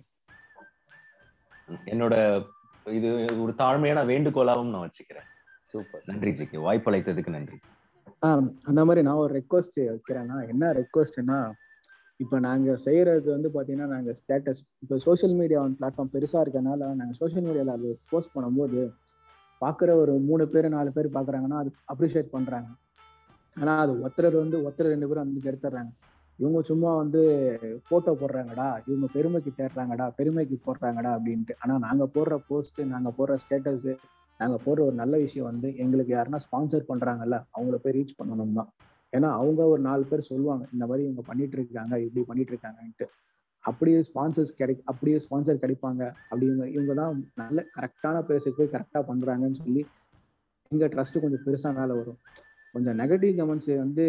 என்னோட 1.84 2.14
இது 2.86 3.42
ஒரு 3.42 3.52
தாழ்மையான 3.58 4.04
வேண்டுகோளாகவும் 4.06 4.70
நான் 4.70 4.88
வச்சுக்கிறேன். 4.88 5.28
சூப்பர் 5.62 6.02
நன்றி 6.06 6.30
ஜிக்கு. 6.30 6.56
வாய்ப்பளித்ததுக்கு 6.56 7.28
நன்றி. 7.28 7.58
ஆஹ் 8.22 8.52
அந்த 8.64 8.84
மாதிரி 8.84 9.02
நான் 9.02 9.14
ஒரு 9.14 9.34
ரெக்வஸ்ட் 9.34 9.78
வைக்கிறேன்னா 9.78 10.48
என்ன 10.48 10.72
ரெக்வஸ்ட்னா 10.72 11.52
இப்போ 12.16 12.38
நாங்க 12.38 12.76
செய்யறது 12.76 13.30
வந்து 13.30 13.48
பாத்தீங்கன்னா 13.48 13.86
நாங்க 13.86 14.14
ஸ்டேட்டஸ் 14.14 14.60
இப்போ 14.80 14.98
சோஷியல் 14.98 15.34
மீடியா 15.34 15.62
பிளாட்ஃபார்ம் 15.62 16.12
பெருசா 16.12 16.40
இருக்கனால 16.40 16.94
நாங்க 16.94 17.12
சோஷியல் 17.12 17.44
மீடியால 17.44 17.66
அது 17.66 18.00
போஸ்ட் 18.08 18.38
பண்ணும்போது 18.38 18.92
பாக்குற 19.60 19.90
ஒரு 19.90 20.12
மூணு 20.12 20.48
பேர் 20.48 20.68
நாலு 20.68 20.92
பேர் 20.92 21.06
பாக்குறாங்கன்னா 21.06 21.58
அது 21.58 21.72
அப்ரிஷியேட் 21.94 22.30
பண்றாங்க. 22.30 22.68
ஆனா 23.54 23.78
அது 23.78 23.92
ஒருத்தர் 23.92 24.36
வந்து 24.36 24.58
ஒருத்தர் 24.58 24.92
ரெண்டு 24.92 25.08
பேரும் 25.08 25.32
வந்து 25.32 25.50
எடுத்துடுறாங்க. 25.50 25.88
இவங்க 26.40 26.60
சும்மா 26.70 26.90
வந்து 27.02 27.22
போட்டோ 27.88 28.12
போடுறாங்கடா 28.20 28.68
இவங்க 28.88 29.06
பெருமைக்கு 29.16 29.50
தேடுறாங்கடா 29.58 30.06
பெருமைக்கு 30.18 30.56
போடுறாங்கடா 30.66 31.10
அப்படின்ட்டு. 31.16 31.54
ஆனால் 31.62 31.82
நாங்கள் 31.86 32.12
போடுற 32.14 32.36
போஸ்ட் 32.48 32.80
நாங்கள் 32.94 33.16
போடுற 33.18 33.34
ஸ்டேட்டஸ் 33.42 33.90
நாங்கள் 34.40 34.62
போடுற 34.66 34.80
ஒரு 34.88 34.96
நல்ல 35.02 35.14
விஷயம் 35.24 35.48
வந்து 35.50 35.68
எங்களுக்கு 35.84 36.12
யாருன்னா 36.16 36.40
ஸ்பான்சர் 36.46 36.86
பண்ணுறாங்கல்ல 36.90 37.38
அவங்கள 37.54 37.78
போய் 37.82 37.96
ரீச் 37.96 38.18
பண்ணணும் 38.20 38.54
தான் 38.58 38.70
ஏன்னா 39.12 39.28
அவங்க 39.38 39.60
ஒரு 39.72 39.82
நாலு 39.88 40.04
பேர் 40.10 40.28
சொல்லுவாங்க 40.30 40.64
இந்த 40.74 40.84
மாதிரி 40.90 41.02
இவங்க 41.06 41.22
பண்ணிட்டு 41.30 41.56
இருக்காங்க 41.58 41.94
இப்படி 42.04 42.22
பண்ணிட்டு 42.28 42.52
இருக்காங்கன்ட்டு. 42.54 43.06
அப்படியே 43.64 43.98
ஸ்பான்சர்ஸ் 44.08 44.52
கிடை 44.60 44.74
அப்படியே 44.90 45.16
ஸ்பான்சர் 45.24 45.62
கிடைப்பாங்க. 45.64 46.02
அப்படி 46.28 46.46
இவங்க 46.50 46.66
இவங்க 46.76 46.92
தான் 47.00 47.18
நல்ல 47.42 47.64
கரெக்டான 47.76 48.22
பேசுக்கு 48.30 48.64
கரெக்டாக 48.74 49.02
பண்ணுறாங்கன்னு 49.10 49.58
சொல்லி 49.62 49.82
இங்கே 50.72 50.88
ட்ரஸ்ட்டு 50.94 51.22
கொஞ்சம் 51.24 51.44
பெருசாக 51.46 51.72
மேலே 51.80 51.92
வரும். 52.00 52.18
கொஞ்சம் 52.74 52.96
நெகட்டிவ் 53.02 53.34
கமெண்ட்ஸ் 53.40 53.70
வந்து 53.84 54.06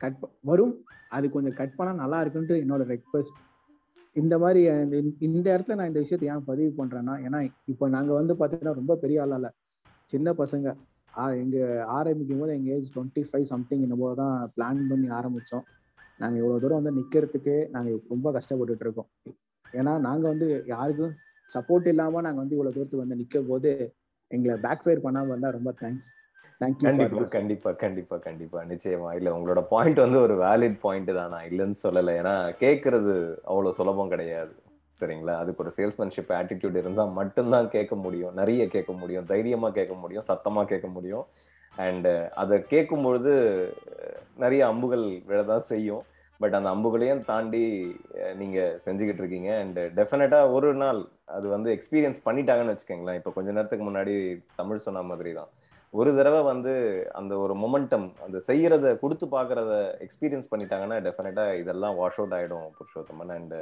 கட் 0.00 0.18
வரும். 0.50 0.74
அது 1.16 1.26
கொஞ்சம் 1.34 1.56
கட் 1.60 1.76
பண்ணால் 1.78 2.00
நல்லா 2.02 2.18
இருக்குன்ட்டு 2.24 2.56
என்னோட 2.64 2.82
ரெக்வஸ்ட் 2.94 3.38
இந்த 4.16 4.34
மாதிரி 4.42 4.60
இந்த 5.28 5.46
இடத்துல 5.54 5.76
நான் 5.78 5.90
இந்த 5.90 6.02
விஷயத்தை 6.04 6.28
ஏன் 6.34 6.46
பதிவு 6.50 6.70
பண்ணுறேன்னா 6.78 7.14
ஏன்னா 7.26 7.38
இப்போ 7.72 7.84
நாங்கள் 7.94 8.18
வந்து 8.20 8.34
பார்த்தீங்கன்னா 8.40 8.74
ரொம்ப 8.80 8.92
பெரிய 9.02 9.24
ஆளா 9.24 9.50
சின்ன 10.12 10.32
பசங்க. 10.42 10.66
எங்க 11.42 11.56
ஆரம்பிக்கும் 11.98 12.40
போது 12.40 12.54
எங்க 12.58 12.68
ஏஜ் 12.76 12.88
டுவெண்ட்டி 12.94 13.22
ஃபைவ் 13.28 13.46
சம்திங் 13.50 13.84
போது 14.02 14.16
தான் 14.22 14.34
பிளான் 14.54 14.80
பண்ணி 14.90 15.08
ஆரம்பிச்சோம். 15.18 15.64
நாங்கள் 16.22 16.40
இவ்வளோ 16.42 16.58
தூரம் 16.62 16.80
வந்து 16.80 16.92
நிற்கிறதுக்கு 16.98 17.54
நாங்கள் 17.74 18.00
ரொம்ப 18.12 18.30
கஷ்டப்பட்டுட்டு 18.36 18.84
இருக்கோம். 18.86 19.08
ஏன்னா 19.78 19.92
நாங்கள் 20.08 20.32
வந்து 20.32 20.48
யாருக்கும் 20.74 21.14
சப்போர்ட் 21.50 21.88
இல்லாமல் 21.92 22.24
நாங்கள் 22.26 22.42
வந்து 22.42 22.56
இவ்வளோ 22.56 22.72
தூரத்துக்கு 22.76 23.04
வந்து 23.04 23.18
நிற்கும் 23.22 23.50
போது 23.50 23.70
எங்களை 24.30 24.56
பேக் 24.66 24.86
பண்ணாமல் 25.06 25.32
இருந்தால் 25.32 25.56
ரொம்ப 25.58 25.72
தேங்க்ஸ் 25.82 26.08
கண்டிப்பா 26.60 27.22
கண்டிப்பா 27.36 27.70
கண்டிப்பா 27.72 28.16
கண்டிப்பா. 28.16 28.58
நிச்சயமா. 28.62 29.08
இல்ல 29.14 29.30
உங்களோட 29.36 29.60
பாயிண்ட் 29.70 29.98
வந்து 30.04 30.20
ஒரு 30.20 30.34
வேலிட் 30.42 30.78
பாயிண்ட் 30.80 31.10
தான். 31.14 31.30
நான் 31.30 31.48
இல்லைன்னு 31.50 31.76
சொல்லலை. 31.82 32.12
ஏன்னா 32.20 32.34
கேட்கறது 32.62 33.14
அவ்வளவு 33.44 33.72
சுலபம் 33.72 34.08
கிடையாது. 34.08 34.54
சரிங்களா? 35.00 35.34
அதுக்கு 35.42 35.62
ஒரு 35.64 35.72
சேல்ஸ்மேன்ஷிப் 35.76 36.30
ஆட்டிடியூட் 36.38 36.76
இருந்தா 36.76 37.04
மட்டும்தான் 37.04 37.68
கேட்க 37.68 37.94
முடியும். 37.94 38.34
நிறைய 38.34 38.68
கேட்க 38.68 38.92
முடியும். 38.92 39.24
தைரியமா 39.24 39.70
கேட்க 39.70 39.94
முடியும். 39.94 40.26
சத்தமா 40.28 40.64
கேட்க 40.64 40.86
முடியும். 40.86 41.26
அண்ட் 41.76 42.08
அதை 42.42 42.62
கேட்கும் 42.62 43.02
பொழுது 43.02 43.32
நிறைய 44.36 44.66
அம்புகள் 44.66 45.04
விழதான் 45.30 45.68
செய்யும். 45.72 46.04
பட் 46.40 46.54
அந்த 46.54 46.68
அம்புகளையும் 46.68 47.24
தாண்டி 47.24 47.64
நீங்க 48.34 48.80
செஞ்சுக்கிட்டு 48.84 49.22
இருக்கீங்க. 49.24 49.58
அண்ட் 49.58 49.78
டெஃபினட்டா 49.78 50.52
ஒரு 50.52 50.74
நாள் 50.74 51.08
அது 51.36 51.48
வந்து 51.48 51.68
எக்ஸ்பீரியன்ஸ் 51.76 52.24
பண்ணிட்டாங்கன்னு 52.24 52.74
வச்சுக்கோங்களேன். 52.74 53.14
இப்போ 53.14 53.30
கொஞ்ச 53.30 53.50
நேரத்துக்கு 53.50 53.86
முன்னாடி 53.90 54.16
தமிழ் 54.56 54.84
சொன்ன 54.88 55.02
மாதிரி 55.02 55.32
தான். 55.32 55.48
ஒரு 55.96 56.10
தடவை 56.16 56.40
வந்து 56.52 56.72
அந்த 57.18 57.32
ஒரு 57.42 57.54
மொமெண்டம் 57.62 58.06
அந்த 58.24 58.38
செய்யறத 58.48 58.86
கொடுத்து 59.02 59.26
பாக்குறத 59.34 59.72
எக்ஸ்பீரியன்ஸ் 60.04 60.50
பண்ணிட்டாங்கன்னா 60.52 60.96
டெஃபினட்டா 61.06 61.44
இதெல்லாம் 61.60 61.96
வாஷ் 62.00 62.18
அவுட் 62.20 62.34
ஆயிடும் 62.38 62.66
புருஷோத்தமன். 62.78 63.32
அண்ட் 63.36 63.54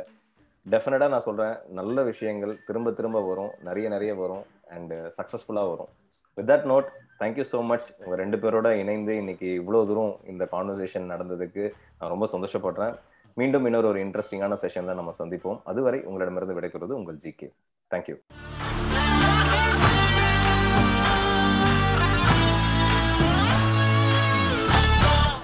டெஃபினட்டா 0.67 1.07
நான் 1.15 1.27
சொல்றேன் 1.29 1.55
நல்ல 1.79 2.03
விஷயங்கள் 2.11 2.53
திரும்ப 2.69 2.93
திரும்ப 2.99 3.23
வரும் 3.31 3.53
நிறைய 3.69 3.87
நிறைய 3.95 4.13
வரும் 4.23 4.45
அண்ட் 4.77 4.95
சக்சஸ்ஃபுல்லா 5.19 5.65
வரும். 5.73 5.91
With 6.39 6.51
that 6.53 6.67
note 6.73 6.89
thank you 7.23 7.47
so 7.53 7.61
much 7.71 7.89
உங்க 8.03 8.15
ரெண்டு 8.23 8.39
பேரோட 8.43 8.71
இணைந்து 8.83 9.15
இன்னைக்கு 9.23 9.49
இவ்வளோ 9.61 9.83
தூரம் 9.91 10.15
இந்த 10.35 10.47
கான்வர்சேஷன் 10.55 11.11
நடந்ததுக்கு 11.15 11.65
நான் 11.99 12.13
ரொம்ப 12.15 12.29
சந்தோஷப்படுறேன். 12.35 12.95
மீண்டும் 13.41 13.67
இன்னொரு 13.71 13.91
ஒரு 13.93 14.01
இன்ட்ரெஸ்டிங்கான 14.07 14.59
செஷன்ல 14.65 14.95
நம்ம 15.01 15.15
சந்திப்போம். 15.23 15.61
அதுவரை 15.73 16.01
உங்களிடமிருந்து 16.11 16.59
விடைக்கிறது 16.61 17.01
உங்கள் 17.01 17.21
ஜி 17.25 17.33
கே. 17.41 17.51
தேங்க்யூ 17.91 18.19